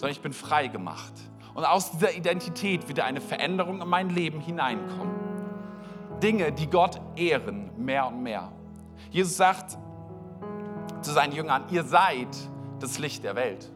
sondern 0.00 0.12
ich 0.12 0.22
bin 0.22 0.32
frei 0.32 0.66
gemacht. 0.68 1.12
Und 1.54 1.64
aus 1.64 1.90
dieser 1.92 2.14
Identität 2.14 2.88
wird 2.88 3.00
eine 3.00 3.20
Veränderung 3.20 3.80
in 3.82 3.88
mein 3.88 4.10
Leben 4.10 4.40
hineinkommen. 4.40 5.14
Dinge, 6.22 6.52
die 6.52 6.68
Gott 6.68 7.00
ehren, 7.16 7.70
mehr 7.76 8.06
und 8.06 8.22
mehr. 8.22 8.52
Jesus 9.10 9.36
sagt 9.36 9.76
zu 11.02 11.12
seinen 11.12 11.32
Jüngern, 11.32 11.64
ihr 11.70 11.82
seid 11.82 12.28
das 12.78 12.98
Licht 12.98 13.24
der 13.24 13.34
Welt. 13.34 13.70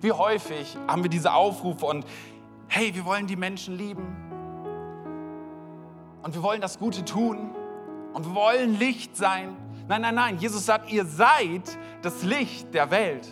Wie 0.00 0.12
häufig 0.12 0.76
haben 0.88 1.02
wir 1.02 1.10
diese 1.10 1.32
Aufrufe 1.32 1.86
und 1.86 2.04
hey, 2.68 2.94
wir 2.94 3.04
wollen 3.04 3.26
die 3.26 3.36
Menschen 3.36 3.76
lieben 3.76 4.16
und 6.22 6.34
wir 6.34 6.42
wollen 6.42 6.60
das 6.60 6.78
Gute 6.78 7.04
tun 7.04 7.54
und 8.12 8.26
wir 8.26 8.34
wollen 8.34 8.78
Licht 8.78 9.16
sein. 9.16 9.56
Nein, 9.88 10.02
nein, 10.02 10.14
nein, 10.14 10.38
Jesus 10.38 10.66
sagt, 10.66 10.90
ihr 10.90 11.04
seid 11.04 11.78
das 12.02 12.22
Licht 12.22 12.72
der 12.72 12.90
Welt. 12.90 13.28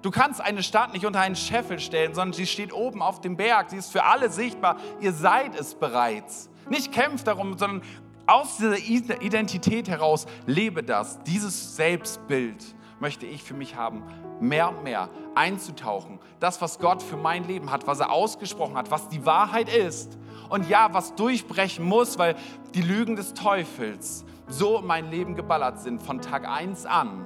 Du 0.00 0.10
kannst 0.10 0.40
eine 0.40 0.62
Stadt 0.62 0.92
nicht 0.92 1.06
unter 1.06 1.20
einen 1.20 1.34
Scheffel 1.34 1.80
stellen, 1.80 2.14
sondern 2.14 2.32
sie 2.32 2.46
steht 2.46 2.72
oben 2.72 3.02
auf 3.02 3.20
dem 3.20 3.36
Berg. 3.36 3.70
Sie 3.70 3.76
ist 3.76 3.90
für 3.90 4.04
alle 4.04 4.30
sichtbar. 4.30 4.76
Ihr 5.00 5.12
seid 5.12 5.58
es 5.58 5.74
bereits. 5.74 6.48
Nicht 6.70 6.92
kämpft 6.92 7.26
darum, 7.26 7.58
sondern 7.58 7.82
aus 8.26 8.58
dieser 8.58 8.78
Identität 9.22 9.88
heraus 9.88 10.26
lebe 10.46 10.82
das. 10.82 11.22
Dieses 11.24 11.76
Selbstbild 11.76 12.62
möchte 13.00 13.26
ich 13.26 13.42
für 13.42 13.54
mich 13.54 13.74
haben, 13.74 14.02
mehr 14.40 14.68
und 14.68 14.84
mehr 14.84 15.08
einzutauchen. 15.34 16.20
Das, 16.38 16.60
was 16.60 16.78
Gott 16.78 17.02
für 17.02 17.16
mein 17.16 17.44
Leben 17.44 17.72
hat, 17.72 17.86
was 17.86 18.00
er 18.00 18.12
ausgesprochen 18.12 18.76
hat, 18.76 18.90
was 18.90 19.08
die 19.08 19.24
Wahrheit 19.24 19.68
ist. 19.68 20.18
Und 20.48 20.68
ja, 20.68 20.92
was 20.92 21.14
durchbrechen 21.14 21.84
muss, 21.84 22.18
weil 22.18 22.36
die 22.74 22.82
Lügen 22.82 23.16
des 23.16 23.34
Teufels 23.34 24.24
so 24.46 24.78
in 24.78 24.86
mein 24.86 25.10
Leben 25.10 25.34
geballert 25.34 25.80
sind 25.80 26.02
von 26.02 26.20
Tag 26.20 26.46
1 26.48 26.86
an, 26.86 27.24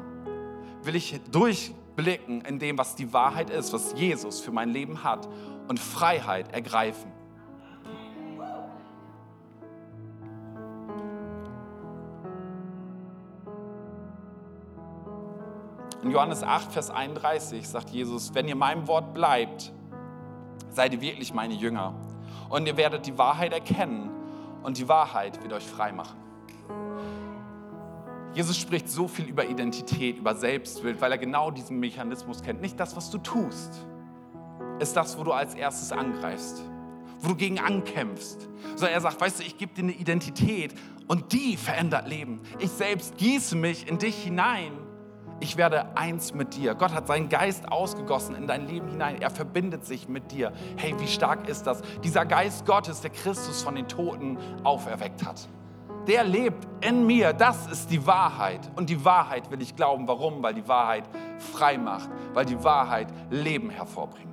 will 0.83 0.97
ich 0.97 1.21
durch 1.31 1.73
blicken 1.97 2.43
in 2.43 2.59
dem, 2.59 2.79
was 2.79 2.95
die 2.95 3.13
Wahrheit 3.13 3.51
ist, 3.51 3.73
was 3.73 3.93
Jesus 3.95 4.41
für 4.41 4.53
mein 4.53 4.71
Leben 4.71 5.05
hat 5.05 5.29
und 5.69 5.79
Freiheit 5.79 6.53
ergreifen. 6.53 7.11
In 16.03 16.11
Johannes 16.11 16.43
8, 16.43 16.73
Vers 16.73 16.91
31 16.91 17.69
sagt 17.69 17.91
Jesus, 17.91 18.35
wenn 18.35 18.49
ihr 18.49 18.57
meinem 18.57 18.89
Wort 18.89 19.15
bleibt, 19.15 19.73
seid 20.71 20.95
ihr 20.95 21.01
wirklich 21.01 21.33
meine 21.33 21.55
Jünger. 21.55 21.95
Und 22.49 22.67
ihr 22.67 22.77
werdet 22.77 23.07
die 23.07 23.17
Wahrheit 23.17 23.53
erkennen 23.53 24.11
und 24.65 24.79
die 24.79 24.89
Wahrheit 24.89 25.41
wird 25.43 25.53
euch 25.53 25.67
frei 25.67 25.93
machen. 25.93 26.17
Jesus 28.35 28.57
spricht 28.57 28.89
so 28.89 29.09
viel 29.09 29.27
über 29.27 29.45
Identität, 29.45 30.17
über 30.17 30.35
Selbstbild, 30.35 31.01
weil 31.01 31.13
er 31.13 31.19
genau 31.19 31.51
diesen 31.51 31.79
Mechanismus 31.79 32.43
kennt. 32.43 32.63
Nicht 32.63 32.81
das, 32.81 32.97
was 32.97 33.11
du 33.11 33.19
tust, 33.19 33.87
ist 34.81 34.97
das, 34.97 35.19
wo 35.19 35.25
du 35.25 35.33
als 35.33 35.55
erstes 35.55 35.93
angreifst, 35.93 36.63
wo 37.21 37.29
du 37.29 37.35
gegen 37.35 37.59
ankämpfst. 37.59 38.49
Sondern 38.75 38.95
er 38.95 39.01
sagt, 39.03 39.21
weißt 39.21 39.41
du, 39.41 39.45
ich 39.45 39.59
gebe 39.59 39.75
dir 39.75 39.83
eine 39.83 39.93
Identität 39.93 40.75
und 41.09 41.33
die 41.33 41.59
verändert 41.59 42.09
Leben. 42.09 42.41
Ich 42.59 42.71
selbst 42.71 43.19
gieße 43.19 43.55
mich 43.55 43.87
in 43.87 43.99
dich 43.99 44.17
hinein. 44.17 44.73
Ich 45.41 45.59
werde 45.59 45.97
eins 45.97 46.33
mit 46.33 46.57
dir. 46.57 46.75
Gott 46.75 46.95
hat 46.95 47.09
seinen 47.09 47.29
Geist 47.29 47.71
ausgegossen 47.71 48.35
in 48.35 48.47
dein 48.47 48.67
Leben 48.67 48.89
hinein. 48.89 49.21
Er 49.21 49.31
verbindet 49.31 49.85
sich 49.85 50.09
mit 50.09 50.31
dir. 50.33 50.53
Hey, 50.77 50.95
wie 50.99 51.09
stark 51.09 51.49
ist 51.49 51.65
das? 51.65 51.83
Dieser 52.03 52.25
Geist 52.25 52.65
Gottes, 52.65 53.03
der 53.03 53.11
Christus 53.11 53.61
von 53.63 53.75
den 53.75 53.89
Toten 53.89 54.39
auferweckt 54.63 55.23
hat 55.25 55.49
der 56.07 56.25
lebt 56.25 56.67
in 56.85 57.07
mir. 57.07 57.33
Das 57.33 57.67
ist 57.67 57.91
die 57.91 58.05
Wahrheit. 58.07 58.71
Und 58.77 58.91
die 58.91 59.05
Wahrheit 59.05 59.51
will 59.51 59.63
ich 59.63 59.77
glauben. 59.77 60.07
Warum? 60.09 60.43
Weil 60.43 60.55
die 60.55 60.67
Wahrheit 60.67 61.05
frei 61.39 61.79
macht, 61.79 62.11
weil 62.33 62.45
die 62.45 62.63
Wahrheit 62.63 63.09
Leben 63.31 63.71
hervorbringt. 63.71 64.29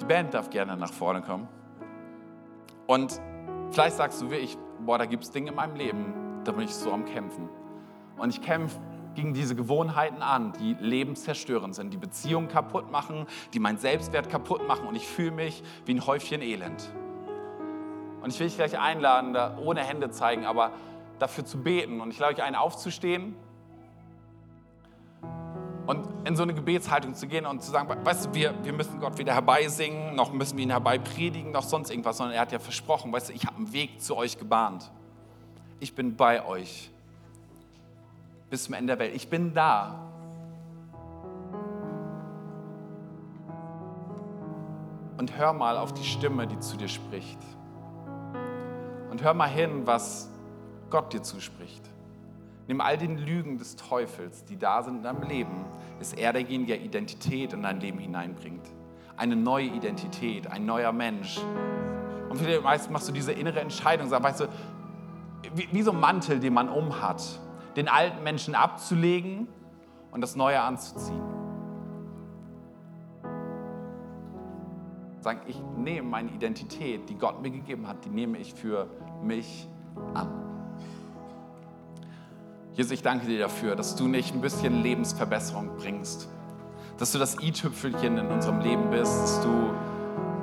Die 0.00 0.04
Band 0.04 0.34
darf 0.34 0.50
gerne 0.50 0.76
nach 0.76 0.92
vorne 0.92 1.22
kommen. 1.22 1.46
Und 2.88 3.20
vielleicht 3.70 3.96
sagst 3.96 4.20
du 4.20 4.30
wie 4.30 4.36
ich, 4.36 4.58
boah, 4.80 4.98
da 4.98 5.06
gibt 5.06 5.22
es 5.22 5.30
Dinge 5.30 5.50
in 5.50 5.54
meinem 5.54 5.76
Leben, 5.76 6.42
da 6.44 6.50
bin 6.50 6.64
ich 6.64 6.74
so 6.74 6.92
am 6.92 7.04
Kämpfen. 7.04 7.48
Und 8.16 8.30
ich 8.30 8.42
kämpfe 8.42 8.80
gegen 9.14 9.34
diese 9.34 9.54
Gewohnheiten 9.54 10.22
an, 10.22 10.52
die 10.60 10.76
lebenszerstörend 10.80 11.74
sind, 11.74 11.92
die 11.92 11.98
Beziehungen 11.98 12.48
kaputt 12.48 12.90
machen, 12.90 13.26
die 13.52 13.58
mein 13.58 13.78
Selbstwert 13.78 14.30
kaputt 14.30 14.66
machen 14.66 14.86
und 14.86 14.96
ich 14.96 15.06
fühle 15.06 15.32
mich 15.32 15.62
wie 15.84 15.94
ein 15.94 16.06
Häufchen 16.06 16.42
Elend. 16.42 16.90
Und 18.22 18.32
ich 18.32 18.38
will 18.38 18.46
dich 18.46 18.56
gleich 18.56 18.78
einladen, 18.78 19.32
da 19.32 19.58
ohne 19.58 19.82
Hände 19.82 20.10
zeigen, 20.10 20.44
aber 20.44 20.70
dafür 21.18 21.44
zu 21.44 21.58
beten. 21.58 22.00
Und 22.00 22.10
ich 22.10 22.18
lade 22.18 22.34
euch 22.34 22.42
ein, 22.42 22.54
aufzustehen 22.54 23.34
und 25.86 26.06
in 26.24 26.36
so 26.36 26.44
eine 26.44 26.54
Gebetshaltung 26.54 27.14
zu 27.14 27.26
gehen 27.26 27.46
und 27.46 27.62
zu 27.62 27.70
sagen, 27.70 27.88
weißt 28.04 28.26
du, 28.26 28.34
wir, 28.34 28.54
wir 28.62 28.72
müssen 28.72 29.00
Gott 29.00 29.18
weder 29.18 29.32
herbeisingen, 29.34 30.14
noch 30.14 30.32
müssen 30.32 30.56
wir 30.56 30.64
ihn 30.64 30.70
herbeipredigen, 30.70 31.50
noch 31.50 31.64
sonst 31.64 31.90
irgendwas, 31.90 32.18
sondern 32.18 32.36
er 32.36 32.42
hat 32.42 32.52
ja 32.52 32.60
versprochen, 32.60 33.12
weißt 33.12 33.30
du, 33.30 33.32
ich 33.32 33.46
habe 33.46 33.56
einen 33.56 33.72
Weg 33.72 34.00
zu 34.00 34.16
euch 34.16 34.38
gebahnt. 34.38 34.90
Ich 35.80 35.94
bin 35.94 36.14
bei 36.14 36.46
euch 36.46 36.91
bis 38.52 38.64
zum 38.64 38.74
Ende 38.74 38.94
der 38.94 38.98
Welt. 38.98 39.14
Ich 39.14 39.28
bin 39.30 39.54
da. 39.54 39.98
Und 45.16 45.38
hör 45.38 45.54
mal 45.54 45.78
auf 45.78 45.94
die 45.94 46.04
Stimme, 46.04 46.46
die 46.46 46.60
zu 46.60 46.76
dir 46.76 46.88
spricht. 46.88 47.38
Und 49.10 49.22
hör 49.22 49.32
mal 49.32 49.48
hin, 49.48 49.86
was 49.86 50.28
Gott 50.90 51.14
dir 51.14 51.22
zuspricht. 51.22 51.82
Nimm 52.68 52.82
all 52.82 52.98
den 52.98 53.16
Lügen 53.16 53.56
des 53.56 53.76
Teufels, 53.76 54.44
die 54.44 54.58
da 54.58 54.82
sind 54.82 54.96
in 54.96 55.02
deinem 55.02 55.22
Leben, 55.22 55.64
ist 55.98 56.18
er 56.18 56.34
derjenige, 56.34 56.74
der 56.74 56.82
Identität 56.82 57.54
in 57.54 57.62
dein 57.62 57.80
Leben 57.80 58.00
hineinbringt. 58.00 58.66
Eine 59.16 59.34
neue 59.34 59.68
Identität, 59.68 60.46
ein 60.46 60.66
neuer 60.66 60.92
Mensch. 60.92 61.40
Und 62.28 62.38
vielleicht 62.38 62.90
machst 62.90 63.08
du 63.08 63.12
diese 63.12 63.32
innere 63.32 63.60
Entscheidung, 63.60 64.10
sag, 64.10 64.22
weißt 64.22 64.40
du, 64.40 64.48
wie, 65.54 65.68
wie 65.72 65.80
so 65.80 65.92
ein 65.92 66.00
Mantel, 66.00 66.38
den 66.38 66.52
man 66.52 66.68
umhat 66.68 67.40
den 67.76 67.88
alten 67.88 68.22
Menschen 68.22 68.54
abzulegen 68.54 69.48
und 70.10 70.20
das 70.20 70.36
Neue 70.36 70.60
anzuziehen. 70.60 71.22
Sagen, 75.20 75.40
ich 75.46 75.56
nehme 75.76 76.08
meine 76.08 76.30
Identität, 76.30 77.08
die 77.08 77.14
Gott 77.14 77.40
mir 77.40 77.50
gegeben 77.50 77.86
hat, 77.86 78.04
die 78.04 78.10
nehme 78.10 78.38
ich 78.38 78.54
für 78.54 78.88
mich 79.22 79.68
an. 80.14 80.28
Jesus, 82.74 82.92
ich 82.92 83.02
danke 83.02 83.26
dir 83.26 83.38
dafür, 83.38 83.76
dass 83.76 83.96
du 83.96 84.08
nicht 84.08 84.34
ein 84.34 84.40
bisschen 84.40 84.82
Lebensverbesserung 84.82 85.76
bringst, 85.76 86.28
dass 86.98 87.12
du 87.12 87.18
das 87.18 87.38
i-Tüpfelchen 87.40 88.18
in 88.18 88.26
unserem 88.28 88.60
Leben 88.60 88.90
bist, 88.90 89.12
dass 89.22 89.42
du 89.42 89.74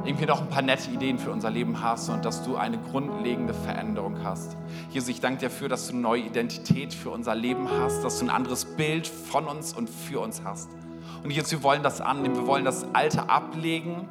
irgendwie 0.06 0.26
noch 0.26 0.42
ein 0.42 0.50
paar 0.50 0.62
nette 0.62 0.90
Ideen 0.92 1.20
für 1.20 1.32
unser 1.32 1.50
Leben 1.50 1.82
hast 1.82 2.10
und 2.10 2.26
dass 2.26 2.44
du 2.44 2.56
eine 2.56 2.78
grundlegende 2.78 3.54
Veränderung 3.54 4.24
hast. 4.24 4.56
Jesus, 4.92 5.10
ich 5.10 5.20
danke 5.20 5.40
dir 5.40 5.50
dafür, 5.50 5.70
dass 5.70 5.88
du 5.88 5.94
eine 5.94 6.02
neue 6.02 6.22
Identität 6.22 6.94
für 6.94 7.10
unser 7.10 7.36
Leben 7.36 7.70
hast, 7.70 8.04
dass 8.04 8.20
du 8.20 8.26
ein 8.26 8.30
anderes 8.30 8.66
Bild 8.66 9.08
von 9.08 9.46
uns 9.46 9.74
und 9.74 9.90
für 9.90 10.22
uns 10.22 10.42
hast. 10.44 10.70
Und 11.24 11.32
Jesus, 11.32 11.52
wir 11.52 11.64
wollen 11.64 11.84
das 11.84 12.02
annehmen, 12.02 12.36
wir 12.36 12.48
wollen 12.48 12.66
das 12.66 12.86
Alte 12.94 13.30
ablegen 13.30 14.08